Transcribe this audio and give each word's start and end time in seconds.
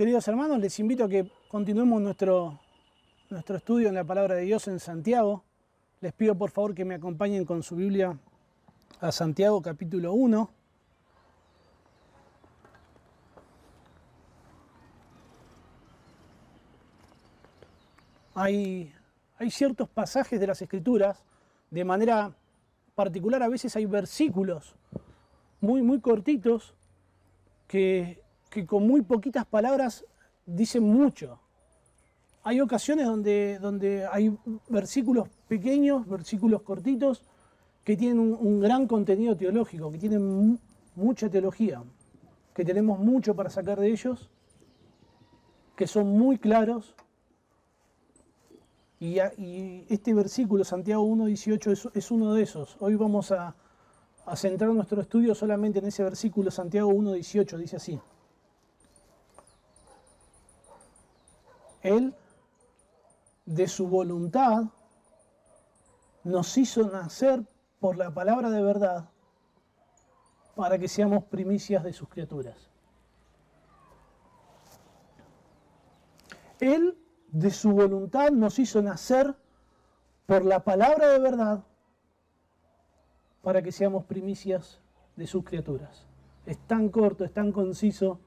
Queridos 0.00 0.26
hermanos, 0.28 0.58
les 0.60 0.80
invito 0.80 1.04
a 1.04 1.10
que 1.10 1.30
continuemos 1.46 2.00
nuestro, 2.00 2.58
nuestro 3.28 3.58
estudio 3.58 3.90
en 3.90 3.94
la 3.94 4.02
palabra 4.02 4.34
de 4.34 4.44
Dios 4.44 4.66
en 4.66 4.80
Santiago. 4.80 5.44
Les 6.00 6.14
pido 6.14 6.34
por 6.34 6.50
favor 6.50 6.74
que 6.74 6.86
me 6.86 6.94
acompañen 6.94 7.44
con 7.44 7.62
su 7.62 7.76
Biblia 7.76 8.18
a 8.98 9.12
Santiago 9.12 9.60
capítulo 9.60 10.14
1. 10.14 10.50
Hay, 18.36 18.94
hay 19.36 19.50
ciertos 19.50 19.86
pasajes 19.86 20.40
de 20.40 20.46
las 20.46 20.62
Escrituras, 20.62 21.22
de 21.70 21.84
manera 21.84 22.32
particular 22.94 23.42
a 23.42 23.50
veces 23.50 23.76
hay 23.76 23.84
versículos 23.84 24.74
muy, 25.60 25.82
muy 25.82 26.00
cortitos 26.00 26.72
que, 27.68 28.19
que 28.50 28.66
con 28.66 28.86
muy 28.86 29.00
poquitas 29.02 29.46
palabras 29.46 30.04
dicen 30.44 30.82
mucho. 30.82 31.38
Hay 32.42 32.60
ocasiones 32.60 33.06
donde, 33.06 33.58
donde 33.60 34.06
hay 34.06 34.36
versículos 34.68 35.28
pequeños, 35.46 36.06
versículos 36.08 36.62
cortitos, 36.62 37.22
que 37.84 37.96
tienen 37.96 38.18
un, 38.18 38.60
gran 38.60 38.86
contenido 38.86 39.36
teológico, 39.36 39.90
que 39.92 39.98
tienen 39.98 40.58
mucha 40.96 41.30
teología, 41.30 41.82
que 42.54 42.64
tenemos 42.64 42.98
mucho 42.98 43.34
para 43.34 43.50
sacar 43.50 43.78
de 43.78 43.88
ellos, 43.90 44.30
que 45.76 45.86
son 45.86 46.08
muy 46.08 46.38
claros. 46.38 46.94
Y, 48.98 49.18
este 49.88 50.12
versículo, 50.12 50.64
Santiago 50.64 51.04
1.18, 51.04 51.70
es, 51.70 51.88
es 51.94 52.10
uno 52.10 52.34
de 52.34 52.42
esos. 52.42 52.76
Hoy 52.80 52.96
vamos 52.96 53.32
a 53.32 53.54
centrar 54.34 54.70
nuestro 54.70 55.00
estudio 55.00 55.34
solamente 55.34 55.78
en 55.78 55.86
ese 55.86 56.02
versículo, 56.02 56.50
Santiago 56.50 56.90
1.18, 56.90 57.56
dice 57.56 57.76
así. 57.76 58.00
Él, 61.82 62.14
de 63.46 63.68
su 63.68 63.88
voluntad, 63.88 64.64
nos 66.24 66.56
hizo 66.58 66.88
nacer 66.90 67.46
por 67.78 67.96
la 67.96 68.12
palabra 68.12 68.50
de 68.50 68.62
verdad 68.62 69.08
para 70.54 70.78
que 70.78 70.88
seamos 70.88 71.24
primicias 71.24 71.82
de 71.82 71.92
sus 71.92 72.08
criaturas. 72.08 72.70
Él, 76.60 76.98
de 77.28 77.50
su 77.50 77.72
voluntad, 77.72 78.30
nos 78.30 78.58
hizo 78.58 78.82
nacer 78.82 79.34
por 80.26 80.44
la 80.44 80.62
palabra 80.62 81.08
de 81.08 81.18
verdad 81.18 81.64
para 83.42 83.62
que 83.62 83.72
seamos 83.72 84.04
primicias 84.04 84.80
de 85.16 85.26
sus 85.26 85.42
criaturas. 85.44 86.06
Es 86.44 86.58
tan 86.66 86.90
corto, 86.90 87.24
es 87.24 87.32
tan 87.32 87.52
conciso, 87.52 88.20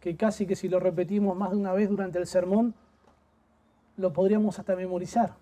que 0.00 0.16
casi 0.16 0.46
que 0.46 0.56
si 0.56 0.68
lo 0.68 0.80
repetimos 0.80 1.36
más 1.36 1.50
de 1.50 1.56
una 1.56 1.72
vez 1.72 1.88
durante 1.88 2.18
el 2.18 2.26
sermón, 2.26 2.74
lo 3.96 4.12
podríamos 4.12 4.58
hasta 4.58 4.76
memorizar. 4.76 5.34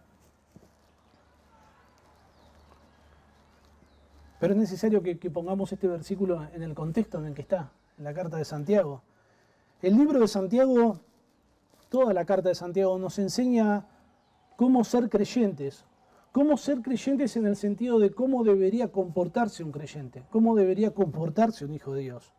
Pero 4.38 4.52
es 4.52 4.58
necesario 4.58 5.02
que, 5.02 5.18
que, 5.18 5.30
pongamos 5.30 5.72
este 5.72 5.88
versículo 5.88 6.46
en 6.52 6.62
el 6.62 6.74
contexto 6.74 7.18
en 7.18 7.26
el 7.26 7.34
que 7.34 7.42
está, 7.42 7.70
en 7.98 8.04
la 8.04 8.14
carta 8.14 8.36
de 8.36 8.44
Santiago. 8.44 9.02
El 9.80 9.96
libro 9.96 10.20
de 10.20 10.28
Santiago, 10.28 10.98
toda 11.88 12.12
la 12.12 12.24
carta 12.24 12.50
de 12.50 12.54
Santiago, 12.54 12.98
nos 12.98 13.18
enseña 13.18 13.86
cómo 14.56 14.84
ser 14.84 15.08
creyentes, 15.08 15.84
cómo 16.32 16.56
ser 16.56 16.82
creyentes 16.82 17.36
en 17.36 17.46
el 17.46 17.56
sentido 17.56 17.98
de 17.98 18.10
cómo 18.10 18.44
debería 18.44 18.88
comportarse 18.90 19.62
un 19.62 19.72
creyente, 19.72 20.24
cómo 20.30 20.54
debería 20.54 20.92
comportarse 20.92 21.64
un 21.64 21.74
hijo 21.74 21.94
de 21.94 22.02
Dios. 22.02 22.32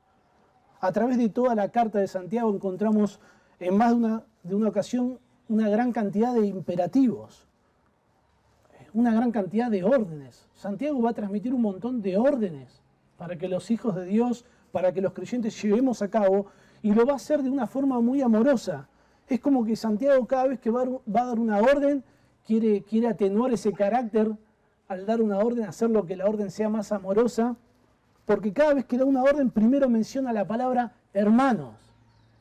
A 0.86 0.91
través 0.91 1.17
de 1.17 1.30
toda 1.30 1.55
la 1.55 1.69
carta 1.69 1.97
de 1.97 2.08
Santiago 2.08 2.53
encontramos 2.53 3.19
en 3.59 3.75
más 3.75 3.89
de 3.89 3.95
una, 3.95 4.23
de 4.44 4.53
una 4.53 4.69
ocasión 4.69 5.17
una 5.50 5.67
gran 5.67 5.91
cantidad 5.91 6.31
de 6.36 6.45
imperativos, 6.45 7.47
una 8.94 9.11
gran 9.11 9.31
cantidad 9.31 9.72
de 9.72 9.83
órdenes. 9.83 10.47
Santiago 10.53 11.01
va 11.01 11.09
a 11.09 11.13
transmitir 11.13 11.56
un 11.56 11.63
montón 11.63 12.03
de 12.03 12.18
órdenes 12.18 12.84
para 13.18 13.35
que 13.35 13.47
los 13.47 13.72
hijos 13.72 13.96
de 13.96 14.06
Dios, 14.06 14.46
para 14.72 14.94
que 14.94 15.01
los 15.01 15.13
creyentes 15.13 15.59
llevemos 15.59 16.03
a 16.03 16.09
cabo, 16.12 16.46
y 16.84 16.94
lo 16.94 17.03
va 17.03 17.13
a 17.13 17.16
hacer 17.16 17.41
de 17.41 17.50
una 17.50 17.66
forma 17.66 18.00
muy 18.00 18.22
amorosa. 18.22 18.88
Es 19.28 19.40
como 19.40 19.66
que 19.66 19.75
Santiago 19.75 20.23
cada 20.28 20.50
vez 20.50 20.59
que 20.59 20.69
va, 20.69 20.84
va 20.84 21.22
a 21.22 21.25
dar 21.25 21.40
una 21.40 21.57
orden, 21.62 22.03
quiere, 22.46 22.84
quiere 22.84 23.07
atenuar 23.07 23.52
ese 23.52 23.73
carácter 23.73 24.31
al 24.88 25.07
dar 25.07 25.19
una 25.19 25.40
orden, 25.40 25.66
hacerlo 25.66 26.06
que 26.06 26.16
la 26.16 26.28
orden 26.28 26.52
sea 26.52 26.69
más 26.69 26.91
amorosa, 26.91 27.56
porque 28.25 28.53
cada 28.53 28.74
vez 28.74 28.86
que 28.86 28.97
da 28.97 29.06
una 29.06 29.24
orden, 29.24 29.52
primero 29.52 29.90
menciona 29.90 30.34
la 30.34 30.47
palabra 30.47 30.94
hermanos. 31.13 31.75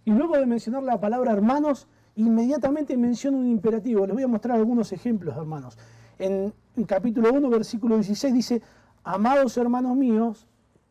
Y 0.05 0.13
luego 0.13 0.37
de 0.37 0.47
mencionar 0.47 0.83
la 0.83 1.01
palabra 1.01 1.33
hermanos, 1.33 1.87
inmediatamente 2.17 2.97
menciona 2.97 3.39
un 3.39 3.47
imperativo. 3.47 4.07
Les 4.07 4.15
voy 4.15 4.23
a 4.23 4.29
mostrar 4.29 4.57
algunos 4.57 4.93
ejemplos, 4.93 5.37
hermanos. 5.37 5.79
En, 6.19 6.53
capítulo 6.87 7.33
1, 7.33 7.49
versículo 7.51 7.97
16 7.97 8.35
dice, 8.35 8.63
amados 9.03 9.57
hermanos 9.57 9.97
míos, 9.97 10.47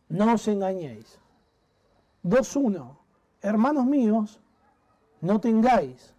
no 0.10 0.34
os 0.34 0.48
engañéis. 0.48 1.20
2.1, 2.24 2.98
hermanos 3.42 3.86
míos, 3.86 4.40
no 5.22 5.40
tengáis. 5.40 6.14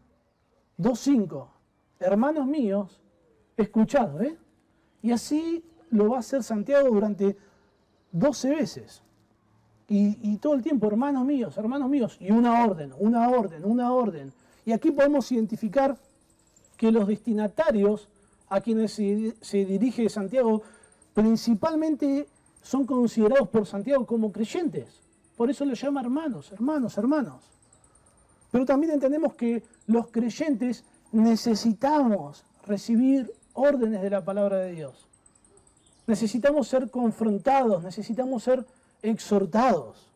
2.5, 0.78 1.48
hermanos 2.00 2.46
míos, 2.46 3.00
escuchad, 3.56 4.22
¿eh? 4.22 4.36
Y 5.02 5.12
así 5.12 5.64
lo 5.90 6.10
va 6.10 6.16
a 6.16 6.20
hacer 6.20 6.42
Santiago 6.42 6.88
durante 6.88 7.36
12 8.14 8.50
veces. 8.50 9.02
Y, 9.86 10.38
todo 10.38 10.54
el 10.54 10.62
tiempo, 10.62 10.86
hermanos 10.86 11.26
míos, 11.26 11.58
hermanos 11.58 11.90
míos, 11.90 12.16
y 12.18 12.30
una 12.30 12.64
orden, 12.64 12.94
una 12.98 13.28
orden, 13.28 13.64
una 13.64 13.92
orden. 13.92 14.32
Y 14.64 14.72
aquí 14.72 14.90
podemos 14.90 15.30
identificar 15.30 15.98
que 16.78 16.90
los 16.90 17.06
destinatarios 17.06 18.08
a 18.48 18.60
quienes 18.60 18.92
se, 18.92 19.64
dirige 19.64 20.08
Santiago 20.08 20.62
principalmente 21.12 22.26
son 22.62 22.86
considerados 22.86 23.48
por 23.48 23.66
Santiago 23.66 24.06
como 24.06 24.32
creyentes. 24.32 25.00
Por 25.36 25.50
eso 25.50 25.64
los 25.66 25.80
llama 25.80 26.00
hermanos, 26.00 26.50
hermanos, 26.52 26.96
hermanos. 26.96 27.44
Pero 28.50 28.64
también 28.64 28.94
entendemos 28.94 29.34
que 29.34 29.62
los 29.86 30.06
creyentes 30.08 30.84
necesitamos 31.12 32.46
recibir 32.66 33.30
órdenes 33.52 34.00
de 34.00 34.10
la 34.10 34.24
palabra 34.24 34.58
de 34.58 34.72
Dios. 34.72 35.08
Necesitamos 36.06 36.68
ser 36.68 36.90
confrontados, 36.90 37.82
necesitamos 37.82 38.42
ser 38.42 38.66
exhortados. 39.02 40.10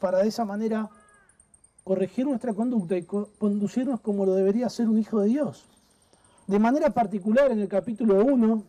Para 0.00 0.18
de 0.18 0.28
esa 0.28 0.44
manera 0.44 0.90
corregir 1.84 2.26
nuestra 2.26 2.54
conducta 2.54 2.96
y 2.96 3.04
co 3.04 3.28
conducirnos 3.38 4.00
como 4.00 4.24
lo 4.24 4.34
debería 4.34 4.68
ser 4.68 4.88
un 4.88 4.98
hijo 4.98 5.20
de 5.20 5.28
Dios. 5.28 5.66
De 6.46 6.58
manera 6.58 6.90
particular 6.90 7.50
en 7.52 7.60
el 7.60 7.68
capítulo 7.68 8.24
1 8.24 8.62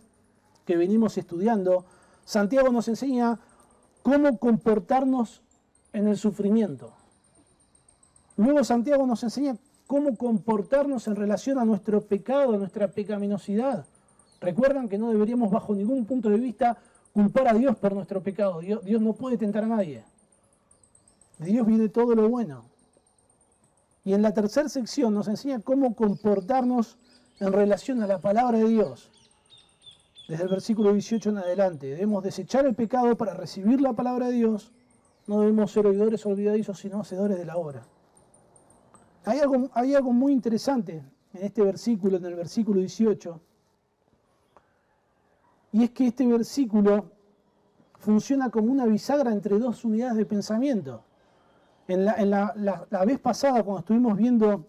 que 0.66 0.78
venimos 0.78 1.18
estudiando, 1.18 1.86
Santiago 2.26 2.70
nos 2.72 2.88
enseña 2.88 3.40
cómo 4.02 4.38
comportarnos 4.38 5.42
en 5.94 6.08
el 6.08 6.18
sufrimiento. 6.18 6.92
Luego 8.38 8.64
Santiago 8.64 9.06
nos 9.06 9.24
enseña 9.24 9.56
cómo 9.88 10.16
comportarnos 10.16 11.08
en 11.08 11.16
relación 11.16 11.60
a 11.60 11.66
nuestro 11.66 12.02
pecado, 12.02 12.54
a 12.54 12.58
nuestra 12.58 12.88
pecaminosidad. 12.88 13.86
Recuerdan 14.42 14.90
que 14.90 14.98
no 14.98 15.10
deberíamos 15.12 15.52
bajo 15.52 15.74
ningún 15.74 16.06
punto 16.06 16.30
de 16.30 16.38
vista 16.38 16.78
culpar 17.14 17.48
a 17.48 17.54
Dios 17.54 17.76
por 17.78 17.94
nuestro 17.94 18.22
pecado. 18.22 18.60
Dios, 18.60 19.02
no 19.02 19.14
puede 19.14 19.38
tentar 19.38 19.64
a 19.64 19.68
nadie. 19.68 20.04
De 21.40 21.48
Dios 21.48 21.66
viene 21.66 21.90
todo 21.90 22.16
lo 22.16 22.30
bueno. 22.30 22.66
Y 24.04 24.14
en 24.14 24.22
la 24.22 24.34
tercera 24.34 24.70
sección 24.70 25.14
nos 25.14 25.28
enseña 25.28 25.60
cómo 25.62 25.96
comportarnos 25.96 26.98
en 27.40 27.52
relación 27.52 28.02
a 28.02 28.08
la 28.08 28.20
palabra 28.20 28.60
de 28.60 28.68
Dios. 28.68 29.12
Desde 30.28 30.44
el 30.44 30.50
versículo 30.50 30.94
18 30.94 31.30
en 31.30 31.38
adelante, 31.38 31.88
debemos 31.88 32.24
desechar 32.24 32.66
el 32.66 32.76
pecado 32.76 33.16
para 33.16 33.34
recibir 33.34 33.82
la 33.82 33.94
palabra 33.94 34.28
de 34.28 34.34
Dios. 34.34 34.72
No 35.28 35.40
debemos 35.42 35.72
ser 35.72 35.88
oidores 35.88 36.26
olvidadizos, 36.26 36.80
sino 36.80 37.02
hacedores 37.02 37.38
de 37.38 37.46
la 37.46 37.58
obra. 37.58 37.84
Hay 39.26 39.40
algo, 39.40 39.70
hay 39.74 39.96
algo 39.96 40.14
muy 40.14 40.32
interesante 40.32 41.04
en 41.34 41.44
este 41.44 41.64
versículo, 41.64 42.18
en 42.18 42.26
el 42.26 42.36
versículo 42.36 42.80
18, 42.80 43.42
y 45.74 45.84
es 45.84 45.92
que 45.92 46.08
este 46.08 46.26
versículo 46.26 47.12
funciona 48.00 48.50
como 48.50 48.72
una 48.72 48.86
bisagra 48.86 49.32
entre 49.32 49.58
dos 49.58 49.84
unidades 49.84 50.16
de 50.16 50.26
pensamiento. 50.26 51.04
En, 51.88 52.06
la, 52.06 52.14
en 52.14 52.30
la, 52.30 52.54
la, 52.56 52.88
la, 52.90 53.06
vez 53.06 53.20
pasada, 53.20 53.64
cuando 53.64 53.80
estuvimos 53.80 54.16
viendo 54.16 54.68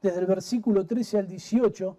desde 0.00 0.20
el 0.20 0.26
versículo 0.26 0.86
13 0.86 1.18
al 1.18 1.26
18, 1.26 1.96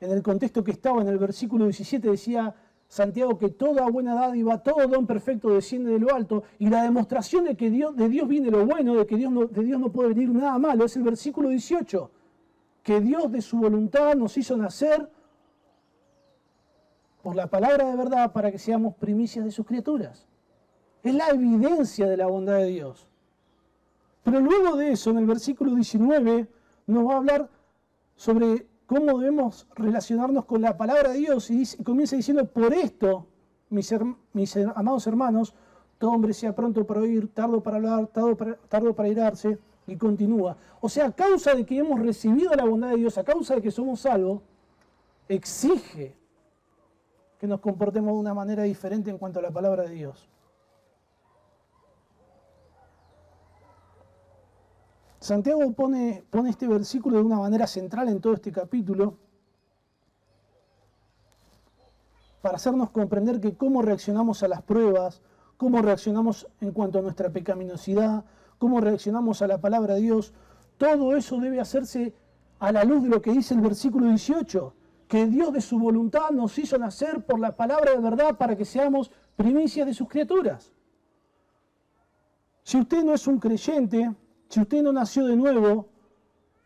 en 0.00 0.10
el 0.10 0.22
contexto 0.22 0.64
que 0.64 0.70
estaba 0.70 1.02
en 1.02 1.08
el 1.08 1.18
versículo 1.18 1.64
17, 1.64 2.08
decía 2.08 2.54
Santiago 2.90 3.38
que 3.38 3.50
toda 3.50 3.88
buena 3.88 4.16
dádiva, 4.16 4.64
todo 4.64 4.88
don 4.88 5.06
perfecto 5.06 5.50
desciende 5.50 5.92
de 5.92 6.00
lo 6.00 6.12
alto, 6.12 6.42
y 6.58 6.68
la 6.68 6.82
demostración 6.82 7.44
de 7.44 7.56
que 7.56 7.70
Dios, 7.70 7.94
de 7.94 8.08
Dios 8.08 8.26
viene 8.26 8.50
lo 8.50 8.66
bueno, 8.66 8.96
de 8.96 9.06
que 9.06 9.14
Dios 9.16 9.30
no, 9.30 9.46
de 9.46 9.62
Dios 9.62 9.78
no 9.78 9.92
puede 9.92 10.08
venir 10.08 10.28
nada 10.30 10.58
malo, 10.58 10.84
es 10.84 10.96
el 10.96 11.04
versículo 11.04 11.50
18, 11.50 12.10
que 12.82 13.00
Dios 13.00 13.30
de 13.30 13.42
su 13.42 13.58
voluntad 13.58 14.16
nos 14.16 14.36
hizo 14.36 14.56
nacer 14.56 15.08
por 17.22 17.36
la 17.36 17.46
palabra 17.46 17.88
de 17.88 17.96
verdad 17.96 18.32
para 18.32 18.50
que 18.50 18.58
seamos 18.58 18.96
primicias 18.96 19.44
de 19.44 19.52
sus 19.52 19.64
criaturas. 19.64 20.26
Es 21.04 21.14
la 21.14 21.28
evidencia 21.28 22.08
de 22.08 22.16
la 22.16 22.26
bondad 22.26 22.56
de 22.56 22.66
Dios. 22.66 23.08
Pero 24.24 24.40
luego 24.40 24.76
de 24.76 24.90
eso, 24.90 25.10
en 25.10 25.18
el 25.18 25.26
versículo 25.26 25.76
19, 25.76 26.48
nos 26.88 27.06
va 27.06 27.14
a 27.14 27.18
hablar 27.18 27.48
sobre 28.16 28.66
cómo 28.90 29.20
debemos 29.20 29.68
relacionarnos 29.76 30.46
con 30.46 30.62
la 30.62 30.76
palabra 30.76 31.10
de 31.10 31.18
Dios 31.18 31.48
y, 31.48 31.64
comienza 31.84 32.16
diciendo, 32.16 32.44
por 32.44 32.74
esto, 32.74 33.24
mis, 33.68 34.56
amados 34.74 35.06
hermanos, 35.06 35.54
todo 35.96 36.10
hombre 36.10 36.32
sea 36.32 36.56
pronto 36.56 36.84
para 36.84 37.02
oír, 37.02 37.32
tardo 37.32 37.62
para 37.62 37.76
hablar, 37.76 38.08
tardo 38.08 38.36
para, 38.36 38.56
tardo 38.56 38.92
para 38.92 39.08
irarse, 39.08 39.60
y 39.86 39.94
continúa. 39.94 40.56
O 40.80 40.88
sea, 40.88 41.06
a 41.06 41.12
causa 41.12 41.54
de 41.54 41.64
que 41.64 41.78
hemos 41.78 42.00
recibido 42.00 42.52
la 42.52 42.64
bondad 42.64 42.90
de 42.90 42.96
Dios, 42.96 43.16
a 43.16 43.22
causa 43.22 43.54
de 43.54 43.62
que 43.62 43.70
somos 43.70 44.00
salvos, 44.00 44.42
exige 45.28 46.16
que 47.38 47.46
nos 47.46 47.60
comportemos 47.60 48.12
de 48.12 48.18
una 48.18 48.34
manera 48.34 48.64
diferente 48.64 49.08
en 49.08 49.18
cuanto 49.18 49.38
a 49.38 49.42
la 49.42 49.52
palabra 49.52 49.84
de 49.84 49.90
Dios. 49.90 50.28
Santiago 55.20 55.70
pone, 55.72 56.24
pone 56.30 56.48
este 56.48 56.66
versículo 56.66 57.18
de 57.18 57.24
una 57.24 57.38
manera 57.38 57.66
central 57.66 58.08
en 58.08 58.20
todo 58.20 58.32
este 58.32 58.50
capítulo 58.50 59.18
para 62.40 62.56
hacernos 62.56 62.88
comprender 62.88 63.38
que 63.38 63.54
cómo 63.54 63.82
reaccionamos 63.82 64.42
a 64.42 64.48
las 64.48 64.62
pruebas, 64.62 65.20
cómo 65.58 65.82
reaccionamos 65.82 66.48
en 66.62 66.72
cuanto 66.72 66.98
a 66.98 67.02
nuestra 67.02 67.28
pecaminosidad, 67.28 68.24
cómo 68.58 68.80
reaccionamos 68.80 69.42
a 69.42 69.46
la 69.46 69.60
palabra 69.60 69.94
de 69.94 70.00
Dios, 70.00 70.32
todo 70.78 71.14
eso 71.14 71.38
debe 71.38 71.60
hacerse 71.60 72.14
a 72.58 72.72
la 72.72 72.84
luz 72.84 73.02
de 73.02 73.10
lo 73.10 73.20
que 73.20 73.32
dice 73.32 73.52
el 73.52 73.60
versículo 73.60 74.06
18, 74.06 74.74
que 75.06 75.26
Dios 75.26 75.52
de 75.52 75.60
su 75.60 75.78
voluntad 75.78 76.30
nos 76.30 76.58
hizo 76.58 76.78
nacer 76.78 77.26
por 77.26 77.38
la 77.38 77.54
palabra 77.56 77.90
de 77.90 77.98
verdad 77.98 78.38
para 78.38 78.56
que 78.56 78.64
seamos 78.64 79.10
primicias 79.36 79.86
de 79.86 79.92
sus 79.92 80.08
criaturas. 80.08 80.72
Si 82.62 82.78
usted 82.78 83.04
no 83.04 83.12
es 83.12 83.26
un 83.26 83.38
creyente, 83.38 84.14
si 84.50 84.60
usted 84.60 84.82
no 84.82 84.92
nació 84.92 85.26
de 85.26 85.36
nuevo, 85.36 85.86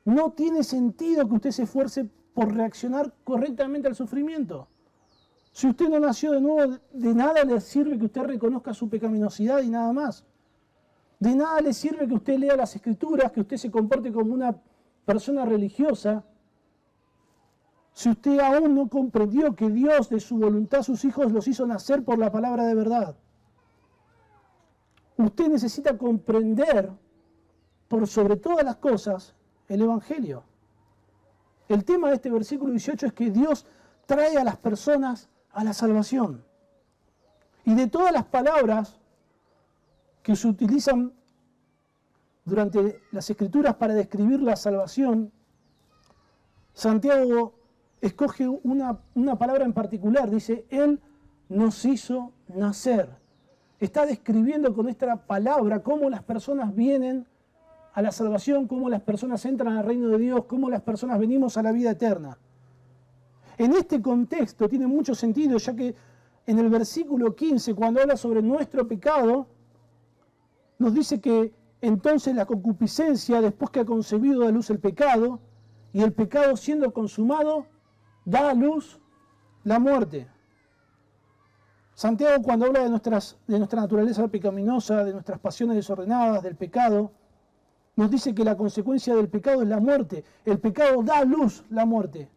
no 0.06 0.32
tiene 0.32 0.64
sentido 0.64 1.28
que 1.28 1.34
usted 1.34 1.50
se 1.50 1.64
esfuerce 1.64 2.08
por 2.32 2.54
reaccionar 2.54 3.12
correctamente 3.25 3.86
al 3.86 3.94
sufrimiento. 3.94 4.69
Si 5.52 5.69
usted 5.69 5.90
no 5.90 6.00
nació 6.00 6.32
de 6.32 6.40
nuevo, 6.40 6.78
de 6.94 7.14
nada 7.14 7.44
le 7.44 7.60
sirve 7.60 7.98
que 7.98 8.06
usted 8.06 8.22
reconozca 8.22 8.72
su 8.72 8.88
pecaminosidad 8.88 9.60
y 9.60 9.69
nada 9.69 9.92
más. 9.92 10.25
De 11.20 11.36
nada 11.36 11.60
le 11.60 11.75
sirve 11.75 12.08
que 12.08 12.14
usted 12.14 12.38
lea 12.38 12.56
las 12.56 12.75
escrituras, 12.75 13.31
que 13.31 13.42
usted 13.42 13.58
se 13.58 13.70
comporte 13.70 14.10
como 14.10 14.32
una 14.32 14.56
persona 15.04 15.44
religiosa. 15.44 16.25
Si 17.92 18.08
usted 18.08 18.40
aún 18.40 18.75
no 18.75 18.88
comprendió 18.88 19.54
que 19.54 19.69
Dios 19.69 20.08
de 20.08 20.20
su 20.20 20.38
voluntad 20.38 20.82
sus 20.82 21.04
hijos 21.04 21.30
los 21.32 21.46
hizo 21.48 21.66
nacer 21.66 22.02
por 22.02 22.19
la 22.19 22.32
palabra 22.32 22.64
de 22.64 22.75
verdad. 22.75 23.14
Usted 25.19 25.48
necesita 25.48 25.98
comprender 25.98 26.90
por 27.94 28.08
sobre 28.08 28.35
todas 28.35 28.64
las 28.64 28.75
cosas 28.79 29.37
el 29.69 29.81
Evangelio. 29.82 30.43
El 31.69 31.85
tema 31.85 32.08
de 32.08 32.17
este 32.17 32.29
versículo 32.29 32.73
18 32.73 33.06
es 33.06 33.12
que 33.12 33.31
Dios 33.31 33.67
trae 34.05 34.37
a 34.37 34.43
las 34.43 34.56
personas 34.56 35.29
a 35.52 35.62
la 35.62 35.73
salvación. 35.73 36.44
Y 37.64 37.76
de 37.76 37.87
todas 37.87 38.12
las 38.12 38.25
palabras 38.25 38.99
que 40.25 40.35
se 40.35 40.49
utilizan 40.49 41.12
durante 42.44 43.00
las 43.12 43.31
escrituras 43.31 43.76
para 43.76 43.94
describir 43.94 44.43
la 44.43 44.56
salvación, 44.56 45.31
Santiago 46.73 47.55
escoge 48.00 48.49
una, 48.49 48.99
una, 49.14 49.38
palabra 49.38 49.64
en 49.64 49.73
particular, 49.73 50.29
dice, 50.29 50.67
Él 50.69 51.00
nos 51.49 51.85
hizo 51.85 52.32
nacer. 52.49 53.08
Está 53.79 54.05
describiendo 54.05 54.75
con 54.75 54.88
esta 54.88 55.14
palabra 55.14 55.85
cómo 55.85 56.11
las 56.11 56.25
personas 56.25 56.75
vienen 56.75 57.29
a 57.94 58.02
la 58.02 58.11
salvación, 58.11 58.67
cómo 58.67 58.91
las 58.91 59.02
personas 59.02 59.44
entran 59.46 59.76
al 59.76 59.85
reino 59.85 60.08
de 60.08 60.19
Dios, 60.19 60.44
cómo 60.46 60.69
las 60.69 60.82
personas 60.82 61.19
venimos 61.19 61.56
a 61.56 61.62
la 61.62 61.70
vida 61.73 61.93
eterna. 61.93 62.37
En 63.56 63.73
este 63.73 64.02
contexto 64.02 64.69
tiene 64.69 64.88
mucho 64.88 65.14
sentido, 65.14 65.58
ya 65.58 65.75
que 65.76 65.94
en 66.46 66.58
el 66.58 66.69
versículo 66.69 67.35
15, 67.37 67.75
cuando 67.75 68.00
habla 68.00 68.17
sobre 68.17 68.43
nuestro 68.43 68.87
pecado, 68.87 69.46
nos 70.79 70.93
dice 70.93 71.20
que 71.20 71.55
entonces 71.81 72.35
la 72.35 72.46
concupiscencia, 72.46 73.41
después 73.41 73.70
que 73.70 73.81
ha 73.81 73.85
concebido 73.85 74.40
da 74.40 74.50
luz 74.50 74.70
el 74.70 74.81
pecado, 74.81 75.38
y 75.93 76.02
el 76.02 76.12
pecado 76.12 76.56
siendo 76.56 76.93
consumado, 76.93 77.67
da 78.25 78.50
a 78.50 78.55
luz 78.55 78.99
la 79.62 79.79
muerte. 79.79 80.26
Santiago 81.94 82.43
cuando 82.43 82.67
habla 82.67 82.82
de, 82.82 82.90
nuestras, 82.90 83.38
de 83.47 83.58
nuestra 83.58 83.82
naturaleza 83.82 84.26
pecaminosa, 84.26 85.05
de 85.05 85.12
nuestras 85.12 85.38
pasiones 85.38 85.76
desordenadas, 85.76 86.43
del 86.43 86.56
pecado, 86.56 87.12
nos 87.96 88.11
dice 88.11 88.35
que 88.35 88.44
la 88.44 88.56
consecuencia 88.56 89.14
del 89.14 89.29
pecado 89.29 89.62
es 89.62 89.69
la 89.69 89.79
muerte. 89.79 90.25
El 90.44 90.58
pecado 90.58 91.02
da 91.02 91.19
a 91.19 91.25
luz 91.25 91.64
la 91.70 91.85
muerte. 91.85 92.29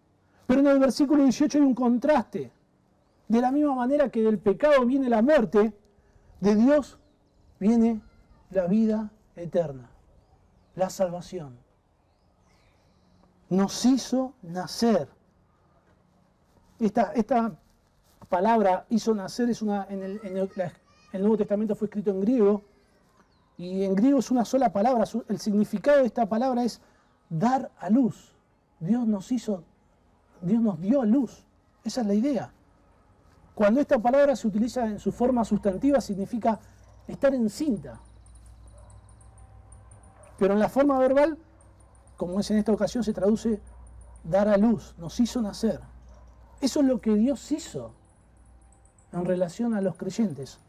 Pero 0.45 0.59
en 0.61 0.67
el 0.67 0.79
versículo 0.79 1.23
18 1.23 1.57
hay 1.57 1.63
un 1.63 1.73
contraste. 1.73 2.51
De 3.27 3.41
la 3.41 3.51
misma 3.51 3.75
manera 3.75 4.09
que 4.09 4.21
del 4.21 4.37
pecado 4.39 4.85
viene 4.85 5.09
la 5.09 5.21
muerte, 5.21 5.73
de 6.39 6.55
Dios 6.55 6.97
viene 7.59 8.01
la 8.51 8.67
vida 8.67 9.11
eterna, 9.35 9.89
la 10.75 10.89
salvación. 10.89 11.57
Nos 13.49 13.85
hizo 13.85 14.33
nacer. 14.43 15.09
Esta, 16.79 17.57
palabra 18.29 18.85
hizo 18.89 19.15
nacer 19.15 19.49
es 19.49 19.61
una, 19.61 19.87
en 19.89 20.03
el 20.03 21.21
Nuevo 21.21 21.37
Testamento 21.37 21.75
fue 21.75 21.87
escrito 21.87 22.11
en 22.11 22.21
griego 22.21 22.63
y 23.57 23.83
en 23.83 23.95
griego 23.95 24.19
es 24.19 24.31
una 24.31 24.45
sola 24.45 24.71
palabra. 24.71 25.05
El 25.27 25.39
significado 25.39 25.99
de 25.99 26.05
esta 26.05 26.27
palabra 26.27 26.63
es 26.63 26.79
dar 27.29 27.71
a 27.79 27.89
luz. 27.89 28.35
Dios 28.79 29.07
nos 29.07 29.31
hizo 29.31 29.63
Dios 30.41 30.61
nos 30.61 30.79
dio 30.79 31.01
a 31.01 31.05
luz. 31.05 31.45
Esa 31.83 32.01
es 32.01 32.07
la 32.07 32.13
idea. 32.13 32.53
Cuando 33.55 33.79
esta 33.79 33.99
palabra 33.99 34.35
se 34.35 34.47
utiliza 34.47 34.85
en 34.85 34.99
su 34.99 35.11
forma 35.11 35.43
sustantiva 35.43 35.99
significa 35.99 36.59
estar 37.07 37.33
encinta. 37.33 37.99
Pero 40.37 40.53
en 40.53 40.59
la 40.59 40.69
forma 40.69 40.99
verbal, 40.99 41.37
como 42.15 42.39
es 42.39 42.51
en 42.51 42.57
esta 42.57 42.71
ocasión, 42.71 43.03
se 43.03 43.13
traduce 43.13 43.59
dar 44.23 44.47
a 44.47 44.57
luz, 44.57 44.93
nos 44.99 45.19
hizo 45.19 45.41
nacer. 45.41 45.79
Eso 46.61 46.81
es 46.81 46.85
lo 46.85 46.99
que 46.99 47.15
Dios 47.15 47.51
hizo 47.51 47.93
en 49.11 49.25
relación 49.25 49.73
a 49.73 49.81
los 49.81 49.95
creyentes. 49.95 50.59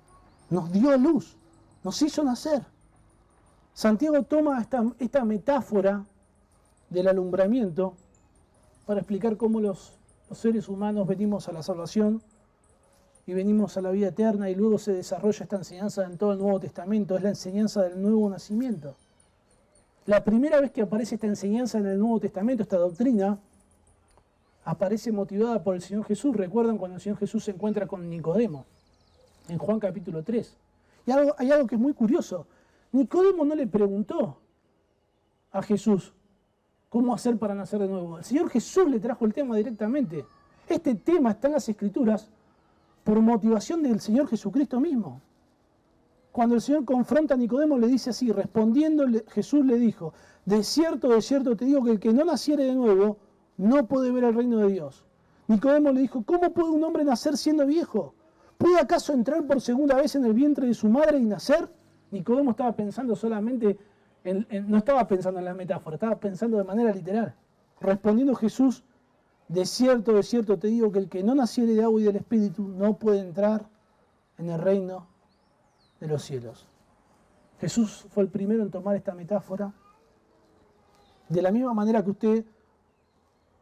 Nos 0.48 0.72
dio 0.72 0.90
a 0.90 0.96
luz, 0.96 1.36
nos 1.84 2.00
hizo 2.00 2.24
nacer. 2.24 2.64
Santiago 3.78 4.24
toma 4.24 4.60
esta, 4.60 4.84
esta 4.98 5.24
metáfora 5.24 6.04
del 6.90 7.06
alumbramiento 7.06 7.94
para 8.86 8.98
explicar 8.98 9.36
cómo 9.36 9.60
los, 9.60 9.92
seres 10.32 10.68
humanos 10.68 11.06
venimos 11.06 11.48
a 11.48 11.52
la 11.52 11.62
salvación 11.62 12.20
y 13.24 13.34
venimos 13.34 13.76
a 13.76 13.80
la 13.80 13.92
vida 13.92 14.08
eterna 14.08 14.50
y 14.50 14.56
luego 14.56 14.78
se 14.78 14.94
desarrolla 14.94 15.44
esta 15.44 15.58
enseñanza 15.58 16.04
en 16.06 16.18
todo 16.18 16.32
el 16.32 16.40
Nuevo 16.40 16.58
Testamento, 16.58 17.16
es 17.16 17.22
la 17.22 17.28
enseñanza 17.28 17.82
del 17.82 18.02
nuevo 18.02 18.28
nacimiento. 18.28 18.96
La 20.06 20.24
primera 20.24 20.60
vez 20.60 20.72
que 20.72 20.82
aparece 20.82 21.14
esta 21.14 21.28
enseñanza 21.28 21.78
en 21.78 21.86
el 21.86 22.00
Nuevo 22.00 22.18
Testamento, 22.18 22.64
esta 22.64 22.78
doctrina, 22.78 23.38
aparece 24.64 25.12
motivada 25.12 25.62
por 25.62 25.76
el 25.76 25.82
Señor 25.82 26.04
Jesús. 26.04 26.34
Recuerdan 26.34 26.78
cuando 26.78 26.96
el 26.96 27.00
Señor 27.00 27.18
Jesús 27.18 27.44
se 27.44 27.52
encuentra 27.52 27.86
con 27.86 28.10
Nicodemo, 28.10 28.66
en 29.48 29.58
Juan 29.58 29.78
capítulo 29.78 30.24
3. 30.24 30.56
Y 31.06 31.12
hay 31.12 31.52
algo 31.52 31.68
que 31.68 31.76
es 31.76 31.80
muy 31.80 31.92
curioso. 31.92 32.48
Nicodemo 32.92 33.44
no 33.44 33.54
le 33.54 33.66
preguntó 33.66 34.40
a 35.50 35.62
Jesús, 35.62 36.14
cómo 36.88 37.14
hacer 37.14 37.38
para 37.38 37.54
nacer 37.54 37.80
de 37.80 37.88
nuevo. 37.88 38.18
El 38.18 38.24
Señor 38.24 38.48
Jesús 38.50 38.88
le 38.88 39.00
trajo 39.00 39.24
el 39.24 39.34
tema 39.34 39.56
directamente. 39.56 40.24
Este 40.68 40.94
tema 40.94 41.30
está 41.30 41.48
en 41.48 41.54
las 41.54 41.68
Escrituras 41.68 42.30
por 43.04 43.20
motivación 43.20 43.82
del 43.82 44.00
Señor 44.00 44.28
Jesucristo 44.28 44.80
mismo. 44.80 45.20
Cuando 46.32 46.54
el 46.54 46.60
Señor 46.60 46.84
confronta 46.84 47.34
a 47.34 47.36
Nicodemo, 47.36 47.78
le 47.78 47.88
dice 47.88 48.10
así, 48.10 48.30
respondiendo 48.30 49.06
Jesús 49.28 49.64
le 49.64 49.78
dijo, 49.78 50.12
de 50.44 50.62
cierto, 50.62 51.08
de 51.08 51.22
cierto 51.22 51.56
te 51.56 51.64
digo 51.64 51.82
que 51.82 51.90
el 51.92 52.00
que 52.00 52.12
no 52.12 52.24
naciere 52.24 52.64
de 52.64 52.74
nuevo 52.74 53.18
no 53.56 53.86
puede 53.86 54.10
ver 54.12 54.24
el 54.24 54.34
reino 54.34 54.58
de 54.58 54.68
Dios. 54.68 55.04
Nicodemo 55.48 55.90
le 55.92 56.02
dijo, 56.02 56.22
¿cómo 56.22 56.52
puede 56.52 56.70
un 56.70 56.84
hombre 56.84 57.04
nacer 57.04 57.36
siendo 57.36 57.66
viejo? 57.66 58.14
¿Puede 58.58 58.78
acaso 58.78 59.12
entrar 59.12 59.46
por 59.46 59.60
segunda 59.60 59.96
vez 59.96 60.14
en 60.14 60.24
el 60.24 60.34
vientre 60.34 60.66
de 60.66 60.74
su 60.74 60.88
madre 60.88 61.18
y 61.18 61.24
nacer? 61.24 61.68
Nicodemo 62.10 62.52
estaba 62.52 62.72
pensando 62.72 63.14
solamente 63.14 63.78
no 64.24 64.78
estaba 64.78 65.06
pensando 65.06 65.38
en 65.38 65.44
la 65.44 65.54
metáfora, 65.54 65.94
estaba 65.94 66.18
pensando 66.18 66.56
de 66.58 66.64
manera 66.64 66.92
literal. 66.92 67.34
Respondiendo 67.80 68.34
Jesús, 68.34 68.84
de 69.48 69.64
cierto, 69.64 70.12
de 70.12 70.22
cierto 70.22 70.58
te 70.58 70.68
digo 70.68 70.92
que 70.92 70.98
el 70.98 71.08
que 71.08 71.22
no 71.22 71.34
naciere 71.34 71.74
de 71.74 71.82
agua 71.82 72.00
y 72.00 72.04
del 72.04 72.16
Espíritu 72.16 72.68
no 72.68 72.98
puede 72.98 73.20
entrar 73.20 73.68
en 74.36 74.50
el 74.50 74.60
reino 74.60 75.06
de 76.00 76.08
los 76.08 76.22
cielos. 76.22 76.66
Jesús 77.60 78.06
fue 78.10 78.24
el 78.24 78.28
primero 78.28 78.62
en 78.62 78.70
tomar 78.70 78.96
esta 78.96 79.14
metáfora. 79.14 79.72
De 81.28 81.42
la 81.42 81.50
misma 81.50 81.74
manera 81.74 82.02
que 82.02 82.10
usted, 82.10 82.44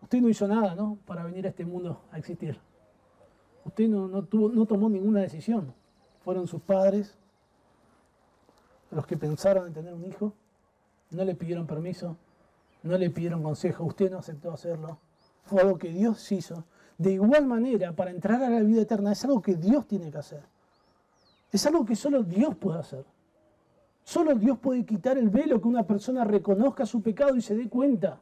usted 0.02 0.20
no 0.20 0.28
hizo 0.28 0.46
nada 0.46 0.74
¿no? 0.74 0.98
para 1.06 1.24
venir 1.24 1.46
a 1.46 1.50
este 1.50 1.64
mundo 1.64 2.02
a 2.10 2.18
existir. 2.18 2.58
Usted 3.64 3.88
no, 3.88 4.08
no 4.08 4.66
tomó 4.66 4.88
ninguna 4.88 5.20
decisión. 5.20 5.74
Fueron 6.20 6.46
sus 6.46 6.60
padres 6.60 7.16
los 8.90 9.06
que 9.06 9.16
pensaron 9.16 9.66
en 9.66 9.72
tener 9.72 9.94
un 9.94 10.04
hijo, 10.04 10.32
no 11.10 11.24
le 11.24 11.34
pidieron 11.34 11.66
permiso, 11.66 12.16
no 12.82 12.96
le 12.98 13.10
pidieron 13.10 13.42
consejo, 13.42 13.84
usted 13.84 14.10
no 14.10 14.18
aceptó 14.18 14.52
hacerlo. 14.52 14.98
Fue 15.44 15.60
algo 15.60 15.78
que 15.78 15.90
Dios 15.90 16.30
hizo. 16.32 16.64
De 16.98 17.12
igual 17.12 17.46
manera, 17.46 17.92
para 17.92 18.10
entrar 18.10 18.42
a 18.42 18.50
la 18.50 18.60
vida 18.60 18.82
eterna 18.82 19.12
es 19.12 19.24
algo 19.24 19.42
que 19.42 19.54
Dios 19.54 19.86
tiene 19.86 20.10
que 20.10 20.18
hacer. 20.18 20.42
Es 21.52 21.66
algo 21.66 21.84
que 21.84 21.94
solo 21.94 22.22
Dios 22.22 22.56
puede 22.56 22.78
hacer. 22.78 23.04
Solo 24.04 24.34
Dios 24.34 24.58
puede 24.58 24.84
quitar 24.84 25.18
el 25.18 25.30
velo 25.30 25.60
que 25.60 25.68
una 25.68 25.86
persona 25.86 26.24
reconozca 26.24 26.86
su 26.86 27.02
pecado 27.02 27.36
y 27.36 27.42
se 27.42 27.56
dé 27.56 27.68
cuenta 27.68 28.20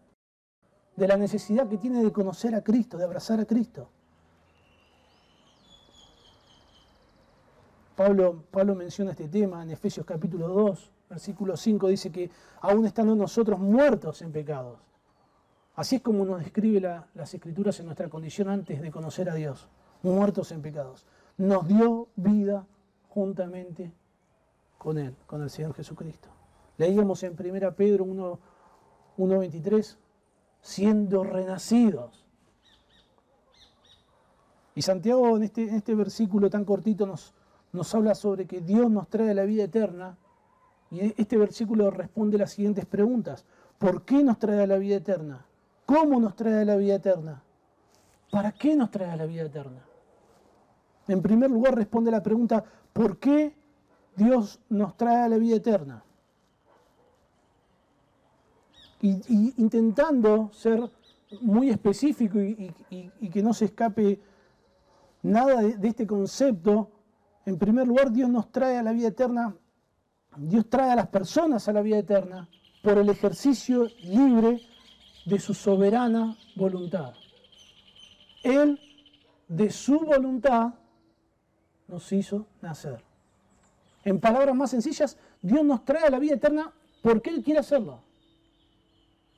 de 0.97 1.09
la 1.09 1.17
necesidad 1.17 1.69
que 1.69 1.79
tiene 1.79 2.03
de 2.03 2.13
conocer 2.13 2.55
a 2.55 2.63
Cristo, 2.63 2.97
de 2.97 3.05
abrazar 3.05 3.41
a 3.41 3.45
Cristo. 3.45 3.91
Pablo, 7.97 8.75
menciona 8.75 9.13
este 9.13 9.29
tema 9.29 9.63
en 9.63 9.71
Efesios 9.71 10.05
capítulo 10.05 10.49
2, 10.49 10.93
versículo 11.11 11.57
5, 11.57 11.89
dice 11.89 12.11
que 12.11 12.29
aún 12.61 12.87
estando 12.87 13.15
nosotros 13.15 13.61
muertos 13.61 14.21
en 14.23 14.33
pecados. 14.33 14.81
Así 15.77 15.97
es 15.97 16.03
como 16.03 16.25
nos 16.25 16.41
describe 16.41 16.81
las 16.81 17.35
escrituras 17.35 17.79
en 17.79 17.87
nuestra 17.87 18.09
condición 18.09 18.49
antes 18.49 18.81
de 18.81 18.91
conocer 18.91 19.31
a 19.31 19.35
Dios, 19.35 19.69
muertos 20.03 20.51
en 20.51 20.63
pecados. 20.63 21.07
Nos 21.37 21.69
dio 21.69 22.09
vida 22.17 22.67
juntamente 23.11 23.93
con 24.79 24.99
Él, 24.99 25.15
con 25.27 25.43
el 25.43 25.51
Señor 25.51 25.75
Jesucristo. 25.75 26.29
Leíamos 26.79 27.23
en 27.23 27.37
1 27.39 27.75
Pedro 27.75 28.05
1.23, 28.05 29.97
siendo 30.61 31.23
renacidos. 31.23 32.25
Y 34.75 34.83
Santiago 34.83 35.37
en 35.37 35.45
este, 35.45 35.69
en 35.69 35.77
este 35.77 35.95
versículo 35.95 36.51
tan 36.51 36.65
cortito 36.65 37.07
nos, 37.07 37.33
nos 37.75 37.93
habla 37.93 38.15
sobre 38.15 38.47
que 38.47 38.61
Dios 38.61 38.89
nos 38.89 39.09
trae 39.09 39.35
la 39.35 39.45
vida 39.45 39.65
eterna. 39.65 40.17
Y 40.93 41.13
este 41.21 41.37
versículo 41.37 41.91
responde 41.91 42.39
las 42.39 42.53
siguientes 42.53 42.87
preguntas. 42.87 43.45
¿Por 43.79 44.05
qué 44.05 44.23
nos 44.23 44.39
trae 44.39 44.65
la 44.67 44.79
vida 44.79 44.97
eterna? 44.97 45.45
¿Cómo 45.85 46.21
nos 46.21 46.37
trae 46.37 46.65
la 46.65 46.77
vida 46.77 46.95
eterna? 46.95 47.43
¿Para 48.31 48.53
qué 48.53 48.77
nos 48.77 48.93
trae 48.93 49.17
la 49.17 49.27
vida 49.27 49.43
eterna? 49.43 49.85
En 51.09 51.21
primer 51.21 51.51
lugar 51.51 51.75
responde 51.75 52.13
la 52.13 52.23
pregunta, 52.23 52.65
¿por 52.93 53.19
qué 53.19 53.57
Dios 54.15 54.61
nos 54.69 54.97
trae 54.97 55.29
la 55.29 55.37
vida 55.37 55.57
eterna? 55.57 56.05
Y, 59.03 59.61
intentando 59.61 60.51
ser 60.53 60.91
muy 61.41 61.71
específico 61.71 62.39
y, 62.39 62.73
que 63.33 63.43
no 63.43 63.53
se 63.53 63.67
escape 63.67 64.21
nada 65.23 65.61
de 65.61 65.89
este 65.89 66.07
concepto, 66.07 66.94
en 67.47 67.59
primer 67.59 67.87
lugar, 67.87 68.11
Dios 68.11 68.29
nos 68.31 68.51
trae 68.51 68.79
a 68.79 68.83
la 68.83 68.93
vida 68.93 69.09
eterna, 69.09 69.55
Dios 70.37 70.69
trae 70.69 70.91
a 70.91 70.97
las 70.97 71.09
personas 71.09 71.69
a 71.69 71.73
la 71.73 71.83
vida 71.83 71.99
eterna 71.99 72.49
por 72.83 72.99
el 72.99 73.09
ejercicio 73.09 73.89
libre 74.03 74.61
de 75.27 75.39
su 75.39 75.55
soberana 75.55 76.37
voluntad. 76.57 77.15
Él, 78.43 78.79
de 79.49 79.71
su 79.71 80.01
voluntad, 80.01 80.75
nos 81.89 82.13
hizo 82.13 82.47
nacer. 82.61 83.03
En 84.05 84.21
palabras 84.21 84.55
más 84.55 84.71
sencillas, 84.71 85.17
Dios 85.41 85.65
nos 85.65 85.85
trae 85.85 86.05
a 86.05 86.11
la 86.11 86.19
vida 86.19 86.35
eterna 86.35 86.73
porque 87.03 87.31
Él 87.31 87.43
quiere 87.43 87.61
hacerlo. 87.61 88.01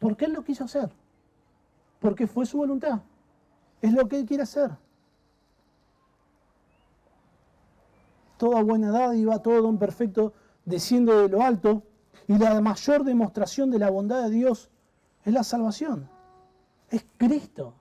Porque 0.01 0.25
Él 0.25 0.33
lo 0.33 0.43
quiso 0.43 0.65
hacer. 0.65 0.91
Porque 2.01 2.27
fue 2.27 2.47
su 2.47 2.59
voluntad. 2.59 3.01
Es 3.81 3.93
lo 3.93 4.09
que 4.09 4.19
Él 4.19 4.27
quiere 4.27 4.43
hacer. 4.43 4.71
Toda 8.37 8.63
buena 8.63 8.91
dádiva, 8.91 9.43
todo 9.43 9.63
don 9.63 9.79
perfecto 9.79 10.33
desciende 10.65 11.15
de 11.15 11.29
lo 11.29 11.43
alto 11.43 11.83
y 12.27 12.39
la 12.39 12.61
mayor 12.61 13.05
demostración 13.05 13.71
de 13.71 13.79
la 13.79 13.91
bondad 13.91 14.25
de 14.25 14.31
Dios 14.31 14.71
es 15.25 15.33
la 15.33 15.45
salvación, 15.45 16.09
es 16.91 17.05
Cristo. 17.17 17.75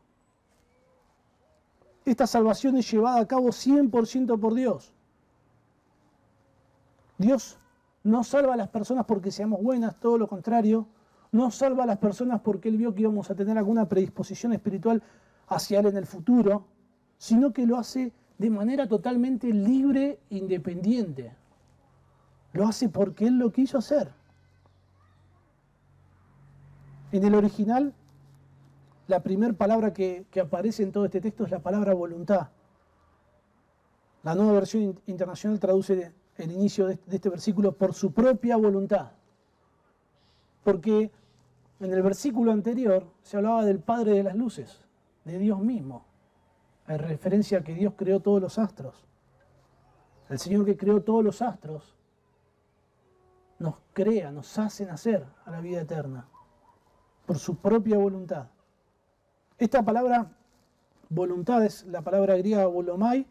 Esta 2.05 2.27
salvación 2.27 2.77
es 2.77 2.89
llevada 2.91 3.19
a 3.19 3.27
cabo 3.27 3.47
100% 3.47 4.39
por 4.39 4.53
Dios. 4.53 4.93
Dios 7.17 7.57
no 8.03 8.23
salva 8.23 8.53
a 8.53 8.57
las 8.57 8.69
personas 8.69 9.05
porque 9.05 9.31
seamos 9.31 9.63
buenas, 9.63 9.99
todo 9.99 10.17
lo 10.19 10.27
contrario. 10.27 10.87
No 11.31 11.49
salva 11.49 11.83
a 11.83 11.87
las 11.87 11.97
personas 11.97 12.41
porque 12.41 12.69
Él 12.69 12.77
vio 12.77 12.93
que 12.93 13.01
íbamos 13.01 13.31
a 13.31 13.35
tener 13.35 13.57
alguna 13.57 13.89
predisposición 13.89 14.53
espiritual 14.53 15.01
hacia 15.47 15.79
Él 15.79 15.87
en 15.87 15.97
el 15.97 16.05
futuro, 16.05 16.67
sino 17.17 17.51
que 17.51 17.65
lo 17.65 17.77
hace 17.77 18.13
de 18.37 18.49
manera 18.49 18.87
totalmente 18.87 19.47
libre 19.51 20.19
e 20.29 20.37
independiente. 20.37 21.33
Lo 22.53 22.67
hace 22.67 22.89
porque 22.89 23.27
Él 23.27 23.37
lo 23.37 23.51
quiso 23.51 23.77
hacer. 23.77 24.11
En 27.11 27.23
el 27.23 27.35
original, 27.35 27.93
la 29.07 29.21
primera 29.21 29.53
palabra 29.53 29.93
que, 29.93 30.25
aparece 30.41 30.83
en 30.83 30.91
todo 30.91 31.05
este 31.05 31.21
texto 31.21 31.45
es 31.45 31.51
la 31.51 31.59
palabra 31.59 31.93
voluntad. 31.93 32.49
La 34.23 34.35
nueva 34.35 34.53
versión 34.53 34.99
internacional 35.05 35.59
traduce 35.59 36.11
el 36.37 36.51
inicio 36.51 36.87
de 36.87 36.99
este 37.09 37.29
versículo 37.29 37.73
por 37.73 37.93
su 37.93 38.11
propia 38.11 38.57
voluntad. 38.57 39.11
Porque 40.63 41.11
en 41.79 41.93
el 41.93 42.01
versículo 42.01 42.51
anterior 42.51 43.05
se 43.21 43.37
hablaba 43.37 43.63
del 43.63 43.79
Padre 43.79 44.13
de 44.13 44.23
las 44.23 44.35
Luces, 44.35 44.81
de 45.23 45.37
Dios 45.37 45.59
mismo. 45.59 46.05
Hay 46.87 46.97
referencia 46.97 47.59
a 47.59 47.63
que 47.63 47.73
Dios 47.73 47.93
creó 47.95 48.19
todos 48.19 48.41
los 48.41 48.59
astros. 48.59 49.05
El 50.29 50.39
Señor 50.39 50.65
que 50.65 50.77
creó 50.77 51.01
todos 51.01 51.23
los 51.23 51.41
astros 51.41 51.95
nos 53.59 53.75
crea, 53.93 54.31
nos 54.31 54.57
hace 54.57 54.85
nacer 54.85 55.25
a 55.45 55.51
la 55.51 55.61
vida 55.61 55.81
eterna 55.81 56.27
por 57.25 57.37
su 57.39 57.57
propia 57.57 57.97
voluntad. 57.97 58.47
Esta 59.57 59.83
palabra 59.83 60.31
voluntad 61.09 61.63
es 61.63 61.85
la 61.85 62.01
palabra 62.01 62.35
griega 62.37 62.65
volomai, 62.65 63.25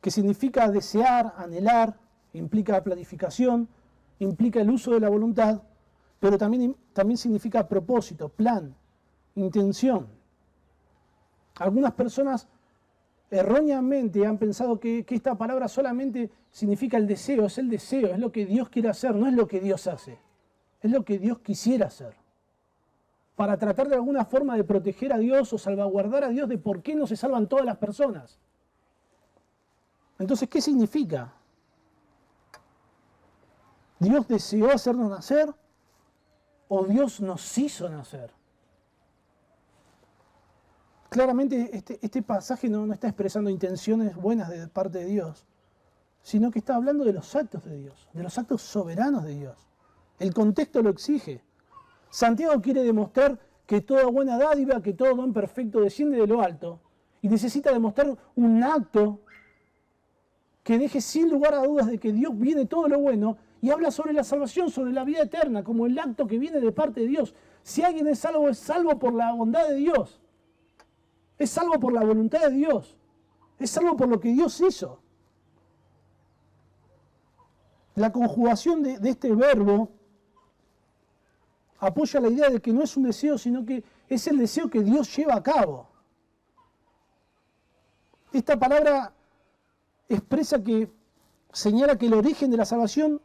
que 0.00 0.10
significa 0.10 0.70
desear, 0.70 1.34
anhelar, 1.36 1.98
implica 2.32 2.82
planificación, 2.82 3.68
implica 4.18 4.60
el 4.60 4.70
uso 4.70 4.92
de 4.92 5.00
la 5.00 5.08
voluntad, 5.08 5.62
pero 6.20 6.38
también, 6.38 6.76
también 6.92 7.18
significa 7.18 7.66
propósito, 7.66 8.28
plan, 8.28 8.74
intención. 9.34 10.15
Algunas 11.58 11.92
personas 11.92 12.48
erróneamente 13.30 14.26
han 14.26 14.38
pensado 14.38 14.78
que, 14.78 15.04
esta 15.08 15.36
palabra 15.36 15.68
solamente 15.68 16.30
significa 16.50 16.96
el 16.96 17.06
deseo, 17.06 17.46
es 17.46 17.58
el 17.58 17.68
deseo, 17.68 18.12
es 18.12 18.18
lo 18.18 18.30
que 18.30 18.46
Dios 18.46 18.68
quiere 18.68 18.88
hacer, 18.88 19.14
no 19.14 19.26
es 19.26 19.34
lo 19.34 19.46
que 19.46 19.60
Dios 19.60 19.86
hace, 19.86 20.18
es 20.80 20.90
lo 20.90 21.04
que 21.04 21.18
Dios 21.18 21.38
quisiera 21.40 21.86
hacer. 21.86 22.14
Para 23.34 23.58
tratar 23.58 23.88
de 23.88 23.96
alguna 23.96 24.24
forma 24.24 24.56
de 24.56 24.64
proteger 24.64 25.12
a 25.12 25.18
Dios 25.18 25.52
o 25.52 25.58
salvaguardar 25.58 26.24
a 26.24 26.28
Dios 26.28 26.48
de 26.48 26.58
por 26.58 26.82
qué 26.82 26.94
no 26.94 27.06
se 27.06 27.16
salvan 27.16 27.48
todas 27.48 27.64
las 27.64 27.76
personas. 27.76 28.38
Entonces, 30.18 30.48
¿qué 30.48 30.62
significa? 30.62 31.34
¿Dios 33.98 34.26
deseó 34.28 34.70
hacernos 34.70 35.10
nacer 35.10 35.54
o 36.68 36.84
Dios 36.84 37.20
nos 37.20 37.58
hizo 37.58 37.88
nacer? 37.88 38.35
Claramente 41.08 41.70
este, 41.72 41.98
este, 42.02 42.22
pasaje 42.22 42.68
no, 42.68 42.86
no, 42.86 42.92
está 42.92 43.08
expresando 43.08 43.50
intenciones 43.50 44.16
buenas 44.16 44.48
de 44.48 44.66
parte 44.68 44.98
de 44.98 45.06
Dios, 45.06 45.46
sino 46.22 46.50
que 46.50 46.58
está 46.58 46.74
hablando 46.76 47.04
de 47.04 47.12
los 47.12 47.34
actos 47.36 47.64
de 47.64 47.76
Dios, 47.76 48.08
de 48.12 48.22
los 48.22 48.36
actos 48.38 48.62
soberanos 48.62 49.24
de 49.24 49.34
Dios. 49.34 49.56
El 50.18 50.32
contexto 50.32 50.82
lo 50.82 50.90
exige. 50.90 51.42
Santiago 52.10 52.60
quiere 52.62 52.82
demostrar 52.82 53.38
que 53.66 53.80
toda 53.80 54.06
buena 54.06 54.38
dádiva, 54.38 54.80
que 54.80 54.92
todo 54.92 55.14
don 55.14 55.32
perfecto 55.32 55.80
desciende 55.80 56.18
de 56.18 56.26
lo 56.26 56.40
alto 56.40 56.80
y 57.20 57.28
necesita 57.28 57.72
demostrar 57.72 58.16
un 58.36 58.62
acto 58.62 59.20
que 60.62 60.78
deje 60.78 61.00
sin 61.00 61.30
lugar 61.30 61.54
a 61.54 61.64
dudas 61.64 61.86
de 61.86 61.98
que 61.98 62.12
Dios 62.12 62.36
viene 62.36 62.66
todo 62.66 62.88
lo 62.88 62.98
bueno 62.98 63.36
y 63.60 63.70
habla 63.70 63.90
sobre 63.90 64.12
la 64.12 64.24
salvación, 64.24 64.70
sobre 64.70 64.92
la 64.92 65.04
vida 65.04 65.22
eterna, 65.22 65.62
como 65.62 65.86
el 65.86 65.98
acto 65.98 66.26
que 66.26 66.38
viene 66.38 66.60
de 66.60 66.72
parte 66.72 67.00
de 67.00 67.06
Dios. 67.06 67.34
Si 67.62 67.82
alguien 67.82 68.06
es 68.08 68.20
salvo, 68.20 68.48
es 68.48 68.58
salvo 68.58 68.98
por 68.98 69.12
la 69.12 69.32
bondad 69.32 69.68
de 69.68 69.76
Dios. 69.76 70.20
Es 71.38 71.50
salvo 71.50 71.78
por 71.78 71.92
la 71.92 72.04
voluntad 72.04 72.40
de 72.42 72.50
Dios. 72.50 72.96
Es 73.58 73.70
salvo 73.70 73.96
por 73.96 74.08
lo 74.08 74.20
que 74.20 74.28
Dios 74.30 74.60
hizo. 74.60 75.00
La 77.94 78.12
conjugación 78.12 78.82
de, 78.82 78.98
este 79.08 79.34
verbo 79.34 79.90
apoya 81.78 82.20
la 82.20 82.28
idea 82.28 82.50
de 82.50 82.60
que 82.60 82.72
no 82.72 82.82
es 82.82 82.96
un 82.96 83.04
deseo, 83.04 83.38
sino 83.38 83.64
que 83.64 83.82
es 84.08 84.26
el 84.26 84.38
deseo 84.38 84.68
que 84.68 84.82
Dios 84.82 85.14
lleva 85.16 85.34
a 85.34 85.42
cabo. 85.42 85.88
Esta 88.32 88.58
palabra 88.58 89.14
expresa 90.08 90.62
que 90.62 90.90
señala 91.52 91.96
que 91.96 92.06
el 92.06 92.14
origen 92.14 92.50
de 92.50 92.58
la 92.58 92.66
salvación 92.66 93.20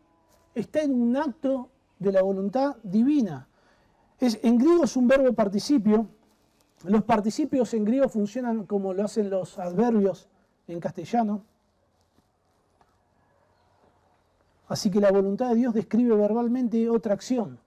está 0.56 0.82
en 0.82 0.94
un 0.94 1.18
acto 1.18 1.70
de 2.00 2.12
la 2.12 2.22
voluntad 2.22 2.78
divina. 2.84 3.48
Es, 4.20 4.40
en 4.42 4.58
griego 4.58 4.86
es 4.86 4.96
un 4.96 5.08
verbo 5.08 5.34
participio 5.34 6.08
los 6.84 7.04
participios 7.04 7.74
en 7.74 7.86
griego 7.86 8.10
funcionan 8.10 8.66
como 8.66 8.94
lo 8.94 9.04
hacen 9.04 9.30
los 9.30 9.60
adverbios 9.60 10.30
en 10.68 10.80
castellano. 10.80 11.44
Así 14.68 14.90
que 14.90 15.02
la 15.02 15.12
voluntad 15.12 15.50
de 15.50 15.56
Dios 15.56 15.74
describe 15.74 16.16
verbalmente 16.16 16.90
otra 16.90 17.14
acción. 17.14 17.60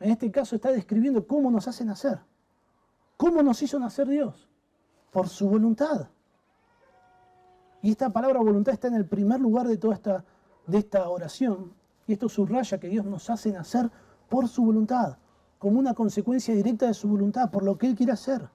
En 0.00 0.10
este 0.10 0.30
caso 0.30 0.56
está 0.56 0.72
describiendo 0.72 1.26
cómo 1.26 1.50
nos 1.50 1.68
hace 1.68 1.84
nacer. 1.84 2.20
¿Cómo 3.16 3.42
nos 3.42 3.62
hizo 3.62 3.78
nacer 3.78 4.08
Dios? 4.08 4.48
Por 5.12 5.28
su 5.28 5.48
voluntad. 5.48 6.08
Y 7.82 7.90
esta 7.90 8.10
palabra 8.10 8.40
voluntad 8.40 8.74
está 8.74 8.88
en 8.88 8.94
el 8.94 9.06
primer 9.06 9.40
lugar 9.40 9.68
de 9.68 9.76
toda 9.76 9.94
esta, 9.94 10.24
de 10.66 10.78
esta 10.78 11.08
oración. 11.08 11.72
Y 12.06 12.14
esto 12.14 12.28
subraya 12.28 12.78
que 12.78 12.88
Dios 12.88 13.04
nos 13.04 13.30
hace 13.30 13.52
nacer 13.52 13.90
por 14.28 14.48
su 14.48 14.64
voluntad, 14.64 15.18
como 15.60 15.78
una 15.78 15.92
consecuencia 15.92 16.54
directa 16.54 16.86
de 16.86 16.94
su 16.94 17.06
voluntad, 17.06 17.50
por 17.50 17.62
lo 17.62 17.76
que 17.76 17.86
Él 17.86 17.94
quiere 17.94 18.12
hacer. 18.12 18.48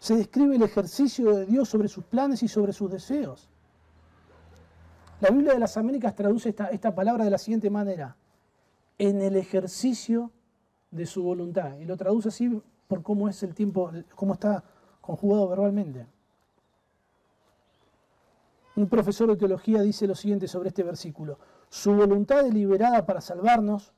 Se 0.00 0.16
describe 0.16 0.56
el 0.56 0.62
ejercicio 0.62 1.32
de 1.32 1.46
Dios 1.46 1.68
sobre 1.68 1.86
sus 1.86 2.04
planes 2.04 2.42
y 2.42 2.48
sobre 2.48 2.72
sus 2.72 2.90
deseos. 2.90 3.48
La 5.20 5.30
Biblia 5.30 5.52
de 5.52 5.60
las 5.60 5.76
Américas 5.76 6.16
traduce 6.16 6.48
esta, 6.48 6.66
esta 6.66 6.92
palabra 6.92 7.24
de 7.24 7.30
la 7.30 7.38
siguiente 7.38 7.70
manera, 7.70 8.16
en 8.98 9.22
el 9.22 9.36
ejercicio 9.36 10.32
de 10.90 11.06
su 11.06 11.22
voluntad. 11.22 11.78
Y 11.78 11.84
lo 11.84 11.96
traduce 11.96 12.30
así 12.30 12.60
por 12.88 13.00
cómo 13.04 13.28
es 13.28 13.44
el 13.44 13.54
tiempo, 13.54 13.92
cómo 14.16 14.34
está 14.34 14.64
conjugado 15.00 15.48
verbalmente. 15.50 16.04
Un 18.74 18.88
profesor 18.88 19.28
de 19.28 19.36
teología 19.36 19.82
dice 19.82 20.08
lo 20.08 20.16
siguiente 20.16 20.48
sobre 20.48 20.70
este 20.70 20.82
versículo. 20.82 21.38
Su 21.68 21.94
voluntad 21.94 22.42
deliberada 22.42 23.06
para 23.06 23.20
salvarnos 23.20 23.92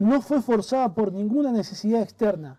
no 0.00 0.22
fue 0.22 0.40
forzada 0.40 0.94
por 0.94 1.12
ninguna 1.12 1.52
necesidad 1.52 2.00
externa. 2.00 2.58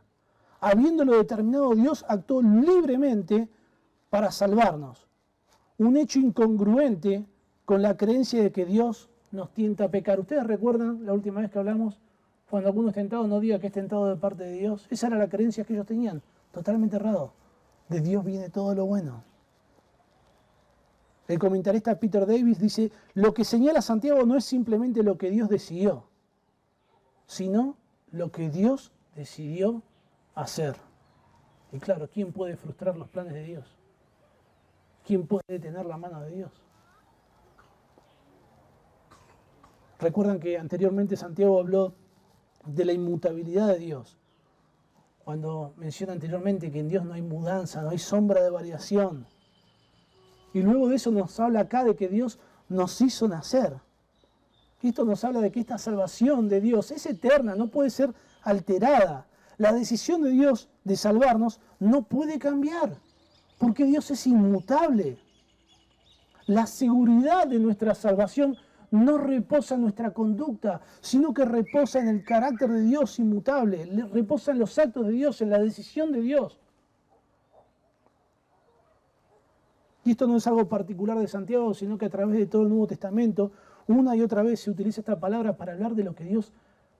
Habiéndolo 0.59 1.17
determinado, 1.17 1.73
Dios 1.73 2.05
actuó 2.07 2.43
libremente 2.43 3.49
para 4.11 4.31
salvarnos. 4.31 5.07
Un 5.79 5.97
hecho 5.97 6.19
incongruente 6.19 7.25
con 7.65 7.81
la 7.81 7.97
creencia 7.97 8.43
de 8.43 8.51
que 8.51 8.65
Dios 8.65 9.09
nos 9.31 9.51
tienta 9.53 9.85
a 9.85 9.89
pecar. 9.89 10.19
¿Ustedes 10.19 10.45
recuerdan 10.45 11.03
la 11.03 11.13
última 11.13 11.41
vez 11.41 11.49
que 11.49 11.57
hablamos? 11.57 11.99
Cuando 12.47 12.69
alguno 12.69 12.89
es 12.89 12.95
tentado, 12.95 13.25
no 13.25 13.39
diga 13.39 13.57
que 13.57 13.67
es 13.67 13.73
tentado 13.73 14.07
de 14.07 14.17
parte 14.17 14.43
de 14.43 14.59
Dios. 14.59 14.85
Esa 14.91 15.07
era 15.07 15.17
la 15.17 15.27
creencia 15.27 15.63
que 15.63 15.73
ellos 15.73 15.87
tenían. 15.87 16.21
Totalmente 16.51 16.97
errado. 16.97 17.33
De 17.89 18.01
Dios 18.01 18.23
viene 18.23 18.49
todo 18.49 18.75
lo 18.75 18.85
bueno. 18.85 19.23
El 21.27 21.39
comentarista 21.39 21.97
Peter 21.97 22.27
Davis 22.27 22.59
dice, 22.59 22.91
lo 23.15 23.33
que 23.33 23.45
señala 23.45 23.81
Santiago 23.81 24.25
no 24.27 24.37
es 24.37 24.45
simplemente 24.45 25.01
lo 25.01 25.17
que 25.17 25.31
Dios 25.31 25.49
decidió, 25.49 26.03
sino 27.31 27.77
lo 28.11 28.29
que 28.29 28.49
Dios 28.49 28.91
decidió 29.15 29.83
hacer. 30.35 30.75
Y 31.71 31.79
claro, 31.79 32.09
¿quién 32.09 32.33
puede 32.33 32.57
frustrar 32.57 32.97
los 32.97 33.07
planes 33.07 33.33
de 33.33 33.43
Dios? 33.43 33.77
¿Quién 35.05 35.25
puede 35.25 35.43
detener 35.47 35.85
la 35.85 35.95
mano 35.95 36.19
de 36.19 36.29
Dios? 36.29 36.51
Recuerdan 39.97 40.41
que 40.41 40.57
anteriormente 40.57 41.15
Santiago 41.15 41.57
habló 41.57 41.93
de 42.65 42.83
la 42.83 42.91
inmutabilidad 42.91 43.69
de 43.69 43.79
Dios. 43.79 44.17
Cuando 45.23 45.73
menciona 45.77 46.11
anteriormente 46.11 46.69
que 46.69 46.79
en 46.81 46.89
Dios 46.89 47.05
no 47.05 47.13
hay 47.13 47.21
mudanza, 47.21 47.81
no 47.81 47.91
hay 47.91 47.99
sombra 47.99 48.43
de 48.43 48.49
variación. 48.49 49.25
Y 50.53 50.61
luego 50.63 50.89
de 50.89 50.97
eso 50.97 51.11
nos 51.11 51.39
habla 51.39 51.61
acá 51.61 51.85
de 51.85 51.95
que 51.95 52.09
Dios 52.09 52.39
nos 52.67 52.99
hizo 52.99 53.29
nacer. 53.29 53.79
Esto 54.89 55.05
nos 55.05 55.23
habla 55.23 55.41
de 55.41 55.51
que 55.51 55.59
esta 55.59 55.77
salvación 55.77 56.49
de 56.49 56.61
Dios 56.61 56.91
es 56.91 57.05
eterna, 57.05 57.55
no 57.55 57.67
puede 57.67 57.89
ser 57.89 58.13
alterada. 58.43 59.27
La 59.57 59.73
decisión 59.73 60.21
de 60.23 60.31
Dios 60.31 60.69
de 60.83 60.95
salvarnos 60.95 61.59
no 61.79 62.03
puede 62.03 62.39
cambiar, 62.39 62.97
porque 63.59 63.85
Dios 63.85 64.09
es 64.09 64.25
inmutable. 64.25 65.19
La 66.47 66.65
seguridad 66.65 67.47
de 67.47 67.59
nuestra 67.59 67.93
salvación 67.93 68.57
no 68.89 69.17
reposa 69.17 69.75
en 69.75 69.81
nuestra 69.81 70.11
conducta, 70.13 70.81
sino 70.99 71.33
que 71.33 71.45
reposa 71.45 71.99
en 71.99 72.07
el 72.07 72.23
carácter 72.23 72.69
de 72.69 72.81
Dios 72.81 73.19
inmutable, 73.19 73.85
reposa 74.11 74.51
en 74.51 74.59
los 74.59 74.77
actos 74.77 75.05
de 75.07 75.13
Dios, 75.13 75.41
en 75.41 75.49
la 75.49 75.59
decisión 75.59 76.11
de 76.11 76.21
Dios. 76.21 76.59
Y 80.03 80.11
esto 80.11 80.27
no 80.27 80.37
es 80.37 80.47
algo 80.47 80.67
particular 80.67 81.17
de 81.19 81.27
Santiago, 81.27 81.73
sino 81.73 81.97
que 81.97 82.05
a 82.05 82.09
través 82.09 82.37
de 82.37 82.47
todo 82.47 82.63
el 82.63 82.69
Nuevo 82.69 82.87
Testamento, 82.87 83.51
una 83.87 84.15
y 84.15 84.21
otra 84.21 84.43
vez 84.43 84.59
se 84.61 84.71
utiliza 84.71 85.01
esta 85.01 85.19
palabra 85.19 85.57
para 85.57 85.73
hablar 85.73 85.95
de 85.95 86.03
lo 86.03 86.15
que 86.15 86.23
Dios 86.23 86.51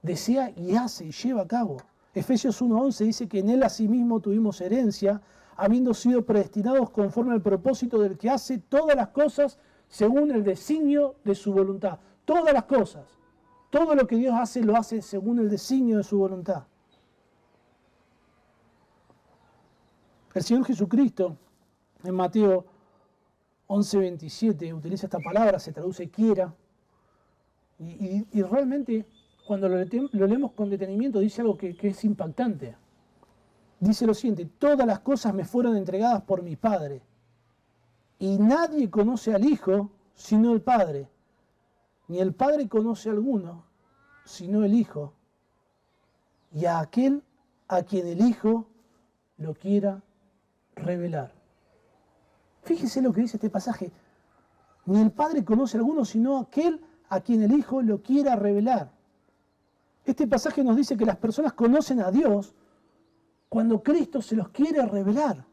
desea 0.02 0.52
y 0.56 0.76
hace 0.76 1.06
y 1.06 1.12
lleva 1.12 1.42
a 1.42 1.48
cabo. 1.48 1.78
Efesios 2.14 2.62
1.11 2.62 3.06
dice 3.06 3.28
que 3.28 3.40
en 3.40 3.50
Él 3.50 3.64
asimismo 3.64 4.20
tuvimos 4.20 4.60
herencia, 4.62 5.22
habiendo 5.56 5.94
sido 5.94 6.26
predestinados 6.26 6.90
conforme 6.90 7.34
al 7.34 7.42
propósito 7.42 8.00
del 8.00 8.18
que 8.18 8.30
hace 8.30 8.58
todas 8.58 8.96
las 8.96 9.10
cosas 9.10 9.60
según 9.88 10.32
el 10.32 10.44
designio 10.44 11.16
de 11.24 11.36
su 11.36 11.54
voluntad. 11.54 12.00
Todas 12.26 12.54
las 12.54 12.64
cosas. 12.64 13.06
Todo 13.70 13.96
lo 13.96 14.08
que 14.08 14.16
Dios 14.18 14.34
hace 14.38 14.64
lo 14.64 14.76
hace 14.76 15.02
según 15.02 15.40
el 15.40 15.50
designio 15.50 15.98
de 15.98 16.04
su 16.04 16.18
voluntad. 16.18 16.64
El 20.34 20.44
Señor 20.44 20.66
Jesucristo 20.66 21.38
en 22.04 22.16
Mateo 22.16 22.66
11.27 23.68 24.74
utiliza 24.74 25.06
esta 25.06 25.20
palabra, 25.20 25.60
se 25.60 25.72
traduce 25.72 26.10
quiera, 26.10 26.54
y, 27.82 28.42
realmente 28.44 29.08
cuando 29.46 29.68
lo, 29.68 29.78
leemos 30.28 30.52
con 30.52 30.70
detenimiento 30.70 31.20
dice 31.20 31.42
algo 31.42 31.58
que, 31.58 31.76
es 31.82 32.04
impactante. 32.06 32.76
Dice 33.80 34.06
lo 34.06 34.14
siguiente, 34.14 34.46
todas 34.60 34.86
las 34.86 35.00
cosas 35.00 35.34
me 35.34 35.44
fueron 35.44 35.76
entregadas 35.76 36.22
por 36.22 36.44
mi 36.44 36.56
Padre, 36.56 37.02
y 38.20 38.38
nadie 38.38 38.90
conoce 38.92 39.34
al 39.34 39.44
Hijo 39.44 39.90
sino 40.14 40.54
el 40.54 40.62
Padre, 40.62 41.10
ni 42.08 42.20
el 42.20 42.34
Padre 42.34 42.70
conoce 42.70 43.10
a 43.10 43.14
alguno 43.14 43.66
sino 44.26 44.64
el 44.64 44.76
Hijo, 44.76 45.14
y 46.54 46.66
a 46.66 46.80
aquel 46.80 47.24
a 47.68 47.82
quien 47.82 48.06
el 48.06 48.22
Hijo 48.22 48.68
lo 49.38 49.56
quiera 49.56 50.04
revelar. 50.76 51.34
Fíjese 52.62 53.02
lo 53.02 53.12
que 53.12 53.22
dice 53.22 53.38
este 53.38 53.50
pasaje. 53.50 53.92
Ni 54.86 55.02
el 55.02 55.12
Padre 55.12 55.44
conoce 55.44 55.78
a 55.78 55.80
alguno, 55.80 56.06
sino 56.06 56.38
aquel 56.38 56.80
a 57.12 57.20
quien 57.20 57.44
el 57.44 57.52
Hijo 57.52 57.82
lo 57.82 58.02
quiera 58.02 58.38
revelar. 58.38 58.90
Este 60.06 60.26
pasaje 60.28 60.64
nos 60.64 60.78
dice 60.78 60.96
que 60.96 61.06
las 61.06 61.18
personas 61.18 61.52
conocen 61.52 62.00
a 62.00 62.10
Dios 62.10 62.56
cuando 63.50 63.84
Cristo 63.84 64.22
se 64.22 64.38
los 64.38 64.48
quiere 64.50 64.86
revelar. 64.86 65.46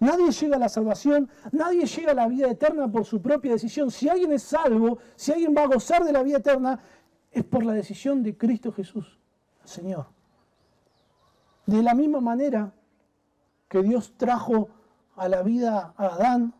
Nadie 0.00 0.32
llega 0.32 0.56
a 0.56 0.58
la 0.58 0.68
salvación, 0.68 1.30
nadie 1.52 1.86
llega 1.86 2.10
a 2.10 2.14
la 2.14 2.26
vida 2.26 2.50
eterna 2.50 2.90
por 2.90 3.04
su 3.04 3.22
propia 3.22 3.52
decisión. 3.52 3.92
Si 3.92 4.08
alguien 4.08 4.32
es 4.32 4.42
salvo, 4.42 4.98
si 5.14 5.30
alguien 5.30 5.54
va 5.56 5.62
a 5.62 5.68
gozar 5.68 6.02
de 6.02 6.12
la 6.12 6.24
vida 6.24 6.38
eterna, 6.38 6.80
es 7.30 7.44
por 7.44 7.64
la 7.64 7.72
decisión 7.72 8.24
de 8.24 8.36
Cristo 8.36 8.72
Jesús, 8.72 9.20
Señor. 9.62 10.06
De 11.66 11.84
la 11.84 11.94
misma 11.94 12.20
manera 12.20 12.74
que 13.68 13.80
Dios 13.80 14.14
trajo 14.16 14.70
a 15.14 15.28
la 15.28 15.42
vida 15.44 15.94
a 15.96 16.06
Adán 16.06 16.52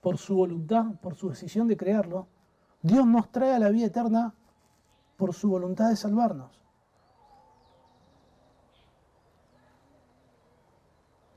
por 0.00 0.16
su 0.16 0.34
voluntad, 0.34 0.98
por 1.02 1.14
su 1.14 1.28
decisión 1.28 1.68
de 1.68 1.76
crearlo, 1.76 2.26
Dios 2.82 3.06
nos 3.06 3.30
trae 3.30 3.54
a 3.54 3.58
la 3.58 3.68
vida 3.68 3.86
eterna 3.86 4.34
por 5.16 5.34
su 5.34 5.50
voluntad 5.50 5.90
de 5.90 5.96
salvarnos. 5.96 6.60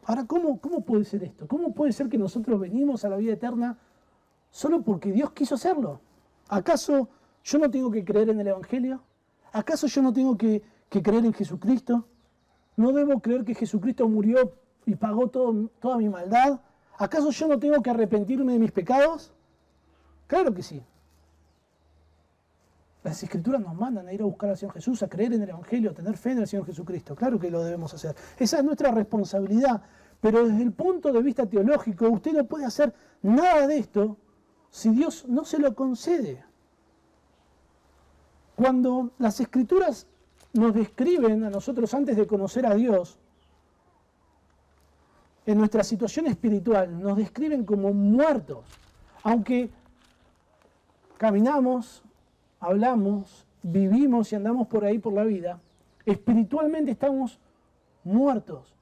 Ahora, 0.05 0.25
¿cómo, 0.25 0.59
¿cómo 0.59 0.81
puede 0.81 1.05
ser 1.05 1.23
esto? 1.23 1.47
¿Cómo 1.47 1.73
puede 1.73 1.93
ser 1.93 2.09
que 2.09 2.17
nosotros 2.17 2.59
venimos 2.59 3.05
a 3.05 3.09
la 3.09 3.17
vida 3.17 3.33
eterna 3.33 3.77
solo 4.51 4.81
porque 4.81 5.11
Dios 5.11 5.31
quiso 5.31 5.55
hacerlo? 5.55 6.01
¿Acaso 6.49 7.09
yo 7.43 7.57
no 7.57 7.69
tengo 7.69 7.89
que 7.89 8.03
creer 8.03 8.29
en 8.29 8.39
el 8.39 8.47
Evangelio? 8.47 9.01
¿Acaso 9.51 9.87
yo 9.87 10.01
no 10.01 10.11
tengo 10.11 10.37
que, 10.37 10.63
creer 10.89 11.25
en 11.25 11.33
Jesucristo? 11.33 12.07
¿No 12.75 12.91
debo 12.91 13.21
creer 13.21 13.45
que 13.45 13.55
Jesucristo 13.55 14.07
murió 14.07 14.53
y 14.85 14.95
pagó 14.95 15.29
toda 15.29 15.97
mi 15.97 16.09
maldad? 16.09 16.59
¿Acaso 16.97 17.29
yo 17.31 17.47
no 17.47 17.59
tengo 17.59 17.81
que 17.81 17.89
arrepentirme 17.89 18.53
de 18.53 18.59
mis 18.59 18.71
pecados? 18.71 19.33
Claro 20.27 20.53
que 20.53 20.63
sí. 20.63 20.83
Las 23.03 23.21
escrituras 23.21 23.59
nos 23.59 23.75
mandan 23.75 24.07
a 24.07 24.13
ir 24.13 24.21
a 24.21 24.25
buscar 24.25 24.49
al 24.49 24.57
Señor 24.57 24.73
Jesús, 24.75 25.03
a 25.03 25.09
creer 25.09 25.33
en 25.33 25.43
el 25.43 25.49
Evangelio, 25.49 25.91
a 25.91 25.93
tener 25.93 26.15
fe 26.15 26.31
en 26.31 26.39
el 26.39 26.47
Señor 26.47 26.65
Jesucristo. 26.65 27.15
Claro 27.15 27.37
que 27.37 27.51
lo 27.51 27.63
debemos 27.63 27.93
hacer. 27.93 28.15
Esa 28.39 28.57
es 28.57 28.63
nuestra 28.63 28.91
responsabilidad. 28.91 29.81
Pero 30.21 30.47
desde 30.47 30.63
el 30.63 30.71
punto 30.71 31.11
de 31.11 31.21
vista 31.21 31.45
teológico, 31.45 32.09
usted 32.09 32.31
no 32.31 32.45
puede 32.45 32.65
hacer 32.65 32.93
nada 33.21 33.67
de 33.67 33.77
esto 33.77 34.17
si 34.69 34.89
Dios 34.89 35.25
no 35.27 35.43
se 35.43 35.59
lo 35.59 35.75
concede. 35.75 36.45
Cuando 38.55 39.11
las 39.17 39.39
escrituras 39.41 40.07
nos 40.53 40.73
describen 40.73 41.43
a 41.43 41.49
nosotros 41.49 41.93
antes 41.93 42.15
de 42.15 42.25
conocer 42.25 42.65
a 42.65 42.73
Dios, 42.73 43.19
en 45.45 45.57
nuestra 45.57 45.83
situación 45.83 46.27
espiritual, 46.27 47.01
nos 47.01 47.17
describen 47.17 47.65
como 47.65 47.91
muertos. 47.91 48.63
Aunque 49.23 49.69
caminamos, 51.17 52.01
hablamos, 52.63 53.45
vivimos 53.61 54.31
y 54.31 54.35
andamos 54.35 54.67
por 54.67 54.85
ahí 54.85 54.97
por 54.97 55.13
la 55.13 55.23
vida, 55.23 55.59
espiritualmente 56.05 56.91
estamos 56.91 57.39
muertos. 58.03 58.73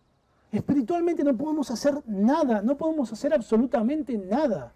Espiritualmente 0.52 1.24
no 1.24 1.36
podemos 1.36 1.72
hacer 1.72 2.02
nada, 2.06 2.62
no 2.62 2.78
podemos 2.78 3.12
hacer 3.12 3.34
absolutamente 3.34 4.18
nada. 4.18 4.74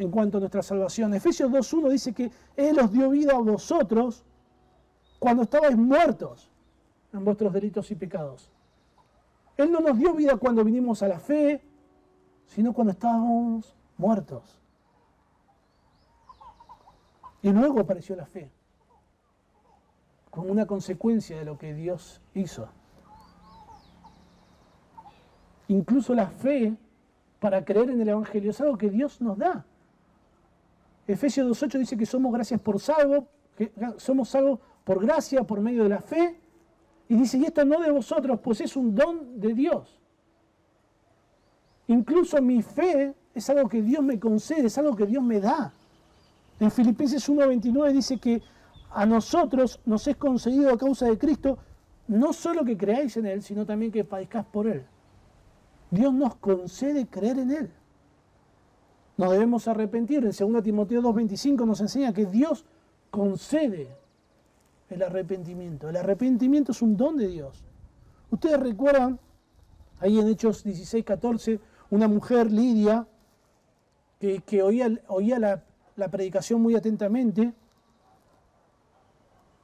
en 0.00 0.12
cuanto 0.12 0.36
a 0.36 0.40
nuestra 0.40 0.62
salvación. 0.62 1.12
Efesios 1.14 1.50
2.1 1.50 1.90
dice 1.90 2.12
que 2.12 2.30
Él 2.56 2.78
os 2.78 2.92
dio 2.92 3.10
vida 3.10 3.32
a 3.32 3.38
vosotros 3.38 4.22
cuando 5.18 5.42
estabais 5.42 5.76
muertos 5.76 6.48
en 7.12 7.24
vuestros 7.24 7.52
delitos 7.52 7.90
y 7.90 7.96
pecados. 7.96 8.52
Él 9.56 9.72
no 9.72 9.80
nos 9.80 9.98
dio 9.98 10.14
vida 10.14 10.36
cuando 10.36 10.62
vinimos 10.62 11.02
a 11.02 11.08
la 11.08 11.18
fe, 11.18 11.60
sino 12.46 12.72
cuando 12.72 12.92
estábamos 12.92 13.74
muertos. 13.96 14.60
Y 17.42 17.50
luego 17.50 17.80
apareció 17.80 18.16
la 18.16 18.26
fe, 18.26 18.50
como 20.30 20.50
una 20.50 20.66
consecuencia 20.66 21.38
de 21.38 21.44
lo 21.44 21.58
que 21.58 21.74
Dios 21.74 22.20
hizo. 22.34 22.68
Incluso 25.68 26.14
la 26.14 26.28
fe 26.28 26.76
para 27.40 27.64
creer 27.64 27.90
en 27.90 28.00
el 28.00 28.08
Evangelio 28.08 28.50
es 28.50 28.60
algo 28.60 28.76
que 28.76 28.90
Dios 28.90 29.20
nos 29.20 29.38
da. 29.38 29.64
Efesios 31.06 31.46
2.8 31.48 31.78
dice 31.78 31.96
que 31.96 32.06
somos 32.06 32.32
gracias 32.32 32.60
por 32.60 32.80
salvo, 32.80 33.28
que 33.56 33.72
somos 33.96 34.28
salvos 34.28 34.60
por 34.84 35.00
gracia, 35.00 35.42
por 35.44 35.60
medio 35.60 35.84
de 35.84 35.88
la 35.90 36.00
fe. 36.00 36.40
Y 37.08 37.16
dice, 37.16 37.38
y 37.38 37.44
esto 37.44 37.64
no 37.64 37.80
de 37.80 37.90
vosotros, 37.90 38.40
pues 38.40 38.60
es 38.60 38.76
un 38.76 38.94
don 38.94 39.40
de 39.40 39.54
Dios. 39.54 39.98
Incluso 41.86 42.40
mi 42.42 42.62
fe 42.62 43.14
es 43.34 43.48
algo 43.48 43.68
que 43.68 43.80
Dios 43.80 44.02
me 44.02 44.20
concede, 44.20 44.66
es 44.66 44.76
algo 44.76 44.94
que 44.94 45.06
Dios 45.06 45.22
me 45.22 45.40
da. 45.40 45.72
En 46.60 46.70
Filipenses 46.70 47.28
1.29 47.28 47.92
dice 47.92 48.18
que 48.18 48.42
a 48.90 49.06
nosotros 49.06 49.80
nos 49.84 50.06
es 50.06 50.16
concedido 50.16 50.72
a 50.72 50.78
causa 50.78 51.06
de 51.06 51.18
Cristo 51.18 51.58
no 52.08 52.32
solo 52.32 52.64
que 52.64 52.76
creáis 52.76 53.16
en 53.16 53.26
Él, 53.26 53.42
sino 53.42 53.66
también 53.66 53.92
que 53.92 54.04
padezcáis 54.04 54.46
por 54.46 54.66
Él. 54.66 54.84
Dios 55.90 56.12
nos 56.12 56.36
concede 56.36 57.06
creer 57.06 57.38
en 57.38 57.50
Él 57.50 57.70
nos 59.18 59.32
debemos 59.32 59.68
arrepentir. 59.68 60.24
En 60.24 60.52
2 60.52 60.62
Timoteo 60.62 61.02
2.25 61.02 61.66
nos 61.66 61.80
enseña 61.82 62.14
que 62.14 62.24
Dios 62.24 62.64
concede 63.10 63.88
el 64.88 65.02
arrepentimiento. 65.02 65.90
El 65.90 65.96
arrepentimiento 65.96 66.72
es 66.72 66.80
un 66.80 66.96
don 66.96 67.16
de 67.16 67.26
Dios. 67.26 67.64
Ustedes 68.30 68.58
recuerdan, 68.60 69.18
ahí 69.98 70.18
en 70.18 70.28
Hechos 70.28 70.64
16.14, 70.64 71.60
una 71.90 72.06
mujer, 72.06 72.50
Lidia, 72.50 73.06
que, 74.20 74.62
oía, 74.62 74.88
oía 75.08 75.38
la, 75.38 75.64
la 75.98 76.08
predicación 76.08 76.62
muy 76.62 76.76
atentamente, 76.76 77.52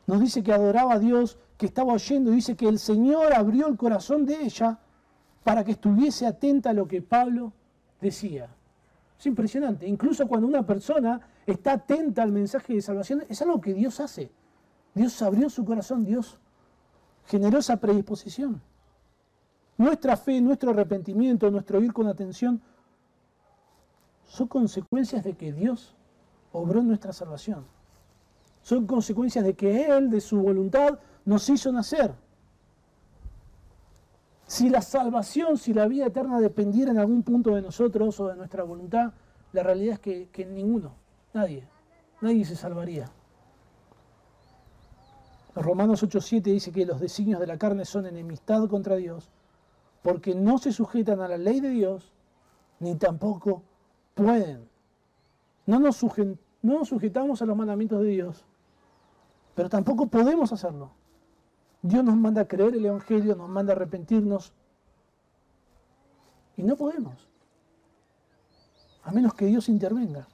nos 0.07 0.21
dice 0.21 0.43
que 0.43 0.53
adoraba 0.53 0.95
a 0.95 0.99
Dios, 0.99 1.39
que 1.57 1.67
estaba 1.67 1.95
oyendo, 1.95 2.33
y 2.33 2.37
dice 2.37 2.57
que 2.57 2.69
el 2.69 2.79
Señor 2.79 3.33
abrió 3.33 3.69
el 3.69 3.77
corazón 3.77 4.27
de 4.27 4.43
ella 4.43 4.81
para 5.45 5.65
que 5.65 5.73
estuviese 5.73 6.27
atenta 6.27 6.71
a 6.71 6.73
lo 6.73 6.87
que 6.89 7.01
Pablo 7.01 7.53
decía. 8.01 8.49
Es 9.19 9.27
impresionante. 9.27 9.87
Incluso 9.87 10.27
cuando 10.27 10.47
una 10.47 10.67
persona 10.67 11.21
está 11.47 11.73
atenta 11.73 12.23
al 12.23 12.33
mensaje 12.33 12.75
de 12.75 12.83
salvación, 12.83 13.25
es 13.29 13.41
algo 13.41 13.61
que 13.61 13.73
Dios 13.73 14.01
hace. 14.01 14.31
Dios 14.93 15.23
abrió 15.23 15.49
su 15.49 15.65
corazón, 15.65 16.05
Dios 16.05 16.39
generó 17.27 17.59
esa 17.59 17.77
predisposición. 17.77 18.61
Nuestra 19.79 20.17
fe, 20.17 20.41
nuestro 20.41 20.71
arrepentimiento, 20.71 21.51
nuestro 21.51 21.81
ir 21.81 21.93
con 21.93 22.09
atención, 22.09 22.61
son 24.25 24.49
consecuencias 24.49 25.23
de 25.23 25.35
que 25.35 25.53
Dios 25.53 25.95
obró 26.55 26.83
nuestra 26.83 27.13
salvación. 27.13 27.65
Son 28.63 28.87
consecuencias 28.87 29.45
de 29.45 29.55
que 29.55 29.87
Él, 29.87 30.09
de 30.09 30.21
su 30.21 30.41
voluntad, 30.41 30.99
nos 31.25 31.49
hizo 31.49 31.73
nacer. 31.73 32.15
Si 34.47 34.69
la 34.69 34.81
salvación, 34.81 35.59
si 35.59 35.75
la 35.75 35.89
vida 35.89 36.07
eterna 36.07 36.39
dependiera 36.41 36.93
en 36.93 36.99
algún 36.99 37.25
punto 37.25 37.55
de 37.55 37.63
nosotros 37.63 38.19
o 38.21 38.29
de 38.29 38.37
nuestra 38.37 38.63
voluntad, 38.63 39.13
la 39.53 39.63
realidad 39.65 39.99
es 40.05 40.29
que, 40.31 40.47
ninguno, 40.47 40.93
nadie, 41.33 41.67
nadie 42.21 42.45
se 42.45 42.55
salvaría. 42.55 43.11
Romanos 45.57 46.03
8:7 46.03 46.43
dice 46.43 46.71
que 46.71 46.87
los 46.87 47.01
designios 47.01 47.41
de 47.41 47.49
la 47.49 47.59
carne 47.59 47.85
son 47.85 48.07
enemistad 48.07 48.69
contra 48.69 48.97
Dios, 48.97 49.29
porque 50.03 50.35
no 50.35 50.59
se 50.59 50.73
sujetan 50.73 51.21
a 51.21 51.29
la 51.29 51.39
ley 51.39 51.61
de 51.61 51.71
Dios, 51.71 52.13
ni 52.79 52.95
tampoco 52.95 53.63
pueden. 54.15 54.69
No 55.67 55.81
nos, 55.81 56.05
no 56.65 56.79
nos 56.79 56.89
sujetamos 56.89 57.43
a 57.43 57.47
los 57.47 57.57
mandamientos 57.57 58.01
de 58.01 58.09
Dios, 58.09 58.43
pero 59.55 59.69
tampoco 59.69 60.07
podemos 60.07 60.51
hacerlo. 60.51 60.91
Dios 61.83 62.03
nos 62.03 62.17
manda 62.17 62.41
a 62.41 62.49
creer 62.49 62.75
el 62.75 62.87
Evangelio, 62.87 63.37
nos 63.37 63.51
manda 63.51 63.75
a 63.75 63.77
arrepentirnos. 63.77 64.55
Y 66.57 66.63
no 66.63 66.75
podemos. 66.75 67.29
A 69.03 69.13
menos 69.13 69.35
que 69.35 69.45
Dios 69.45 69.69
intervenga. 69.69 70.27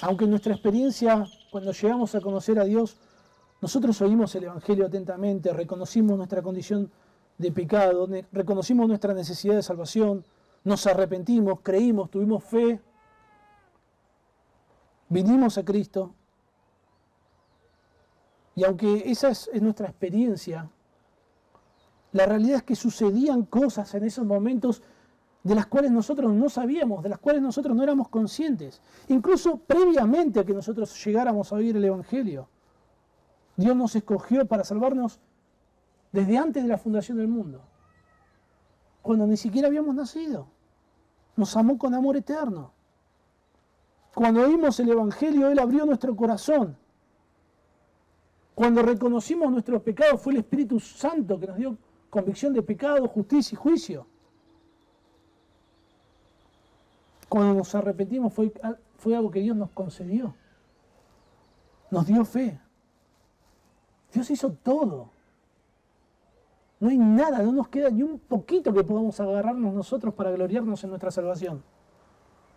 Aunque 0.00 0.24
en 0.24 0.30
nuestra 0.30 0.54
experiencia, 0.54 1.26
cuando 1.52 1.72
llegamos 1.72 2.14
a 2.14 2.22
conocer 2.22 2.58
a 2.58 2.64
Dios, 2.64 2.96
nosotros 3.60 4.00
oímos 4.00 4.34
el 4.34 4.44
Evangelio 4.44 4.86
atentamente, 4.86 5.52
reconocimos 5.52 6.16
nuestra 6.16 6.40
condición 6.40 6.90
de 7.36 7.52
pecado, 7.52 8.08
reconocimos 8.32 8.88
nuestra 8.88 9.12
necesidad 9.12 9.56
de 9.56 9.62
salvación, 9.62 10.24
nos 10.64 10.86
arrepentimos, 10.86 11.60
creímos, 11.62 12.10
tuvimos 12.10 12.42
fe, 12.42 12.80
vinimos 15.14 15.58
a 15.58 15.64
Cristo, 15.64 16.12
y 18.56 18.64
aunque 18.64 19.04
esa 19.06 19.28
es, 19.28 19.48
nuestra 19.62 19.86
experiencia, 19.86 20.68
la 22.10 22.26
realidad 22.26 22.56
es 22.56 22.62
que 22.64 22.74
sucedían 22.74 23.44
cosas 23.44 23.94
en 23.94 24.02
esos 24.04 24.26
momentos 24.26 24.82
de 25.44 25.54
las 25.54 25.66
cuales 25.66 25.92
nosotros 25.92 26.32
no 26.32 26.48
sabíamos, 26.48 27.04
de 27.04 27.10
las 27.10 27.20
cuales 27.20 27.42
nosotros 27.42 27.76
no 27.76 27.82
éramos 27.84 28.08
conscientes, 28.08 28.82
incluso 29.06 29.58
previamente 29.58 30.40
a 30.40 30.44
que 30.44 30.52
nosotros 30.52 30.92
llegáramos 31.04 31.52
a 31.52 31.56
oír 31.56 31.76
el 31.76 31.84
Evangelio. 31.84 32.48
Dios 33.56 33.76
nos 33.76 33.94
escogió 33.94 34.44
para 34.46 34.64
salvarnos 34.64 35.20
desde 36.10 36.38
antes 36.38 36.64
de 36.64 36.68
la 36.68 36.78
fundación 36.78 37.18
del 37.18 37.28
mundo, 37.28 37.62
cuando 39.00 39.28
ni 39.28 39.36
siquiera 39.36 39.68
habíamos 39.68 39.94
nacido. 39.94 40.48
Nos 41.36 41.56
amó 41.56 41.78
con 41.78 41.94
amor 41.94 42.16
eterno. 42.16 42.73
Cuando 44.14 44.42
oímos 44.42 44.78
el 44.80 44.90
Evangelio, 44.90 45.48
Él 45.48 45.58
abrió 45.58 45.84
nuestro 45.84 46.14
corazón 46.14 46.76
cuando 48.54 48.82
reconocimos 48.82 49.50
nuestros 49.50 49.82
pecados 49.82 50.20
fue 50.20 50.32
el 50.32 50.38
Espíritu 50.40 50.78
Santo 50.78 51.38
que 51.40 51.46
nos 51.46 51.56
dio 51.56 51.76
convicción 52.08 52.52
de 52.52 52.62
pecado, 52.62 53.08
justicia 53.08 53.56
y 53.56 53.58
juicio. 53.58 54.06
Cuando 57.28 57.54
nos 57.54 57.74
arrepentimos 57.74 58.32
fue, 58.32 58.52
fue 58.96 59.16
algo 59.16 59.30
que 59.30 59.40
Dios 59.40 59.56
nos 59.56 59.70
concedió. 59.70 60.34
Nos 61.90 62.06
dio 62.06 62.24
fe. 62.24 62.60
Dios 64.12 64.30
hizo 64.30 64.52
todo. 64.52 65.10
No 66.78 66.90
hay 66.90 66.98
nada, 66.98 67.42
no 67.42 67.50
nos 67.50 67.68
queda 67.68 67.90
ni 67.90 68.04
un 68.04 68.20
poquito 68.20 68.72
que 68.72 68.84
podamos 68.84 69.18
agarrarnos 69.18 69.74
nosotros 69.74 70.14
para 70.14 70.30
gloriarnos 70.30 70.84
en 70.84 70.90
nuestra 70.90 71.10
salvación. 71.10 71.64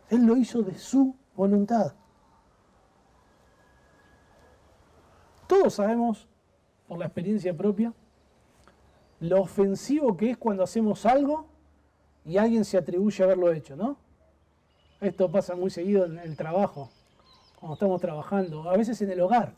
Él 0.09 0.25
lo 0.25 0.37
hizo 0.37 0.61
de 0.61 0.77
su 0.77 1.15
voluntad. 1.37 1.93
Todos 5.47 5.75
sabemos, 5.75 6.27
por 6.87 6.97
la 6.97 7.05
experiencia 7.05 7.55
propia, 7.55 7.93
lo 9.21 9.41
ofensivo 9.41 10.17
que 10.17 10.31
es 10.31 10.37
cuando 10.37 10.63
hacemos 10.63 11.05
algo 11.05 11.47
y 12.25 12.37
alguien 12.37 12.65
se 12.65 12.77
atribuye 12.77 13.23
a 13.23 13.25
haberlo 13.25 13.53
hecho, 13.53 13.77
¿no? 13.77 13.97
Esto 14.99 15.31
pasa 15.31 15.55
muy 15.55 15.69
seguido 15.69 16.05
en 16.05 16.17
el 16.17 16.35
trabajo, 16.35 16.89
cuando 17.59 17.75
estamos 17.75 18.01
trabajando, 18.01 18.69
a 18.69 18.75
veces 18.75 19.01
en 19.01 19.11
el 19.11 19.21
hogar. 19.21 19.53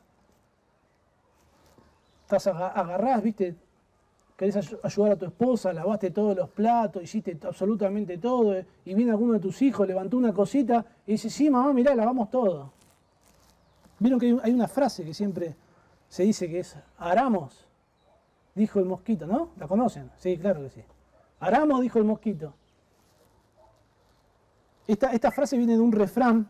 Estás 2.23 2.45
agarrás, 2.47 3.23
viste, 3.23 3.55
querés 4.39 4.73
ayudar 4.83 5.11
a 5.11 5.15
tu 5.17 5.25
esposa, 5.25 5.73
lavaste 5.73 6.11
todos 6.11 6.33
los 6.33 6.49
platos, 6.49 7.03
hiciste 7.03 7.37
absolutamente 7.43 8.17
todo, 8.19 8.55
y 8.85 8.93
viene 8.93 9.11
alguno 9.11 9.33
de 9.33 9.39
tus 9.41 9.61
hijos, 9.61 9.85
levantó 9.85 10.15
una 10.15 10.31
cosita 10.31 10.85
y 11.05 11.11
dice, 11.11 11.29
sí, 11.29 11.49
mamá, 11.49 11.73
mirá, 11.73 11.93
lavamos 11.93 12.31
todo. 12.31 12.71
Vieron 13.99 14.17
que 14.17 14.37
hay 14.41 14.53
una 14.53 14.69
frase 14.69 15.03
que 15.03 15.13
siempre 15.13 15.57
se 16.07 16.23
dice 16.23 16.47
que 16.47 16.59
es 16.59 16.77
Aramos, 16.99 17.67
dijo 18.55 18.79
el 18.79 18.85
mosquito, 18.85 19.27
¿no? 19.27 19.49
¿La 19.57 19.67
conocen? 19.67 20.09
Sí, 20.15 20.37
claro 20.37 20.61
que 20.61 20.69
sí. 20.69 20.81
Aramos, 21.41 21.81
dijo 21.81 21.99
el 21.99 22.05
mosquito. 22.05 22.53
Esta, 24.87 25.31
frase 25.31 25.57
viene 25.57 25.73
de 25.73 25.81
un 25.81 25.91
refrán 25.91 26.49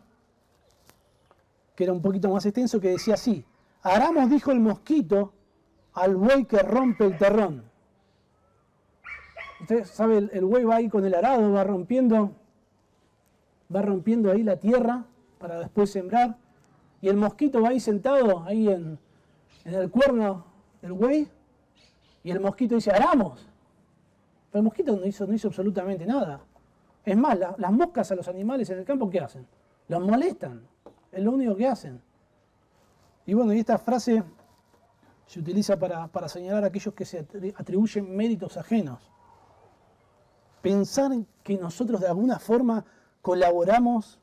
que 1.74 1.82
era 1.82 1.92
un 1.92 2.00
poquito 2.00 2.28
más 2.28 2.46
extenso 2.46 2.80
que 2.80 2.90
decía 2.90 3.14
así, 3.14 3.44
Aramos, 3.82 4.30
dijo 4.30 4.52
el 4.52 4.60
mosquito, 4.60 5.32
al 5.94 6.14
buey 6.14 6.44
que 6.44 6.58
rompe 6.60 7.04
el 7.04 7.18
terrón. 7.18 7.69
Usted 9.60 9.84
sabe, 9.84 10.18
el, 10.18 10.30
el 10.32 10.44
buey 10.44 10.64
va 10.64 10.76
ahí 10.76 10.88
con 10.88 11.04
el 11.04 11.14
arado, 11.14 11.52
va 11.52 11.64
rompiendo, 11.64 12.32
va 13.74 13.82
rompiendo 13.82 14.30
ahí 14.30 14.42
la 14.42 14.56
tierra 14.56 15.04
para 15.38 15.58
después 15.58 15.90
sembrar, 15.90 16.36
y 17.00 17.08
el 17.08 17.16
mosquito 17.16 17.62
va 17.62 17.70
ahí 17.70 17.80
sentado, 17.80 18.42
ahí 18.44 18.68
en, 18.68 18.98
en 19.64 19.74
el 19.74 19.90
cuerno 19.90 20.44
del 20.82 20.92
buey 20.92 21.28
y 22.22 22.30
el 22.30 22.40
mosquito 22.40 22.74
dice, 22.74 22.90
aramos. 22.90 23.46
Pero 24.50 24.60
el 24.60 24.64
mosquito 24.64 24.96
no 24.96 25.06
hizo, 25.06 25.26
no 25.26 25.32
hizo 25.32 25.48
absolutamente 25.48 26.04
nada. 26.04 26.40
Es 27.04 27.16
más, 27.16 27.38
las 27.38 27.72
moscas 27.72 28.10
a 28.12 28.14
los 28.14 28.28
animales 28.28 28.68
en 28.70 28.78
el 28.78 28.84
campo, 28.84 29.08
¿qué 29.08 29.20
hacen? 29.20 29.46
Los 29.88 30.02
molestan. 30.02 30.66
Es 31.10 31.22
lo 31.22 31.32
único 31.32 31.56
que 31.56 31.66
hacen. 31.66 32.00
Y 33.26 33.34
bueno, 33.34 33.54
y 33.54 33.60
esta 33.60 33.78
frase 33.78 34.22
se 35.26 35.40
utiliza 35.40 35.78
para, 35.78 36.08
para 36.08 36.28
señalar 36.28 36.64
a 36.64 36.66
aquellos 36.66 36.92
que 36.94 37.04
se 37.04 37.26
atribuyen 37.56 38.14
méritos 38.14 38.56
ajenos. 38.56 39.10
Pensar 40.62 41.12
que 41.42 41.56
nosotros 41.56 42.00
de 42.00 42.08
alguna 42.08 42.38
forma 42.38 42.84
colaboramos 43.22 44.18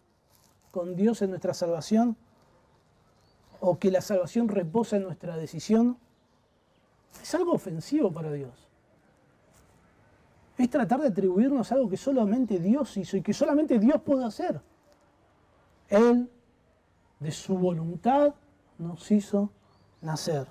con 0.71 0.95
Dios 0.95 1.21
en 1.21 1.31
nuestra 1.31 1.53
salvación 1.53 2.15
o 3.59 3.79
que 3.79 3.91
la 3.91 4.01
salvación 4.01 4.47
reposa 4.47 4.97
en 4.97 5.03
nuestra 5.03 5.35
decisión 5.35 5.97
es 7.21 7.33
algo 7.33 7.53
ofensivo 7.53 8.11
para 8.11 8.31
Dios. 8.31 8.67
Es 10.57 10.69
tratar 10.69 11.01
de 11.01 11.07
atribuirnos 11.07 11.71
algo 11.71 11.89
que 11.89 11.97
solamente 11.97 12.59
Dios 12.59 12.95
hizo 12.97 13.17
y 13.17 13.21
que 13.21 13.33
solamente 13.33 13.79
Dios 13.79 14.01
puede 14.01 14.25
hacer. 14.25 14.61
Él, 15.89 16.29
de 17.19 17.31
su 17.31 17.57
voluntad, 17.57 18.33
nos 18.77 19.09
hizo 19.11 19.51
nacer. 20.01 20.47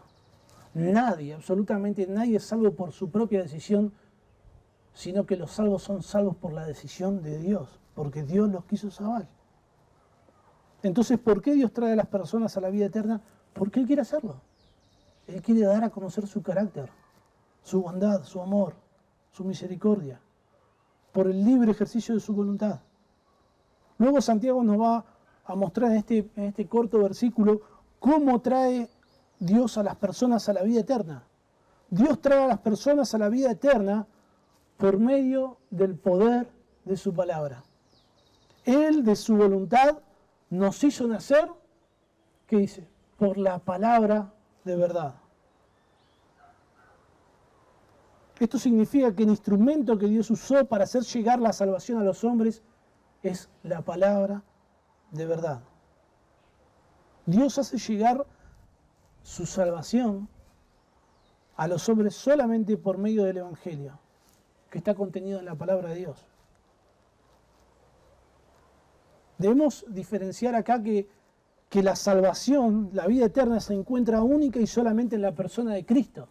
Nadie, 0.74 1.34
absolutamente 1.34 2.06
nadie 2.06 2.38
salvo 2.38 2.72
por 2.72 2.92
su 2.92 3.10
propia 3.10 3.42
decisión, 3.42 3.92
sino 4.96 5.26
que 5.26 5.36
los 5.36 5.50
salvos 5.50 5.82
son 5.82 6.02
salvos 6.02 6.36
por 6.36 6.54
la 6.54 6.64
decisión 6.64 7.22
de 7.22 7.38
Dios, 7.38 7.68
porque 7.94 8.22
Dios 8.22 8.48
los 8.48 8.64
quiso 8.64 8.90
salvar. 8.90 9.28
Entonces, 10.82 11.18
¿por 11.18 11.42
qué 11.42 11.52
Dios 11.52 11.70
trae 11.70 11.92
a 11.92 11.96
las 11.96 12.06
personas 12.06 12.56
a 12.56 12.62
la 12.62 12.70
vida 12.70 12.86
eterna? 12.86 13.20
Porque 13.52 13.78
Él 13.78 13.86
quiere 13.86 14.00
hacerlo. 14.00 14.40
Él 15.26 15.42
quiere 15.42 15.66
dar 15.66 15.84
a 15.84 15.90
conocer 15.90 16.26
su 16.26 16.42
carácter, 16.42 16.88
su 17.62 17.82
bondad, 17.82 18.24
su 18.24 18.40
amor, 18.40 18.72
su 19.32 19.44
misericordia, 19.44 20.18
por 21.12 21.26
el 21.26 21.44
libre 21.44 21.72
ejercicio 21.72 22.14
de 22.14 22.20
su 22.20 22.32
voluntad. 22.32 22.80
Luego 23.98 24.22
Santiago 24.22 24.64
nos 24.64 24.80
va 24.80 25.04
a 25.44 25.54
mostrar 25.54 25.90
en 25.90 25.98
este, 25.98 26.30
en 26.36 26.44
este 26.44 26.66
corto 26.66 27.00
versículo 27.00 27.60
cómo 27.98 28.40
trae 28.40 28.88
Dios 29.38 29.76
a 29.76 29.82
las 29.82 29.96
personas 29.96 30.48
a 30.48 30.54
la 30.54 30.62
vida 30.62 30.80
eterna. 30.80 31.24
Dios 31.90 32.18
trae 32.22 32.44
a 32.44 32.48
las 32.48 32.60
personas 32.60 33.14
a 33.14 33.18
la 33.18 33.28
vida 33.28 33.50
eterna 33.50 34.06
por 34.76 34.98
medio 34.98 35.58
del 35.70 35.96
poder 35.96 36.48
de 36.84 36.96
su 36.96 37.14
palabra. 37.14 37.64
Él 38.64 39.04
de 39.04 39.16
su 39.16 39.36
voluntad 39.36 39.98
nos 40.50 40.82
hizo 40.84 41.06
nacer, 41.06 41.48
¿qué 42.46 42.56
dice? 42.56 42.88
Por 43.18 43.38
la 43.38 43.58
palabra 43.58 44.32
de 44.64 44.76
verdad. 44.76 45.14
Esto 48.38 48.58
significa 48.58 49.14
que 49.14 49.22
el 49.22 49.30
instrumento 49.30 49.96
que 49.96 50.06
Dios 50.06 50.30
usó 50.30 50.64
para 50.66 50.84
hacer 50.84 51.02
llegar 51.02 51.40
la 51.40 51.52
salvación 51.52 51.98
a 51.98 52.04
los 52.04 52.22
hombres 52.22 52.62
es 53.22 53.48
la 53.62 53.82
palabra 53.82 54.42
de 55.10 55.24
verdad. 55.24 55.62
Dios 57.24 57.58
hace 57.58 57.78
llegar 57.78 58.26
su 59.22 59.46
salvación 59.46 60.28
a 61.56 61.66
los 61.66 61.88
hombres 61.88 62.14
solamente 62.14 62.76
por 62.76 62.98
medio 62.98 63.24
del 63.24 63.38
Evangelio, 63.38 63.98
que 64.70 64.78
está 64.78 64.94
contenido 64.94 65.38
en 65.38 65.44
la 65.44 65.54
palabra 65.54 65.90
de 65.90 65.96
Dios. 65.96 66.26
Debemos 69.38 69.84
diferenciar 69.88 70.54
acá 70.54 70.82
que, 70.82 71.08
que 71.68 71.82
la 71.82 71.96
salvación, 71.96 72.90
la 72.92 73.06
vida 73.06 73.26
eterna, 73.26 73.60
se 73.60 73.74
encuentra 73.74 74.22
única 74.22 74.58
y 74.60 74.66
solamente 74.66 75.16
en 75.16 75.22
la 75.22 75.34
persona 75.34 75.74
de 75.74 75.84
Cristo. 75.84 76.28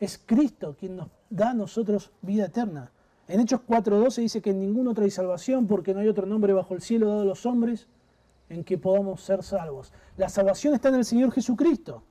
Es 0.00 0.18
Cristo 0.18 0.76
quien 0.78 0.96
nos 0.96 1.08
da 1.30 1.50
a 1.50 1.54
nosotros 1.54 2.12
vida 2.20 2.46
eterna. 2.46 2.90
En 3.28 3.40
Hechos 3.40 3.60
4.12 3.66 4.22
dice 4.22 4.42
que 4.42 4.50
en 4.50 4.60
ningún 4.60 4.88
otro 4.88 5.04
hay 5.04 5.10
salvación 5.10 5.66
porque 5.66 5.94
no 5.94 6.00
hay 6.00 6.08
otro 6.08 6.26
nombre 6.26 6.52
bajo 6.52 6.74
el 6.74 6.82
cielo 6.82 7.08
dado 7.08 7.22
a 7.22 7.24
los 7.24 7.46
hombres 7.46 7.86
en 8.48 8.64
que 8.64 8.76
podamos 8.76 9.22
ser 9.22 9.42
salvos. 9.42 9.92
La 10.16 10.28
salvación 10.28 10.74
está 10.74 10.90
en 10.90 10.96
el 10.96 11.04
Señor 11.04 11.32
Jesucristo. 11.32 12.02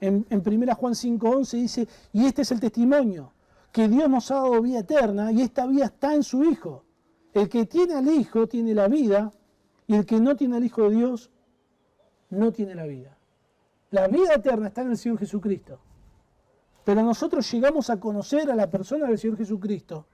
En, 0.00 0.26
en 0.30 0.42
1 0.46 0.74
Juan 0.74 0.94
5.11 0.94 1.50
dice, 1.52 1.88
y 2.12 2.24
este 2.24 2.42
es 2.42 2.50
el 2.52 2.60
testimonio, 2.60 3.32
que 3.74 3.88
Dios 3.88 4.08
nos 4.08 4.30
ha 4.30 4.36
dado 4.36 4.62
vida 4.62 4.78
eterna 4.78 5.32
y 5.32 5.42
esta 5.42 5.66
vida 5.66 5.86
está 5.86 6.14
en 6.14 6.22
su 6.22 6.44
Hijo. 6.44 6.84
El 7.32 7.48
que 7.48 7.66
tiene 7.66 7.94
al 7.94 8.06
Hijo 8.06 8.46
tiene 8.46 8.72
la 8.72 8.86
vida 8.86 9.32
y 9.88 9.96
el 9.96 10.06
que 10.06 10.20
no 10.20 10.36
tiene 10.36 10.58
al 10.58 10.64
Hijo 10.64 10.88
de 10.88 10.94
Dios 10.94 11.32
no 12.30 12.52
tiene 12.52 12.76
la 12.76 12.86
vida. 12.86 13.18
La 13.90 14.06
vida 14.06 14.34
eterna 14.34 14.68
está 14.68 14.82
en 14.82 14.92
el 14.92 14.96
Señor 14.96 15.18
Jesucristo. 15.18 15.80
Pero 16.84 17.02
nosotros 17.02 17.50
llegamos 17.50 17.90
a 17.90 17.98
conocer 17.98 18.48
a 18.48 18.54
la 18.54 18.70
persona 18.70 19.08
del 19.08 19.18
Señor 19.18 19.38
Jesucristo 19.38 20.06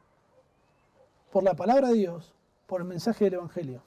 por 1.31 1.43
la 1.43 1.53
palabra 1.53 1.89
de 1.89 1.95
Dios, 1.97 2.35
por 2.67 2.81
el 2.81 2.87
mensaje 2.87 3.27
del 3.27 3.35
Evangelio. 3.35 3.83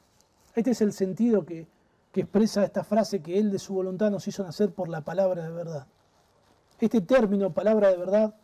Este 0.53 0.69
es 0.69 0.81
el 0.81 0.93
sentido 0.93 1.45
que, 1.45 1.67
que 2.11 2.21
expresa 2.21 2.63
esta 2.63 2.83
frase 2.83 3.23
que 3.23 3.39
Él 3.39 3.49
de 3.49 3.57
su 3.57 3.73
voluntad 3.73 4.11
nos 4.11 4.27
hizo 4.27 4.43
nacer 4.43 4.71
por 4.71 4.87
la 4.87 5.01
palabra 5.01 5.43
de 5.45 5.51
verdad. 5.51 5.87
Este 6.79 7.01
término, 7.01 7.51
palabra 7.55 7.89
de 7.89 7.97
verdad, 7.97 8.35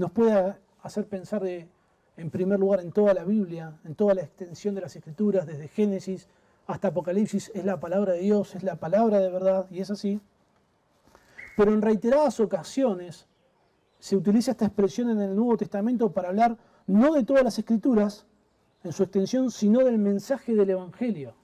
nos 0.00 0.12
puede 0.12 0.56
hacer 0.82 1.06
pensar 1.06 1.44
en 1.44 2.30
primer 2.30 2.58
lugar 2.58 2.80
en 2.80 2.90
toda 2.90 3.12
la 3.12 3.22
Biblia, 3.22 3.78
en 3.84 3.94
toda 3.94 4.14
la 4.14 4.22
extensión 4.22 4.74
de 4.74 4.80
las 4.80 4.96
Escrituras, 4.96 5.46
desde 5.46 5.68
Génesis 5.68 6.26
hasta 6.66 6.88
Apocalipsis, 6.88 7.52
es 7.54 7.64
la 7.66 7.78
palabra 7.78 8.14
de 8.14 8.20
Dios, 8.20 8.54
es 8.54 8.62
la 8.62 8.76
palabra 8.76 9.18
de 9.18 9.30
verdad, 9.30 9.66
y 9.70 9.80
es 9.80 9.90
así. 9.90 10.18
Pero 11.54 11.74
en 11.74 11.82
reiteradas 11.82 12.40
ocasiones 12.40 13.26
se 13.98 14.16
utiliza 14.16 14.52
esta 14.52 14.64
expresión 14.64 15.10
en 15.10 15.20
el 15.20 15.36
Nuevo 15.36 15.58
Testamento 15.58 16.10
para 16.10 16.28
hablar 16.30 16.56
no 16.86 17.12
de 17.12 17.22
todas 17.22 17.44
las 17.44 17.58
Escrituras 17.58 18.24
en 18.82 18.92
su 18.92 19.02
extensión, 19.02 19.50
sino 19.50 19.80
del 19.80 19.98
mensaje 19.98 20.54
del 20.54 20.70
Evangelio. 20.70 21.34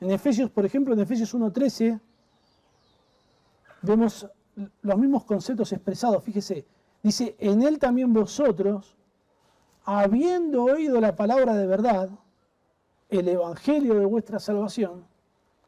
En 0.00 0.10
Efesios, 0.10 0.50
por 0.50 0.64
ejemplo, 0.64 0.94
en 0.94 1.00
Efesios 1.00 1.34
1.13, 1.34 2.00
vemos 3.82 4.26
los 4.80 4.98
mismos 4.98 5.24
conceptos 5.24 5.72
expresados. 5.74 6.24
Fíjese, 6.24 6.64
dice, 7.02 7.36
en 7.38 7.62
él 7.62 7.78
también 7.78 8.12
vosotros, 8.12 8.96
habiendo 9.84 10.64
oído 10.64 11.00
la 11.00 11.16
palabra 11.16 11.54
de 11.54 11.66
verdad, 11.66 12.10
el 13.08 13.28
evangelio 13.28 13.94
de 13.94 14.06
vuestra 14.06 14.38
salvación, 14.38 15.04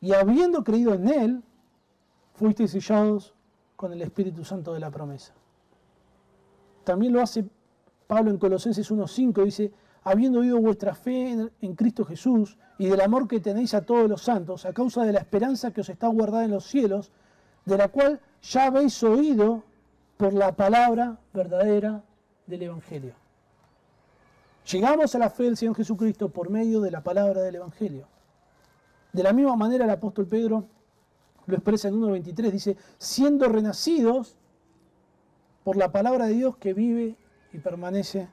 y 0.00 0.12
habiendo 0.12 0.64
creído 0.64 0.94
en 0.94 1.08
él, 1.08 1.42
fuisteis 2.34 2.72
sellados 2.72 3.34
con 3.76 3.92
el 3.92 4.02
Espíritu 4.02 4.44
Santo 4.44 4.74
de 4.74 4.80
la 4.80 4.90
promesa. 4.90 5.32
También 6.84 7.12
lo 7.12 7.20
hace 7.20 7.44
Pablo 8.06 8.30
en 8.30 8.38
Colosenses 8.38 8.90
1.5, 8.90 9.44
dice, 9.44 9.72
habiendo 10.04 10.40
oído 10.40 10.60
vuestra 10.60 10.94
fe 10.94 11.50
en, 11.60 11.74
Cristo 11.74 12.04
Jesús 12.04 12.58
y 12.78 12.86
del 12.86 13.00
amor 13.00 13.28
que 13.28 13.40
tenéis 13.40 13.74
a 13.74 13.82
todos 13.82 14.08
los 14.08 14.22
santos, 14.22 14.66
a 14.66 14.72
causa 14.72 15.04
de 15.04 15.12
la 15.12 15.20
esperanza 15.20 15.70
que 15.70 15.80
os 15.80 15.88
está 15.88 16.08
guardada 16.08 16.44
en 16.44 16.50
los 16.50 16.64
cielos, 16.64 17.12
de 17.64 17.78
la 17.78 17.88
cual 17.88 18.20
ya 18.42 18.66
habéis 18.66 19.02
oído 19.02 19.62
por 20.22 20.34
la 20.34 20.52
palabra 20.52 21.18
verdadera 21.34 22.00
del 22.46 22.62
Evangelio. 22.62 23.12
Llegamos 24.70 25.12
a 25.16 25.18
la 25.18 25.30
fe 25.30 25.42
del 25.42 25.56
Señor 25.56 25.74
Jesucristo 25.74 26.28
por 26.28 26.48
medio 26.48 26.80
de 26.80 26.92
la 26.92 27.00
palabra 27.00 27.42
del 27.42 27.56
Evangelio. 27.56 28.06
De 29.12 29.24
la 29.24 29.32
misma 29.32 29.56
manera 29.56 29.82
el 29.84 29.90
apóstol 29.90 30.28
Pedro 30.28 30.64
lo 31.46 31.56
expresa 31.56 31.88
en 31.88 32.00
1.23, 32.00 32.50
dice, 32.52 32.76
siendo 32.98 33.48
renacidos 33.48 34.36
por 35.64 35.76
la 35.76 35.90
palabra 35.90 36.26
de 36.26 36.34
Dios 36.34 36.56
que 36.56 36.72
vive 36.72 37.16
y 37.52 37.58
permanece 37.58 38.28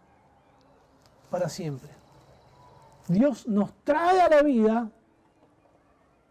para 1.31 1.49
siempre. 1.49 1.89
Dios 3.07 3.47
nos 3.47 3.73
trae 3.83 4.21
a 4.21 4.29
la 4.29 4.43
vida 4.43 4.91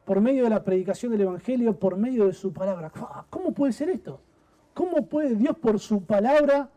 por 0.05 0.21
medio 0.21 0.44
de 0.44 0.51
la 0.51 0.62
predicación 0.62 1.11
del 1.11 1.23
Evangelio, 1.23 1.77
por 1.77 1.97
medio 1.97 2.29
de 2.29 2.33
su 2.33 2.53
palabra. 2.53 2.92
¿Cómo 3.29 3.51
puede 3.51 3.73
ser 3.73 3.90
esto? 3.90 4.21
¿Cómo 4.79 5.07
puede 5.07 5.35
Dios 5.35 5.59
por 5.59 5.81
su 5.81 6.05
palabra 6.05 6.71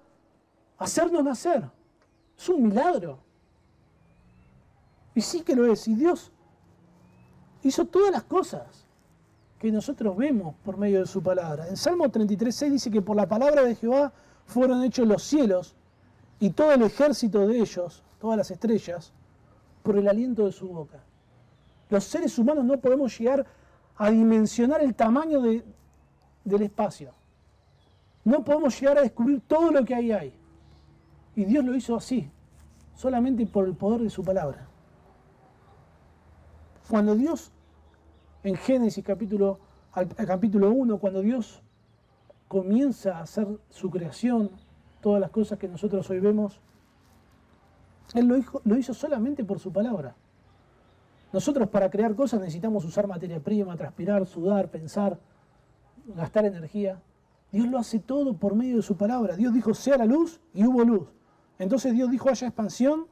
hacernos 0.79 1.23
nacer? 1.23 1.69
Es 2.35 2.49
un 2.49 2.63
milagro. 2.63 3.19
Y 5.13 5.21
sí 5.21 5.41
que 5.41 5.55
lo 5.55 5.71
es. 5.71 5.87
Y 5.87 5.93
Dios 5.93 6.31
hizo 7.61 7.85
todas 7.85 8.11
las 8.11 8.23
cosas 8.23 8.87
que 9.59 9.71
nosotros 9.71 10.17
vemos 10.17 10.55
por 10.65 10.77
medio 10.77 11.01
de 11.01 11.05
su 11.05 11.21
palabra. 11.21 11.67
En 11.67 11.77
Salmo 11.77 12.05
33.6 12.05 12.71
dice 12.71 12.89
que 12.89 13.03
por 13.03 13.15
la 13.15 13.29
palabra 13.29 13.61
de 13.61 13.75
Jehová 13.75 14.11
fueron 14.47 14.81
hechos 14.81 15.07
los 15.07 15.21
cielos 15.21 15.75
y 16.39 16.49
todo 16.49 16.71
el 16.71 16.81
ejército 16.81 17.47
de 17.47 17.59
ellos, 17.59 18.01
todas 18.19 18.35
las 18.35 18.49
estrellas, 18.49 19.13
por 19.83 19.95
el 19.95 20.07
aliento 20.07 20.47
de 20.47 20.51
su 20.51 20.67
boca. 20.69 20.97
Los 21.91 22.03
seres 22.05 22.35
humanos 22.39 22.65
no 22.65 22.79
podemos 22.79 23.15
llegar 23.15 23.45
a 23.95 24.09
dimensionar 24.09 24.81
el 24.81 24.95
tamaño 24.95 25.39
del 25.39 26.61
espacio. 26.63 27.20
No 28.23 28.43
podemos 28.43 28.79
llegar 28.79 28.97
a 28.99 29.01
descubrir 29.01 29.41
todo 29.47 29.71
lo 29.71 29.83
que 29.83 29.95
ahí 29.95 30.11
hay. 30.11 30.33
Y 31.35 31.45
Dios 31.45 31.63
lo 31.65 31.75
hizo 31.75 31.95
así, 31.95 32.29
solamente 32.95 33.45
por 33.45 33.65
el 33.65 33.75
poder 33.75 34.01
de 34.01 34.09
su 34.09 34.23
palabra. 34.23 34.67
Cuando 36.89 37.15
Dios, 37.15 37.51
en 38.43 38.55
Génesis 38.55 39.03
capítulo, 39.03 39.59
capítulo 40.27 40.71
1, 40.71 40.97
cuando 40.97 41.21
Dios 41.21 41.61
comienza 42.47 43.17
a 43.17 43.21
hacer 43.21 43.47
su 43.69 43.89
creación, 43.89 44.51
todas 44.99 45.21
las 45.21 45.31
cosas 45.31 45.57
que 45.57 45.67
nosotros 45.67 46.09
hoy 46.09 46.19
vemos, 46.19 46.59
Él 48.13 48.27
lo 48.27 48.37
hizo, 48.37 48.61
lo 48.65 48.77
hizo 48.77 48.93
solamente 48.93 49.43
por 49.43 49.59
su 49.59 49.71
palabra. 49.71 50.15
Nosotros 51.31 51.69
para 51.69 51.89
crear 51.89 52.13
cosas 52.13 52.41
necesitamos 52.41 52.83
usar 52.83 53.07
materia 53.07 53.39
prima, 53.39 53.77
transpirar, 53.77 54.25
sudar, 54.25 54.69
pensar, 54.69 55.17
gastar 56.07 56.45
energía. 56.45 57.01
Dios 57.51 57.67
lo 57.67 57.77
hace 57.77 57.99
todo 57.99 58.37
por 58.37 58.55
medio 58.55 58.77
de 58.77 58.81
su 58.81 58.95
palabra. 58.95 59.35
Dios 59.35 59.53
dijo, 59.53 59.73
sea 59.73 59.97
la 59.97 60.05
luz 60.05 60.39
y 60.53 60.65
hubo 60.65 60.83
luz. 60.83 61.07
Entonces 61.59 61.93
Dios 61.93 62.09
dijo, 62.09 62.29
haya 62.29 62.47
expansión 62.47 63.07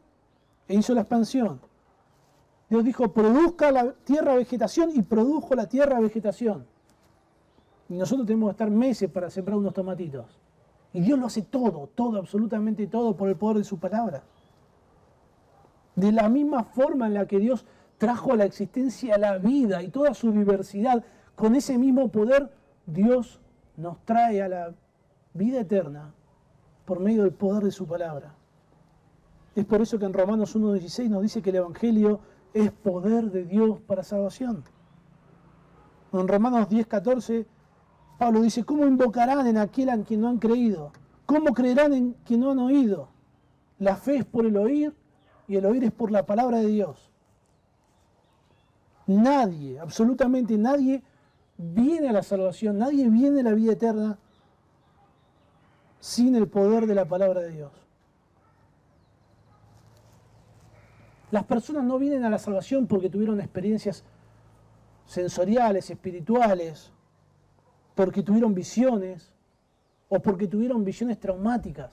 e 0.68 0.76
hizo 0.76 0.94
la 0.94 1.02
expansión. 1.02 1.60
Dios 2.70 2.84
dijo, 2.84 3.12
produzca 3.12 3.72
la 3.72 3.94
tierra 3.94 4.36
vegetación 4.36 4.92
y 4.94 5.02
produjo 5.02 5.56
la 5.56 5.68
tierra 5.68 6.00
vegetación. 6.00 6.66
Y 7.90 7.96
nosotros 7.96 8.28
tenemos 8.28 8.50
que 8.50 8.52
estar 8.52 8.70
meses 8.70 9.10
para 9.10 9.30
sembrar 9.30 9.58
unos 9.58 9.74
tomatitos. 9.74 10.26
Y 10.94 11.02
Dios 11.02 11.20
lo 11.20 11.26
hace 11.26 11.42
todo, 11.42 11.90
todo, 11.94 12.18
absolutamente 12.18 12.88
todo 12.88 13.18
por 13.18 13.30
el 13.30 13.36
poder 13.36 13.58
de 13.58 13.64
su 13.64 13.80
palabra. 13.80 14.24
De 15.96 16.12
la 16.12 16.30
misma 16.30 16.64
forma 16.64 17.08
en 17.08 17.16
la 17.16 17.28
que 17.28 17.40
Dios 17.40 17.66
trajo 17.98 18.34
a 18.34 18.38
la 18.38 18.46
existencia 18.46 19.18
la 19.18 19.38
vida 19.38 19.84
y 19.84 19.90
toda 19.90 20.14
su 20.14 20.32
diversidad, 20.32 21.04
con 21.36 21.56
ese 21.56 21.78
mismo 21.78 22.10
poder 22.10 22.52
Dios 22.86 23.40
nos 23.80 24.04
trae 24.06 24.42
a 24.42 24.48
la 24.48 24.74
vida 25.34 25.62
eterna 25.62 26.14
por 26.86 27.00
medio 27.00 27.24
del 27.24 27.34
poder 27.34 27.64
de 27.64 27.72
su 27.72 27.88
palabra. 27.88 28.34
Es 29.56 29.66
por 29.66 29.82
eso 29.82 29.98
que 29.98 30.06
en 30.06 30.14
Romanos 30.14 30.56
1.16 30.56 31.10
nos 31.10 31.22
dice 31.22 31.42
que 31.42 31.50
el 31.50 31.58
Evangelio 31.58 32.20
es 32.54 32.72
poder 32.72 33.32
de 33.32 33.46
Dios 33.46 33.80
para 33.82 34.04
salvación. 34.04 34.64
En 36.14 36.28
Romanos 36.28 36.68
10.14 36.70 37.46
Pablo 38.20 38.42
dice, 38.42 38.66
¿cómo 38.66 38.86
invocarán 38.86 39.48
en 39.48 39.58
aquel 39.58 39.88
en 39.88 40.04
quien 40.04 40.20
no 40.20 40.28
han 40.28 40.40
creído? 40.40 40.92
¿Cómo 41.26 41.54
creerán 41.54 41.94
en 41.94 42.16
quien 42.26 42.42
no 42.42 42.52
han 42.52 42.60
oído? 42.60 43.08
La 43.80 43.96
fe 43.96 44.18
es 44.18 44.26
por 44.26 44.46
el 44.46 44.58
oír 44.58 44.94
y 45.48 45.56
el 45.56 45.66
oír 45.66 45.86
es 45.86 45.94
por 45.94 46.12
la 46.12 46.26
palabra 46.26 46.58
de 46.58 46.68
Dios. 46.68 47.10
Nadie, 49.08 49.80
absolutamente 49.80 50.58
nadie, 50.58 51.02
viene 51.62 52.08
a 52.08 52.14
la 52.14 52.24
salvación, 52.24 52.78
nadie 52.78 53.10
viene 53.10 53.42
a 53.42 53.44
la 53.44 53.54
vida 53.54 53.74
eterna 53.74 54.18
sin 56.00 56.36
el 56.36 56.48
poder 56.48 56.88
de 56.88 56.96
la 56.96 57.06
palabra 57.06 57.42
de 57.42 57.52
Dios. 57.52 57.72
Las 61.32 61.44
personas 61.44 61.84
no 61.84 62.00
vienen 62.00 62.24
a 62.24 62.30
la 62.30 62.40
salvación 62.40 62.88
porque 62.88 63.10
tuvieron 63.10 63.42
experiencias 63.42 64.06
sensoriales, 65.06 65.90
espirituales, 65.90 66.92
porque 67.94 68.24
tuvieron 68.24 68.56
visiones 68.56 69.34
o 70.08 70.20
porque 70.22 70.48
tuvieron 70.48 70.86
visiones 70.86 71.20
traumáticas. 71.20 71.92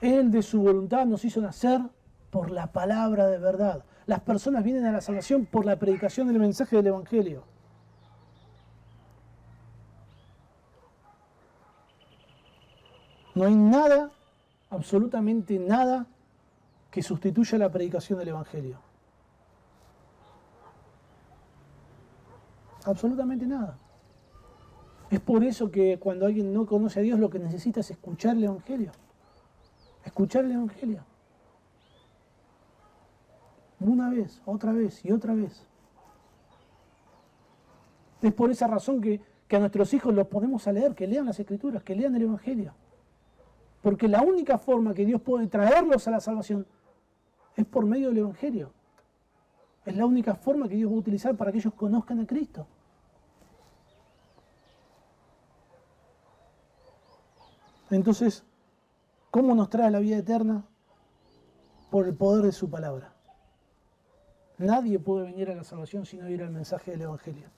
Él 0.00 0.30
de 0.30 0.42
su 0.42 0.62
voluntad 0.62 1.04
nos 1.04 1.24
hizo 1.26 1.42
nacer 1.42 1.82
por 2.30 2.50
la 2.50 2.72
palabra 2.72 3.26
de 3.26 3.38
verdad. 3.38 3.84
Las 4.06 4.20
personas 4.20 4.64
vienen 4.64 4.86
a 4.86 4.92
la 4.92 5.02
salvación 5.02 5.44
por 5.44 5.66
la 5.66 5.78
predicación 5.78 6.26
del 6.28 6.38
mensaje 6.38 6.76
del 6.76 6.86
Evangelio. 6.86 7.53
No 13.34 13.44
hay 13.44 13.54
nada, 13.54 14.10
absolutamente 14.70 15.58
nada, 15.58 16.06
que 16.90 17.02
sustituya 17.02 17.58
la 17.58 17.70
predicación 17.70 18.18
del 18.18 18.28
Evangelio. 18.28 18.78
Absolutamente 22.84 23.46
nada. 23.46 23.78
Es 25.10 25.20
por 25.20 25.42
eso 25.42 25.70
que 25.70 25.98
cuando 25.98 26.26
alguien 26.26 26.52
no 26.52 26.66
conoce 26.66 27.00
a 27.00 27.02
Dios 27.02 27.18
lo 27.18 27.30
que 27.30 27.38
necesita 27.38 27.80
es 27.80 27.90
escuchar 27.90 28.36
el 28.36 28.44
Evangelio. 28.44 28.92
Escuchar 30.04 30.44
el 30.44 30.52
Evangelio 30.52 31.04
una 33.80 34.10
vez, 34.10 34.40
otra 34.44 34.72
vez 34.72 35.04
y 35.04 35.12
otra 35.12 35.34
vez. 35.34 35.62
Es 38.22 38.32
por 38.32 38.50
esa 38.50 38.66
razón 38.66 39.00
que, 39.00 39.20
a 39.50 39.58
nuestros 39.58 39.94
hijos 39.94 40.12
los 40.12 40.26
podemos 40.26 40.66
a 40.66 40.72
leer, 40.72 40.96
que 40.96 41.06
lean 41.06 41.26
las 41.26 41.38
escrituras, 41.38 41.84
que 41.84 41.94
lean 41.94 42.16
el 42.16 42.22
Evangelio. 42.22 42.74
Porque 43.84 44.08
la 44.08 44.22
única 44.22 44.56
forma 44.56 44.94
que 44.94 45.04
Dios 45.04 45.20
puede 45.20 45.46
traerlos 45.46 46.08
a 46.08 46.10
la 46.10 46.18
salvación 46.18 46.66
es 47.54 47.66
por 47.66 47.84
medio 47.84 48.08
del 48.08 48.16
Evangelio. 48.16 48.72
Es 49.84 49.94
la 49.94 50.06
única 50.06 50.34
forma 50.34 50.66
que 50.70 50.76
Dios 50.76 50.90
va 50.90 50.94
a 50.94 51.00
utilizar 51.00 51.36
para 51.36 51.52
que 51.52 51.58
ellos 51.58 51.74
conozcan 51.74 52.18
a 52.18 52.26
Cristo. 52.26 52.66
Entonces, 57.90 58.42
¿cómo 59.30 59.54
nos 59.54 59.68
trae 59.68 59.90
la 59.90 59.98
vida 59.98 60.16
eterna? 60.16 60.64
Por 61.90 62.06
el 62.06 62.14
poder 62.14 62.46
de 62.46 62.52
su 62.52 62.70
palabra. 62.70 63.12
Nadie 64.56 64.98
puede 64.98 65.26
venir 65.26 65.50
a 65.50 65.56
la 65.56 65.62
salvación 65.62 66.06
si 66.06 66.16
no 66.16 66.24
oír 66.24 66.40
el 66.40 66.50
mensaje 66.50 66.92
del 66.92 67.02
Evangelio. 67.02 67.50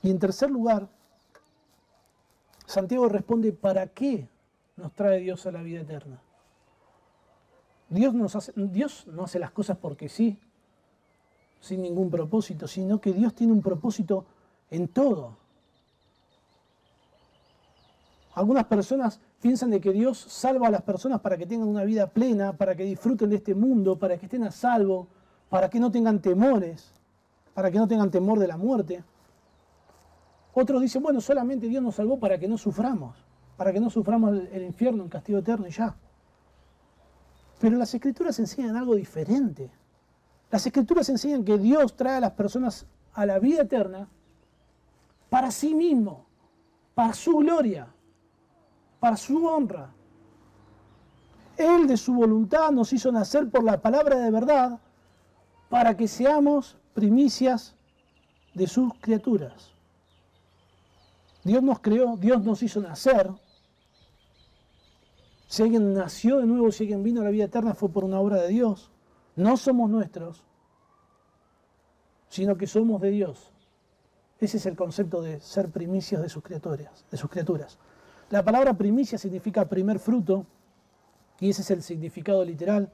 Y 0.00 0.12
en 0.12 0.20
tercer 0.20 0.48
lugar, 0.48 0.88
Santiago 2.72 3.06
responde, 3.06 3.52
¿para 3.52 3.88
qué 3.88 4.26
nos 4.76 4.94
trae 4.94 5.20
Dios 5.20 5.44
a 5.44 5.52
la 5.52 5.62
vida 5.62 5.82
eterna? 5.82 6.22
Dios, 7.90 8.14
no 8.14 9.24
hace 9.24 9.38
las 9.38 9.50
cosas 9.50 9.76
porque 9.76 10.08
sí, 10.08 10.38
sin 11.60 11.82
ningún 11.82 12.10
propósito, 12.10 12.66
sino 12.66 12.98
que 12.98 13.12
Dios 13.12 13.34
tiene 13.34 13.52
un 13.52 13.60
propósito 13.60 14.24
en 14.70 14.88
todo. 14.88 15.36
Algunas 18.32 18.64
personas 18.64 19.20
piensan 19.42 19.68
de 19.68 19.78
que 19.78 19.92
Dios 19.92 20.16
salva 20.16 20.68
a 20.68 20.70
las 20.70 20.80
personas 20.80 21.20
para 21.20 21.36
que 21.36 21.44
tengan 21.44 21.68
una 21.68 21.84
vida 21.84 22.06
plena, 22.06 22.56
para 22.56 22.74
que 22.74 22.84
disfruten 22.84 23.28
de 23.28 23.36
este 23.36 23.54
mundo, 23.54 23.98
para 23.98 24.16
que 24.16 24.24
estén 24.24 24.44
a 24.44 24.50
salvo, 24.50 25.08
para 25.50 25.68
que 25.68 25.78
no 25.78 25.92
tengan 25.92 26.22
temores, 26.22 26.90
para 27.52 27.70
que 27.70 27.76
no 27.76 27.86
tengan 27.86 28.10
temor 28.10 28.38
de 28.38 28.46
la 28.46 28.56
muerte. 28.56 29.04
Otros 30.54 30.82
dicen, 30.82 31.02
bueno, 31.02 31.20
solamente 31.20 31.66
Dios 31.66 31.82
nos 31.82 31.94
salvó 31.94 32.18
para 32.18 32.38
que 32.38 32.48
no 32.48 32.58
suframos, 32.58 33.16
para 33.56 33.72
que 33.72 33.80
no 33.80 33.90
suframos 33.90 34.36
el, 34.52 34.62
infierno, 34.62 35.04
el 35.04 35.10
castigo 35.10 35.38
eterno 35.38 35.66
y 35.66 35.70
ya. 35.70 35.94
Pero 37.60 37.76
las 37.76 37.94
escrituras 37.94 38.38
enseñan 38.38 38.76
algo 38.76 38.94
diferente. 38.94 39.70
Las 40.50 40.66
escrituras 40.66 41.08
enseñan 41.08 41.44
que 41.44 41.58
Dios 41.58 41.96
trae 41.96 42.16
a 42.16 42.20
las 42.20 42.32
personas 42.32 42.86
a 43.14 43.24
la 43.24 43.38
vida 43.38 43.62
eterna 43.62 44.08
para 45.30 45.50
sí 45.50 45.74
mismo, 45.74 46.26
para 46.94 47.14
su 47.14 47.36
gloria 47.36 47.88
para 49.02 49.16
su 49.16 49.44
honra. 49.44 49.90
Él 51.56 51.88
de 51.88 51.96
su 51.96 52.14
voluntad 52.14 52.70
nos 52.70 52.92
hizo 52.92 53.10
nacer 53.10 53.50
por 53.50 53.64
la 53.64 53.82
palabra 53.82 54.16
de 54.16 54.30
verdad 54.30 54.78
para 55.68 55.96
que 55.96 56.06
seamos 56.06 56.76
primicias 56.94 57.74
de 58.54 58.68
sus 58.68 58.94
criaturas. 59.00 59.71
Dios 61.44 61.62
nos 61.62 61.80
creó, 61.80 62.16
Dios 62.16 62.42
nos 62.42 62.62
hizo 62.62 62.80
nacer. 62.80 63.30
Si 65.46 65.62
alguien 65.62 65.92
nació 65.92 66.38
de 66.38 66.46
nuevo, 66.46 66.70
si 66.70 66.84
alguien 66.84 67.02
vino 67.02 67.20
a 67.20 67.24
la 67.24 67.30
vida 67.30 67.44
eterna, 67.44 67.74
fue 67.74 67.88
por 67.88 68.04
una 68.04 68.20
obra 68.20 68.40
de 68.40 68.48
Dios. 68.48 68.90
No 69.36 69.56
somos 69.56 69.90
nuestros, 69.90 70.44
sino 72.28 72.56
que 72.56 72.66
somos 72.66 73.00
de 73.00 73.10
Dios. 73.10 73.52
Ese 74.40 74.56
es 74.56 74.66
el 74.66 74.76
concepto 74.76 75.20
de 75.20 75.40
ser 75.40 75.70
primicias 75.70 76.20
de 76.22 76.28
sus 76.28 76.42
criaturas. 76.42 77.04
De 77.10 77.16
sus 77.16 77.30
criaturas. 77.30 77.78
La 78.30 78.42
palabra 78.42 78.72
primicia 78.74 79.18
significa 79.18 79.68
primer 79.68 79.98
fruto 79.98 80.46
y 81.38 81.50
ese 81.50 81.62
es 81.62 81.70
el 81.70 81.82
significado 81.82 82.44
literal. 82.44 82.90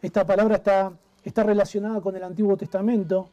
Esta 0.00 0.26
palabra 0.26 0.56
está, 0.56 0.92
está 1.22 1.42
relacionada 1.42 2.00
con 2.00 2.16
el 2.16 2.22
Antiguo 2.22 2.56
Testamento. 2.56 3.28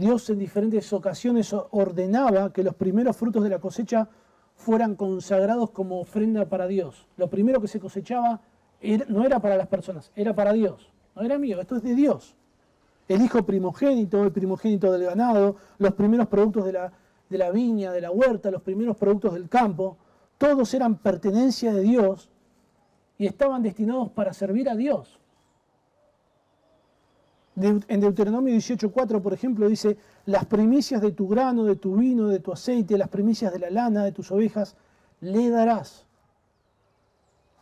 Dios 0.00 0.28
en 0.30 0.38
diferentes 0.38 0.92
ocasiones 0.92 1.54
ordenaba 1.70 2.52
que 2.52 2.64
los 2.64 2.74
primeros 2.74 3.16
frutos 3.16 3.44
de 3.44 3.50
la 3.50 3.58
cosecha 3.58 4.08
fueran 4.56 4.96
consagrados 4.96 5.70
como 5.70 6.00
ofrenda 6.00 6.46
para 6.46 6.66
Dios. 6.66 7.06
Lo 7.16 7.30
primero 7.30 7.60
que 7.60 7.68
se 7.68 7.78
cosechaba 7.78 8.40
no 9.08 9.24
era 9.24 9.38
para 9.40 9.56
las 9.56 9.68
personas, 9.68 10.10
era 10.16 10.34
para 10.34 10.52
Dios. 10.52 10.90
No 11.14 11.22
era 11.22 11.38
mío, 11.38 11.60
esto 11.60 11.76
es 11.76 11.82
de 11.82 11.94
Dios. 11.94 12.34
El 13.08 13.22
hijo 13.22 13.44
primogénito, 13.44 14.24
el 14.24 14.32
primogénito 14.32 14.90
del 14.90 15.04
ganado, 15.04 15.56
los 15.78 15.92
primeros 15.92 16.28
productos 16.28 16.64
de 16.64 16.72
la, 16.72 16.92
de 17.28 17.38
la 17.38 17.50
viña, 17.50 17.92
de 17.92 18.00
la 18.00 18.10
huerta, 18.10 18.50
los 18.50 18.62
primeros 18.62 18.96
productos 18.96 19.34
del 19.34 19.48
campo 19.48 19.98
todos 20.40 20.72
eran 20.72 20.96
pertenencia 20.96 21.70
de 21.74 21.82
Dios 21.82 22.30
y 23.18 23.26
estaban 23.26 23.62
destinados 23.62 24.10
para 24.10 24.32
servir 24.32 24.70
a 24.70 24.74
Dios. 24.74 25.19
En 27.56 28.00
Deuteronomio 28.00 28.54
18.4, 28.54 29.20
por 29.20 29.34
ejemplo, 29.34 29.68
dice, 29.68 29.96
las 30.26 30.46
primicias 30.46 31.02
de 31.02 31.12
tu 31.12 31.28
grano, 31.28 31.64
de 31.64 31.76
tu 31.76 31.96
vino, 31.96 32.28
de 32.28 32.38
tu 32.38 32.52
aceite, 32.52 32.96
las 32.96 33.08
primicias 33.08 33.52
de 33.52 33.58
la 33.58 33.70
lana, 33.70 34.04
de 34.04 34.12
tus 34.12 34.30
ovejas, 34.30 34.76
le 35.20 35.50
darás. 35.50 36.06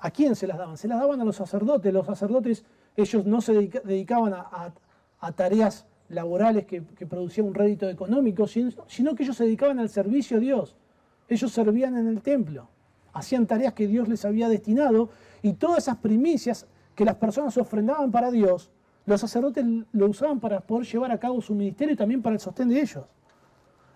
¿A 0.00 0.10
quién 0.10 0.36
se 0.36 0.46
las 0.46 0.58
daban? 0.58 0.76
Se 0.76 0.86
las 0.86 1.00
daban 1.00 1.20
a 1.20 1.24
los 1.24 1.36
sacerdotes. 1.36 1.92
Los 1.92 2.06
sacerdotes, 2.06 2.64
ellos 2.96 3.26
no 3.26 3.40
se 3.40 3.54
dedicaban 3.54 4.34
a, 4.34 4.72
tareas 5.34 5.86
laborales 6.08 6.66
que, 6.66 6.82
producían 6.82 7.48
un 7.48 7.54
rédito 7.54 7.88
económico, 7.88 8.46
sino 8.46 9.14
que 9.14 9.22
ellos 9.24 9.36
se 9.36 9.44
dedicaban 9.44 9.78
al 9.80 9.88
servicio 9.88 10.36
a 10.36 10.40
Dios. 10.40 10.76
Ellos 11.28 11.50
servían 11.50 11.96
en 11.96 12.06
el 12.06 12.22
templo, 12.22 12.68
hacían 13.12 13.46
tareas 13.46 13.74
que 13.74 13.86
Dios 13.86 14.08
les 14.08 14.24
había 14.24 14.48
destinado 14.48 15.10
Y 15.42 15.54
todas 15.54 15.78
esas 15.78 15.98
primicias 15.98 16.66
que 16.94 17.04
las 17.04 17.16
personas 17.16 17.56
ofrendaban 17.58 18.10
para 18.10 18.30
Dios, 18.30 18.70
los 19.08 19.22
sacerdotes 19.22 19.64
lo 19.92 20.06
usaban 20.06 20.38
para 20.38 20.60
poder 20.60 20.86
llevar 20.86 21.10
a 21.12 21.18
cabo 21.18 21.40
su 21.40 21.54
ministerio 21.54 21.94
y 21.94 21.96
también 21.96 22.20
para 22.20 22.34
el 22.34 22.40
sostén 22.40 22.68
de 22.68 22.80
ellos. 22.80 23.06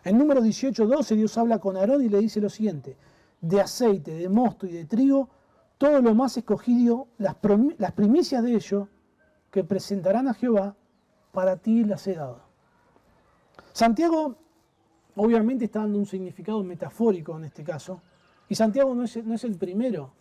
En 0.05 0.17
número 0.17 0.41
18, 0.41 0.87
12, 0.87 1.17
Dios 1.17 1.37
habla 1.37 1.59
con 1.59 1.77
Aarón 1.77 2.03
y 2.03 2.09
le 2.09 2.19
dice 2.19 2.41
lo 2.41 2.49
siguiente: 2.49 2.97
de 3.43 3.61
aceite, 3.61 4.15
de 4.15 4.29
mosto 4.31 4.67
y 4.67 4.73
de 4.73 4.87
trigo, 4.87 5.29
todo 5.77 6.01
lo 6.01 6.15
más 6.15 6.39
escogido, 6.39 7.09
las, 7.19 7.35
primicias 7.93 8.43
de 8.43 8.55
ellos 8.55 8.89
que 9.51 9.63
presentarán 9.65 10.29
a 10.29 10.35
Jehová, 10.35 10.77
para 11.31 11.59
ti 11.59 11.85
las 11.85 12.07
he 12.07 12.15
dado. 12.15 12.41
Santiago 13.75 14.37
obviamente 15.15 15.67
está 15.67 15.81
dando 15.81 15.99
un 15.99 16.07
significado 16.07 16.65
metafórico 16.65 17.37
en 17.37 17.45
este 17.45 17.63
caso, 17.63 18.01
y 18.49 18.55
Santiago 18.55 18.95
no 18.95 19.05
es 19.05 19.45
el 19.45 19.59
primero 19.59 20.13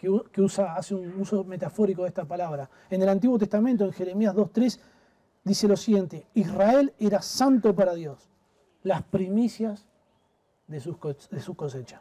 que, 0.00 0.40
usa, 0.40 0.76
hace 0.76 0.94
un 0.94 1.20
uso 1.20 1.44
metafórico 1.44 2.02
de 2.02 2.08
esta 2.08 2.24
palabra. 2.24 2.70
En 2.88 3.02
el 3.02 3.08
Antiguo 3.10 3.38
Testamento, 3.38 3.84
en 3.84 3.92
Jeremías 3.92 4.34
2.3, 4.34 4.78
dice 5.44 5.68
lo 5.68 5.76
siguiente, 5.76 6.26
Israel 6.32 6.94
era 6.98 7.20
santo 7.20 7.74
para 7.74 7.94
Dios, 7.94 8.30
las 8.82 9.02
primicias 9.02 9.86
de 10.68 10.80
su, 10.80 10.96
de 11.30 11.40
su 11.40 11.54
cosecha. 11.54 12.00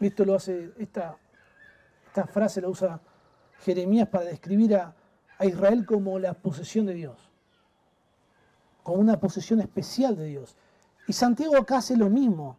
Esto 0.00 0.24
lo 0.26 0.34
hace, 0.34 0.72
esta, 0.78 1.16
esta 2.06 2.26
frase 2.26 2.60
la 2.60 2.68
usa 2.68 3.00
Jeremías 3.60 4.08
para 4.08 4.26
describir 4.26 4.76
a, 4.76 4.94
a 5.38 5.46
Israel 5.46 5.86
como 5.86 6.18
la 6.18 6.34
posesión 6.34 6.84
de 6.84 6.94
Dios, 6.94 7.30
como 8.82 9.00
una 9.00 9.18
posesión 9.18 9.60
especial 9.60 10.14
de 10.14 10.26
Dios. 10.26 10.56
Y 11.06 11.14
Santiago 11.14 11.56
acá 11.56 11.78
hace 11.78 11.96
lo 11.96 12.10
mismo. 12.10 12.58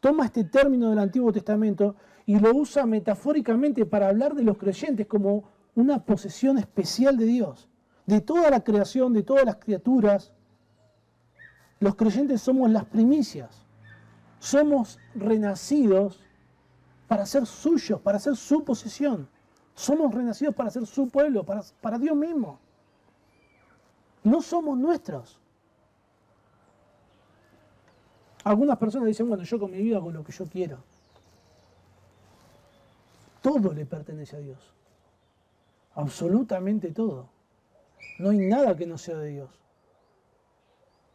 Toma 0.00 0.26
este 0.26 0.44
término 0.44 0.88
del 0.88 0.98
Antiguo 0.98 1.30
Testamento 1.32 1.94
y 2.26 2.38
lo 2.38 2.54
usa 2.54 2.86
metafóricamente 2.86 3.84
para 3.86 4.08
hablar 4.08 4.34
de 4.34 4.44
los 4.44 4.56
creyentes 4.56 5.06
como 5.06 5.44
una 5.74 6.04
posesión 6.04 6.58
especial 6.58 7.16
de 7.16 7.26
Dios, 7.26 7.68
de 8.06 8.20
toda 8.20 8.50
la 8.50 8.62
creación, 8.62 9.12
de 9.12 9.22
todas 9.22 9.44
las 9.44 9.56
criaturas. 9.56 10.32
Los 11.80 11.96
creyentes 11.96 12.40
somos 12.40 12.70
las 12.70 12.84
primicias, 12.84 13.64
somos 14.38 14.98
renacidos 15.14 16.20
para 17.08 17.26
ser 17.26 17.46
suyos, 17.46 18.00
para 18.00 18.18
ser 18.18 18.36
su 18.36 18.64
posesión. 18.64 19.28
Somos 19.74 20.14
renacidos 20.14 20.54
para 20.54 20.70
ser 20.70 20.86
su 20.86 21.08
pueblo, 21.08 21.44
para, 21.44 21.98
Dios 21.98 22.16
mismo. 22.16 22.60
No 24.22 24.40
somos 24.40 24.78
nuestros. 24.78 25.40
Algunas 28.44 28.78
personas 28.78 29.08
dicen, 29.08 29.28
bueno, 29.28 29.42
yo 29.42 29.58
con 29.58 29.70
mi 29.70 29.78
vida 29.78 29.96
hago 29.96 30.12
lo 30.12 30.22
que 30.22 30.32
yo 30.32 30.46
quiero. 30.46 30.78
Todo 33.44 33.74
le 33.74 33.84
pertenece 33.84 34.36
a 34.36 34.38
Dios. 34.38 34.72
Absolutamente 35.96 36.92
todo. 36.92 37.28
No 38.18 38.30
hay 38.30 38.38
nada 38.38 38.74
que 38.74 38.86
no 38.86 38.96
sea 38.96 39.18
de 39.18 39.28
Dios. 39.28 39.50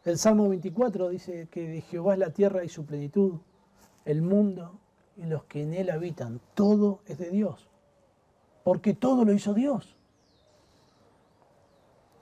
El 0.04 0.16
Salmo 0.16 0.48
24 0.48 1.08
dice 1.08 1.48
que 1.50 1.66
de 1.66 1.80
Jehová 1.80 2.12
es 2.12 2.20
la 2.20 2.30
tierra 2.30 2.62
y 2.62 2.68
su 2.68 2.86
plenitud, 2.86 3.40
el 4.04 4.22
mundo 4.22 4.78
y 5.16 5.24
los 5.24 5.42
que 5.46 5.64
en 5.64 5.74
él 5.74 5.90
habitan. 5.90 6.40
Todo 6.54 7.00
es 7.06 7.18
de 7.18 7.30
Dios. 7.30 7.68
Porque 8.62 8.94
todo 8.94 9.24
lo 9.24 9.32
hizo 9.32 9.52
Dios. 9.52 9.96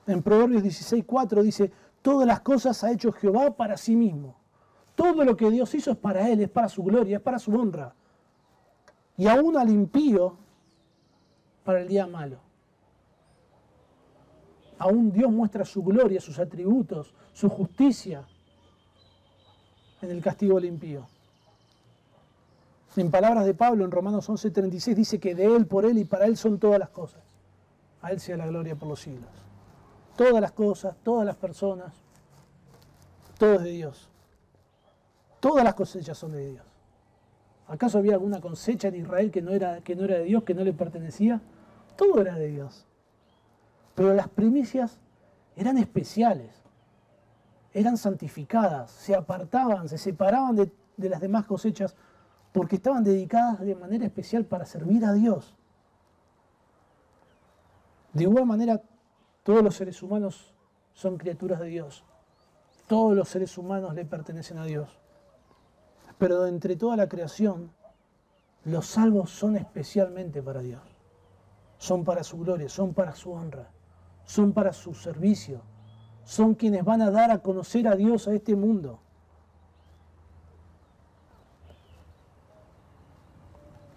En 0.06 0.22
Proverbios 0.22 0.62
16.4 0.62 1.42
dice, 1.42 1.70
todas 2.00 2.26
las 2.26 2.40
cosas 2.40 2.82
ha 2.82 2.90
hecho 2.92 3.12
Jehová 3.12 3.54
para 3.54 3.76
sí 3.76 3.94
mismo. 3.94 4.36
Todo 4.94 5.22
lo 5.26 5.36
que 5.36 5.50
Dios 5.50 5.74
hizo 5.74 5.90
es 5.90 5.98
para 5.98 6.30
Él, 6.30 6.40
es 6.40 6.48
para 6.48 6.70
su 6.70 6.82
gloria, 6.82 7.18
es 7.18 7.22
para 7.22 7.38
su 7.38 7.52
honra. 7.54 7.94
Y 9.18 9.26
aún 9.26 9.58
al 9.58 9.68
impío 9.68 10.36
para 11.64 11.82
el 11.82 11.88
día 11.88 12.06
malo. 12.06 12.38
Aún 14.78 15.12
Dios 15.12 15.30
muestra 15.30 15.64
su 15.64 15.82
gloria, 15.82 16.20
sus 16.20 16.38
atributos, 16.38 17.12
su 17.34 17.50
justicia 17.50 18.24
en 20.00 20.10
el 20.10 20.22
castigo 20.22 20.54
del 20.54 20.66
impío. 20.66 21.06
En 22.96 23.10
palabras 23.10 23.44
de 23.44 23.54
Pablo 23.54 23.84
en 23.84 23.90
Romanos 23.90 24.28
11:36 24.28 24.94
dice 24.94 25.20
que 25.20 25.34
de 25.34 25.54
Él, 25.54 25.66
por 25.66 25.84
Él 25.84 25.98
y 25.98 26.04
para 26.04 26.26
Él 26.26 26.36
son 26.36 26.58
todas 26.58 26.78
las 26.78 26.88
cosas. 26.88 27.22
A 28.02 28.12
Él 28.12 28.20
sea 28.20 28.36
la 28.36 28.46
gloria 28.46 28.76
por 28.76 28.88
los 28.88 29.00
siglos. 29.00 29.30
Todas 30.16 30.40
las 30.40 30.52
cosas, 30.52 30.96
todas 31.02 31.26
las 31.26 31.36
personas, 31.36 31.92
todo 33.36 33.54
es 33.54 33.62
de 33.62 33.70
Dios. 33.70 34.08
Todas 35.40 35.64
las 35.64 35.74
cosechas 35.74 36.16
son 36.16 36.32
de 36.32 36.50
Dios. 36.50 36.64
¿Acaso 37.68 37.98
había 37.98 38.14
alguna 38.14 38.40
cosecha 38.40 38.88
en 38.88 38.96
Israel 38.96 39.30
que 39.30 39.42
no 39.42 39.52
era, 39.52 39.82
que 39.82 39.94
no 39.94 40.04
era 40.04 40.16
de 40.16 40.24
Dios, 40.24 40.42
que 40.42 40.54
no 40.54 40.64
le 40.64 40.72
pertenecía? 40.72 41.40
Todo 41.96 42.20
era 42.20 42.34
de 42.34 42.48
Dios. 42.48 42.86
Pero 43.94 44.14
las 44.14 44.28
primicias 44.28 44.98
eran 45.54 45.76
especiales, 45.76 46.62
eran 47.74 47.98
santificadas, 47.98 48.90
se 48.90 49.14
apartaban, 49.14 49.88
se 49.88 49.98
separaban 49.98 50.56
de, 50.56 50.72
de 50.96 51.08
las 51.10 51.20
demás 51.20 51.44
cosechas 51.44 51.94
porque 52.52 52.76
estaban 52.76 53.04
dedicadas 53.04 53.60
de 53.60 53.74
manera 53.74 54.06
especial 54.06 54.46
para 54.46 54.64
servir 54.64 55.04
a 55.04 55.12
Dios. 55.12 55.54
De 58.14 58.22
igual 58.22 58.46
manera, 58.46 58.80
todos 59.42 59.62
los 59.62 59.74
seres 59.74 60.02
humanos 60.02 60.54
son 60.94 61.18
criaturas 61.18 61.60
de 61.60 61.66
Dios. 61.66 62.02
Todos 62.86 63.14
los 63.14 63.28
seres 63.28 63.58
humanos 63.58 63.94
le 63.94 64.06
pertenecen 64.06 64.56
a 64.56 64.64
Dios. 64.64 64.98
Pero 66.18 66.46
entre 66.46 66.76
toda 66.76 66.96
la 66.96 67.08
creación, 67.08 67.70
los 68.64 68.86
salvos 68.86 69.30
son 69.30 69.56
especialmente 69.56 70.42
para 70.42 70.60
Dios. 70.60 70.82
Son 71.78 72.04
para 72.04 72.24
su 72.24 72.38
gloria, 72.38 72.68
son 72.68 72.92
para 72.92 73.14
su 73.14 73.30
honra, 73.32 73.70
son 74.24 74.52
para 74.52 74.72
su 74.72 74.94
servicio. 74.94 75.62
Son 76.24 76.54
quienes 76.54 76.84
van 76.84 77.00
a 77.00 77.10
dar 77.10 77.30
a 77.30 77.38
conocer 77.38 77.86
a 77.86 77.94
Dios 77.94 78.26
a 78.26 78.34
este 78.34 78.56
mundo. 78.56 78.98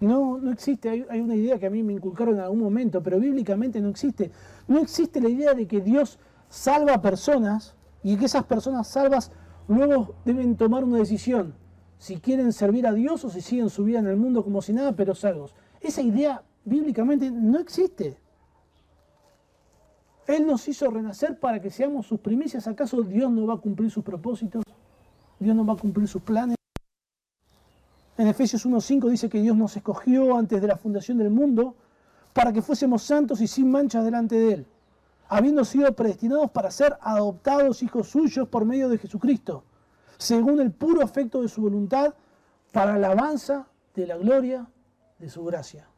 No, 0.00 0.38
no 0.38 0.50
existe, 0.50 0.88
hay, 0.88 1.06
hay, 1.10 1.20
una 1.20 1.36
idea 1.36 1.58
que 1.58 1.66
a 1.66 1.70
mí 1.70 1.82
me 1.82 1.92
inculcaron 1.92 2.34
en 2.34 2.40
algún 2.40 2.60
momento, 2.60 3.02
pero 3.02 3.20
bíblicamente 3.20 3.80
no 3.80 3.88
existe. 3.88 4.32
No 4.66 4.78
existe 4.78 5.20
la 5.20 5.28
idea 5.28 5.54
de 5.54 5.66
que 5.66 5.80
Dios 5.80 6.18
salva 6.48 6.94
a 6.94 7.02
personas 7.02 7.76
y 8.02 8.16
que 8.16 8.24
esas 8.24 8.44
personas 8.44 8.88
salvas 8.88 9.30
luego 9.68 10.14
deben 10.24 10.56
tomar 10.56 10.82
una 10.82 10.98
decisión 10.98 11.54
si 12.02 12.16
quieren 12.16 12.52
servir 12.52 12.84
a 12.88 12.92
Dios 12.92 13.24
o 13.24 13.30
si 13.30 13.40
siguen 13.40 13.70
su 13.70 13.84
vida 13.84 14.00
en 14.00 14.08
el 14.08 14.16
mundo 14.16 14.42
como 14.42 14.60
si 14.60 14.72
nada, 14.72 14.90
pero 14.90 15.14
salvos. 15.14 15.54
Esa 15.80 16.02
idea 16.02 16.42
bíblicamente 16.64 17.30
no 17.30 17.60
existe. 17.60 18.18
Él 20.26 20.44
nos 20.44 20.66
hizo 20.66 20.90
renacer 20.90 21.38
para 21.38 21.60
que 21.62 21.70
seamos 21.70 22.08
sus 22.08 22.18
primicias. 22.18 22.66
¿Acaso 22.66 23.02
Dios 23.02 23.30
no 23.30 23.46
va 23.46 23.54
a 23.54 23.58
cumplir 23.58 23.88
sus 23.88 24.02
propósitos? 24.02 24.64
¿Dios 25.38 25.54
no 25.54 25.64
va 25.64 25.74
a 25.74 25.76
cumplir 25.76 26.08
sus 26.08 26.22
planes? 26.22 26.56
En 28.18 28.26
Efesios 28.26 28.66
1.5 28.66 29.08
dice 29.08 29.28
que 29.28 29.40
Dios 29.40 29.56
nos 29.56 29.76
escogió 29.76 30.36
antes 30.36 30.60
de 30.60 30.66
la 30.66 30.76
fundación 30.76 31.18
del 31.18 31.30
mundo 31.30 31.76
para 32.32 32.52
que 32.52 32.62
fuésemos 32.62 33.04
santos 33.04 33.40
y 33.40 33.46
sin 33.46 33.70
manchas 33.70 34.04
delante 34.04 34.34
de 34.34 34.54
Él, 34.54 34.66
habiendo 35.28 35.64
sido 35.64 35.94
predestinados 35.94 36.50
para 36.50 36.72
ser 36.72 36.96
adoptados 37.00 37.80
hijos 37.84 38.08
suyos 38.08 38.48
por 38.48 38.64
medio 38.64 38.88
de 38.88 38.98
Jesucristo 38.98 39.62
según 40.18 40.60
el 40.60 40.72
puro 40.72 41.02
afecto 41.02 41.42
de 41.42 41.48
su 41.48 41.62
voluntad, 41.62 42.14
para 42.72 42.98
la 42.98 43.08
alabanza 43.08 43.68
de 43.94 44.06
la 44.06 44.16
gloria 44.16 44.66
de 45.18 45.28
su 45.28 45.44
gracia. 45.44 45.88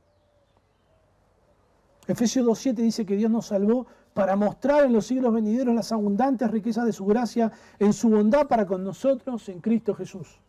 Efesios 2.06 2.46
2.7 2.46 2.74
dice 2.74 3.06
que 3.06 3.16
Dios 3.16 3.30
nos 3.30 3.46
salvó 3.46 3.86
para 4.12 4.36
mostrar 4.36 4.84
en 4.84 4.92
los 4.92 5.06
siglos 5.06 5.32
venideros 5.32 5.74
las 5.74 5.90
abundantes 5.92 6.50
riquezas 6.50 6.84
de 6.84 6.92
su 6.92 7.06
gracia 7.06 7.50
en 7.78 7.92
su 7.92 8.10
bondad 8.10 8.46
para 8.46 8.66
con 8.66 8.84
nosotros 8.84 9.48
en 9.48 9.60
Cristo 9.60 9.94
Jesús. 9.94 10.40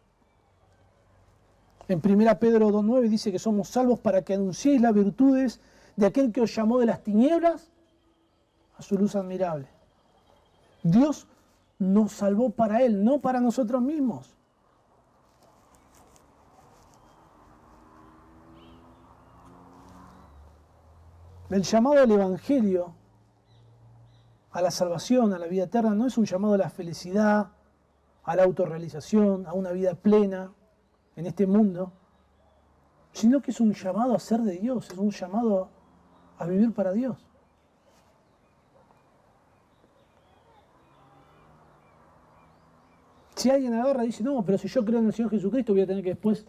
En 1.88 2.01
1 2.03 2.39
Pedro 2.39 2.70
2.9 2.70 3.09
dice 3.09 3.32
que 3.32 3.39
somos 3.39 3.70
salvos 3.70 3.99
para 3.99 4.24
que 4.24 4.34
anunciéis 4.34 4.82
las 4.82 4.93
virtudes 4.93 5.59
de 5.95 6.07
aquel 6.07 6.32
que 6.32 6.41
os 6.41 6.53
llamó 6.53 6.80
de 6.80 6.88
las 6.88 7.03
tinieblas 7.03 7.72
a 8.78 8.82
su 8.82 8.97
luz 8.97 9.16
admirable. 9.16 9.68
Dios 10.84 11.28
nos 11.80 12.11
salvó 12.13 12.51
para 12.51 12.82
Él, 12.84 13.03
no 13.03 13.19
para 13.19 13.39
nosotros 13.41 13.82
mismos. 13.82 14.36
El 21.49 21.61
llamado 21.61 22.01
al 22.01 22.11
Evangelio, 22.11 22.95
a 24.51 24.61
la 24.61 24.71
salvación, 24.71 25.34
a 25.34 25.38
la 25.39 25.47
vida 25.47 25.65
eterna, 25.65 25.91
no 25.91 26.07
es 26.07 26.17
un 26.17 26.26
llamado 26.26 26.55
a 26.55 26.57
la 26.57 26.69
felicidad, 26.69 27.51
a 28.23 28.36
la 28.36 28.43
autorrealización, 28.43 29.45
a 29.45 29.53
una 29.53 29.71
vida 29.71 29.93
plena 29.93 30.51
en 31.15 31.26
este 31.28 31.45
mundo, 31.45 31.93
sino 33.11 33.41
que 33.41 33.51
es 33.51 33.59
un 33.59 33.73
llamado 33.73 34.15
a 34.15 34.19
ser 34.19 34.41
de 34.41 34.57
Dios, 34.57 34.89
es 34.89 34.97
un 34.97 35.11
llamado 35.11 35.69
a 36.38 36.45
vivir 36.45 36.73
para 36.73 36.91
Dios. 36.91 37.24
Si 43.46 43.52
alguien 43.52 43.76
agarra 43.76 44.04
y 44.04 44.08
dice, 44.08 44.24
no, 44.24 44.43
pero 44.43 44.58
si 44.58 44.68
yo 44.68 44.84
creo 44.84 44.98
en 44.98 45.06
el 45.06 45.14
Señor 45.14 45.30
Jesucristo 45.30 45.72
voy 45.72 45.84
a 45.84 45.86
tener 45.86 46.04
que 46.04 46.10
después 46.10 46.43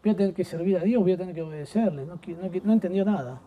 voy 0.00 0.12
a 0.12 0.16
tener 0.16 0.32
que 0.32 0.44
servir 0.44 0.76
a 0.76 0.80
Dios, 0.80 1.02
voy 1.02 1.10
a 1.10 1.16
tener 1.16 1.34
que 1.34 1.42
obedecerle. 1.42 2.06
No, 2.06 2.20
no 2.62 2.72
entendió 2.72 3.04
nada. 3.04 3.42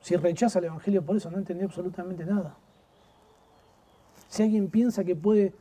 Si 0.00 0.14
rechaza 0.14 0.60
el 0.60 0.66
Evangelio 0.66 1.04
por 1.04 1.16
eso, 1.16 1.28
no 1.32 1.38
entendió 1.38 1.66
absolutamente 1.66 2.24
nada. 2.24 2.56
Si 4.28 4.44
alguien 4.44 4.70
piensa 4.70 5.02
que 5.02 5.16
puede 5.16 5.52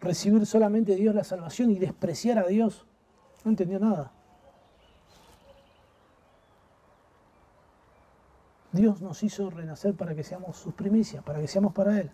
recibir 0.00 0.46
solamente 0.46 0.92
de 0.92 1.00
Dios 1.00 1.14
la 1.14 1.24
salvación 1.24 1.72
y 1.72 1.78
despreciar 1.78 2.38
a 2.38 2.46
Dios, 2.46 2.86
no 3.44 3.50
entendió 3.50 3.78
nada. 3.78 4.13
Dios 8.74 9.00
nos 9.00 9.22
hizo 9.22 9.50
renacer 9.50 9.94
para 9.94 10.16
que 10.16 10.24
seamos 10.24 10.56
sus 10.56 10.74
primicias, 10.74 11.22
para 11.22 11.38
que 11.38 11.46
seamos 11.46 11.72
para 11.72 12.00
Él. 12.00 12.10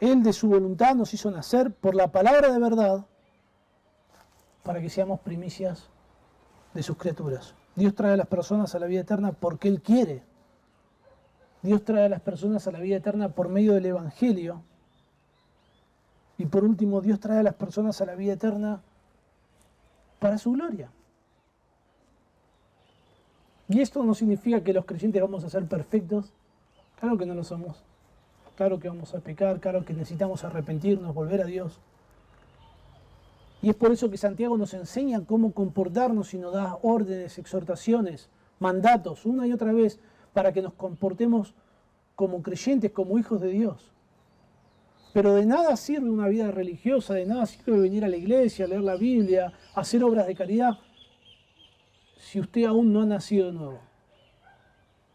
Él 0.00 0.22
de 0.22 0.34
su 0.34 0.48
voluntad 0.48 0.94
nos 0.94 1.14
hizo 1.14 1.30
nacer 1.30 1.72
por 1.72 1.94
la 1.94 2.12
palabra 2.12 2.52
de 2.52 2.60
verdad 2.60 3.06
para 4.62 4.82
que 4.82 4.90
seamos 4.90 5.20
primicias 5.20 5.88
de 6.74 6.82
sus 6.82 6.98
criaturas. 6.98 7.54
Dios 7.74 7.94
trae 7.94 8.12
a 8.12 8.16
las 8.18 8.26
personas 8.26 8.74
a 8.74 8.78
la 8.78 8.86
vida 8.86 9.00
eterna 9.00 9.32
porque 9.32 9.68
Él 9.68 9.80
quiere. 9.80 10.24
Dios 11.62 11.86
trae 11.86 12.04
a 12.04 12.10
las 12.10 12.20
personas 12.20 12.68
a 12.68 12.72
la 12.72 12.80
vida 12.80 12.96
eterna 12.96 13.30
por 13.30 13.48
medio 13.48 13.72
del 13.72 13.86
Evangelio. 13.86 14.62
Y 16.36 16.44
por 16.44 16.64
último, 16.64 17.00
Dios 17.00 17.18
trae 17.18 17.38
a 17.38 17.42
las 17.42 17.54
personas 17.54 17.98
a 18.02 18.04
la 18.04 18.14
vida 18.14 18.34
eterna 18.34 18.82
para 20.18 20.36
su 20.36 20.52
gloria. 20.52 20.90
Y 23.68 23.80
esto 23.80 24.02
no 24.02 24.14
significa 24.14 24.62
que 24.62 24.72
los 24.72 24.84
creyentes 24.84 25.20
vamos 25.20 25.44
a 25.44 25.50
ser 25.50 25.66
perfectos. 25.66 26.32
Claro 26.98 27.18
que 27.18 27.26
no 27.26 27.34
lo 27.34 27.44
somos. 27.44 27.82
Claro 28.56 28.80
que 28.80 28.88
vamos 28.88 29.14
a 29.14 29.20
pecar, 29.20 29.60
claro 29.60 29.84
que 29.84 29.92
necesitamos 29.92 30.42
arrepentirnos, 30.42 31.14
volver 31.14 31.42
a 31.42 31.44
Dios. 31.44 31.78
Y 33.62 33.70
es 33.70 33.76
por 33.76 33.92
eso 33.92 34.10
que 34.10 34.16
Santiago 34.16 34.56
nos 34.56 34.74
enseña 34.74 35.24
cómo 35.24 35.52
comportarnos 35.52 36.34
y 36.34 36.38
nos 36.38 36.54
da 36.54 36.78
órdenes, 36.82 37.38
exhortaciones, 37.38 38.30
mandatos, 38.58 39.26
una 39.26 39.46
y 39.46 39.52
otra 39.52 39.72
vez, 39.72 40.00
para 40.32 40.52
que 40.52 40.62
nos 40.62 40.74
comportemos 40.74 41.54
como 42.16 42.42
creyentes, 42.42 42.90
como 42.90 43.18
hijos 43.18 43.40
de 43.40 43.50
Dios. 43.50 43.92
Pero 45.12 45.34
de 45.34 45.46
nada 45.46 45.76
sirve 45.76 46.10
una 46.10 46.28
vida 46.28 46.50
religiosa, 46.50 47.14
de 47.14 47.26
nada 47.26 47.46
sirve 47.46 47.78
venir 47.78 48.04
a 48.04 48.08
la 48.08 48.16
iglesia, 48.16 48.66
leer 48.66 48.82
la 48.82 48.96
Biblia, 48.96 49.52
hacer 49.74 50.02
obras 50.04 50.26
de 50.26 50.34
caridad, 50.34 50.78
si 52.18 52.40
usted 52.40 52.64
aún 52.64 52.92
no 52.92 53.02
ha 53.02 53.06
nacido 53.06 53.46
de 53.46 53.52
nuevo. 53.52 53.80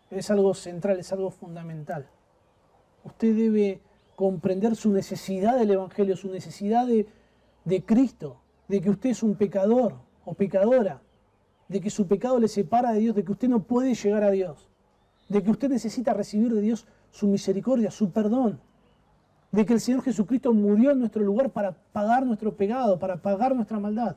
Es 0.10 0.32
algo 0.32 0.54
central, 0.54 1.00
es 1.00 1.12
algo 1.12 1.32
fundamental. 1.32 2.08
Usted 3.04 3.36
debe 3.36 3.82
comprender 4.16 4.76
su 4.76 4.92
necesidad 4.92 5.58
del 5.58 5.72
Evangelio, 5.72 6.16
su 6.16 6.32
necesidad 6.32 6.88
de, 6.88 7.08
de 7.66 7.84
Cristo, 7.84 8.42
de 8.68 8.82
que 8.82 8.90
usted 8.90 9.10
es 9.10 9.24
un 9.24 9.36
pecador 9.36 9.96
o 10.24 10.34
pecadora, 10.34 11.02
de 11.68 11.82
que 11.82 11.90
su 11.90 12.08
pecado 12.08 12.40
le 12.40 12.48
separa 12.48 12.94
de 12.94 13.00
Dios, 13.00 13.16
de 13.16 13.24
que 13.24 13.32
usted 13.32 13.50
no 13.50 13.64
puede 13.64 13.96
llegar 13.96 14.24
a 14.24 14.32
Dios, 14.32 14.70
de 15.28 15.44
que 15.44 15.52
usted 15.52 15.70
necesita 15.70 16.14
recibir 16.14 16.54
de 16.54 16.62
Dios 16.62 16.88
su 17.12 17.28
misericordia, 17.28 17.92
su 17.92 18.12
perdón, 18.12 18.62
de 19.52 19.66
que 19.66 19.74
el 19.74 19.80
Señor 19.80 20.04
Jesucristo 20.04 20.54
murió 20.54 20.92
en 20.92 21.00
nuestro 21.00 21.24
lugar 21.24 21.52
para 21.52 21.74
pagar 21.92 22.26
nuestro 22.26 22.56
pecado, 22.56 22.98
para 22.98 23.18
pagar 23.18 23.56
nuestra 23.56 23.80
maldad. 23.80 24.16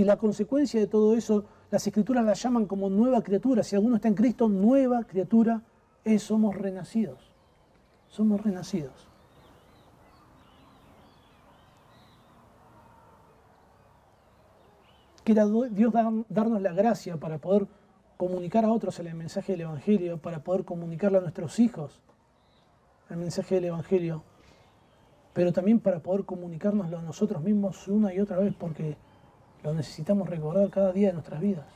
Y 0.00 0.04
la 0.04 0.16
consecuencia 0.16 0.80
de 0.80 0.86
todo 0.86 1.14
eso, 1.14 1.44
las 1.70 1.86
escrituras 1.86 2.24
la 2.24 2.32
llaman 2.32 2.64
como 2.64 2.88
nueva 2.88 3.22
criatura. 3.22 3.62
Si 3.62 3.76
alguno 3.76 3.96
está 3.96 4.08
en 4.08 4.14
Cristo, 4.14 4.48
nueva 4.48 5.04
criatura 5.04 5.60
es, 6.02 6.22
somos 6.22 6.56
renacidos. 6.56 7.18
Somos 8.08 8.42
renacidos. 8.42 9.06
Quiera 15.22 15.46
Dios 15.70 15.92
darnos 16.30 16.62
la 16.62 16.72
gracia 16.72 17.18
para 17.18 17.36
poder 17.36 17.66
comunicar 18.16 18.64
a 18.64 18.72
otros 18.72 18.98
el 19.00 19.14
mensaje 19.14 19.52
del 19.52 19.60
Evangelio, 19.60 20.16
para 20.16 20.42
poder 20.42 20.64
comunicarle 20.64 21.18
a 21.18 21.20
nuestros 21.20 21.58
hijos 21.58 22.00
el 23.10 23.18
mensaje 23.18 23.56
del 23.56 23.66
Evangelio, 23.66 24.22
pero 25.34 25.52
también 25.52 25.78
para 25.78 26.00
poder 26.00 26.24
comunicárnoslo 26.24 26.96
a 26.96 27.02
nosotros 27.02 27.42
mismos 27.42 27.86
una 27.86 28.14
y 28.14 28.20
otra 28.20 28.38
vez, 28.38 28.54
porque 28.58 28.96
lo 29.62 29.74
necesitamos 29.74 30.28
recordar 30.28 30.70
cada 30.70 30.92
día 30.92 31.08
de 31.08 31.14
nuestras 31.14 31.40
vidas. 31.40 31.66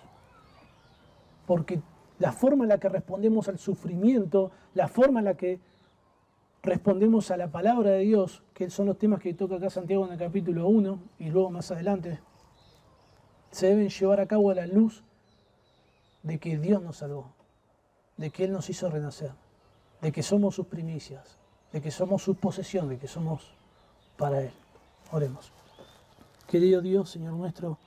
Porque 1.47 1.81
la 2.19 2.33
forma 2.33 2.65
en 2.65 2.71
la 2.71 2.79
que 2.79 2.89
respondemos 2.89 3.49
al 3.49 3.59
sufrimiento, 3.59 4.51
la 4.75 4.89
forma 4.89 5.21
en 5.21 5.27
la 5.27 5.35
que 5.35 5.61
respondemos 6.63 7.31
a 7.31 7.37
la 7.37 7.49
palabra 7.49 7.91
de 7.91 8.01
Dios, 8.01 8.43
que 8.55 8.71
son 8.71 8.87
los 8.87 8.99
temas 8.99 9.21
que 9.21 9.35
toca 9.35 9.57
acá 9.57 9.69
Santiago 9.69 10.07
en 10.07 10.13
el 10.13 10.19
capítulo 10.19 10.67
1 10.69 10.99
y 11.19 11.31
luego 11.31 11.51
más 11.51 11.71
adelante, 11.71 12.21
se 13.51 13.69
deben 13.69 13.89
llevar 13.89 14.21
a 14.21 14.27
cabo 14.27 14.51
a 14.51 14.55
la 14.55 14.67
luz 14.67 15.05
de 16.23 16.39
que 16.39 16.59
Dios 16.59 16.83
nos 16.83 16.97
salvó, 16.97 17.33
de 18.17 18.31
que 18.31 18.45
Él 18.45 18.53
nos 18.53 18.71
hizo 18.71 18.89
renacer, 18.89 19.33
de 20.01 20.11
que 20.11 20.23
somos 20.23 20.55
sus 20.55 20.67
primicias, 20.67 21.39
de 21.71 21.83
que 21.83 21.91
somos 21.91 22.23
su 22.23 22.35
posesión, 22.35 22.89
de 22.89 22.99
que 22.99 23.09
somos 23.09 23.55
para 24.17 24.41
Él. 24.41 24.53
Oremos. 25.13 25.53
Querido 26.55 26.81
Dios, 26.81 27.11
Señor 27.11 27.33
nuestro, 27.33 27.79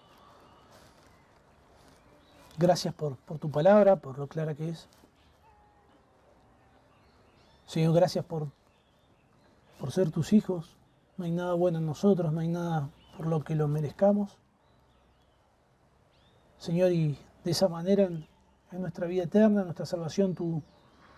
gracias 2.58 2.94
por, 2.94 3.16
tu 3.40 3.50
palabra, 3.50 3.96
por 3.96 4.20
lo 4.20 4.28
clara 4.28 4.56
que 4.56 4.68
es. 4.68 4.90
Señor, 7.66 7.94
gracias 7.94 8.26
por, 8.26 8.50
por 9.80 9.94
ser 9.94 10.12
tus 10.12 10.34
hijos. 10.34 10.76
No 11.16 11.24
hay 11.24 11.32
nada 11.32 11.54
bueno 11.54 11.78
en 11.78 11.86
nosotros, 11.86 12.34
no 12.34 12.42
hay 12.42 12.50
nada 12.50 12.90
por 13.16 13.28
lo 13.28 13.42
que 13.42 13.56
lo 13.56 13.70
merezcamos. 13.70 14.38
Señor, 16.58 16.92
y 16.92 17.18
de 17.46 17.52
esa 17.52 17.70
manera 17.70 18.04
en, 18.04 18.28
nuestra 18.74 19.08
vida 19.08 19.24
eterna, 19.24 19.62
en 19.62 19.68
nuestra 19.68 19.86
salvación, 19.86 20.36
tú, 20.36 20.62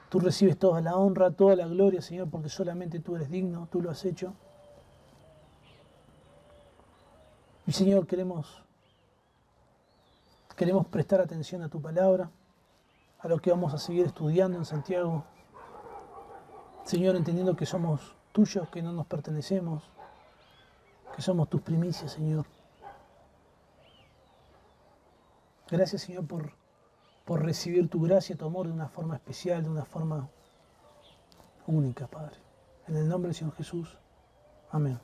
tú 0.10 0.20
recibes 0.20 0.60
toda 0.60 0.82
la 0.82 0.96
honra, 0.96 1.32
toda 1.32 1.56
la 1.56 1.66
gloria, 1.66 2.04
Señor, 2.04 2.30
porque 2.30 2.50
solamente 2.50 3.00
tú 3.00 3.16
eres 3.16 3.32
digno, 3.32 3.68
tú 3.72 3.82
lo 3.82 3.90
has 3.90 4.06
hecho. 4.06 4.36
Y 7.70 7.72
Señor, 7.72 8.08
queremos, 8.08 8.64
queremos 10.56 10.88
prestar 10.88 11.22
atención 11.22 11.62
a 11.62 11.70
tu 11.70 11.80
palabra, 11.80 12.32
a 13.20 13.28
lo 13.28 13.38
que 13.38 13.52
vamos 13.52 13.76
a 13.76 13.78
seguir 13.78 14.08
estudiando 14.08 14.58
en 14.58 14.66
Santiago. 14.66 15.24
Señor, 16.84 17.16
entendiendo 17.16 17.56
que 17.56 17.68
somos 17.68 18.16
tuyos, 18.32 18.68
que 18.70 18.82
no 18.82 18.92
nos 18.92 19.06
pertenecemos, 19.06 19.84
que 21.16 21.22
somos 21.22 21.48
tus 21.48 21.62
primicias, 21.62 22.12
Señor. 22.12 22.48
Gracias, 25.70 26.02
Señor, 26.02 26.26
por, 26.26 26.52
por 27.24 27.46
recibir 27.46 27.88
tu 27.88 28.02
gracia 28.02 28.36
tu 28.36 28.46
amor 28.46 28.66
de 28.66 28.74
una 28.74 28.90
forma 28.90 29.14
especial, 29.14 29.62
de 29.62 29.70
una 29.70 29.86
forma 29.86 30.28
única, 31.68 32.08
Padre. 32.08 32.38
En 32.88 32.96
el 32.96 33.08
nombre 33.08 33.28
del 33.28 33.36
Señor 33.36 33.54
Jesús. 33.54 33.96
Amén. 34.72 35.00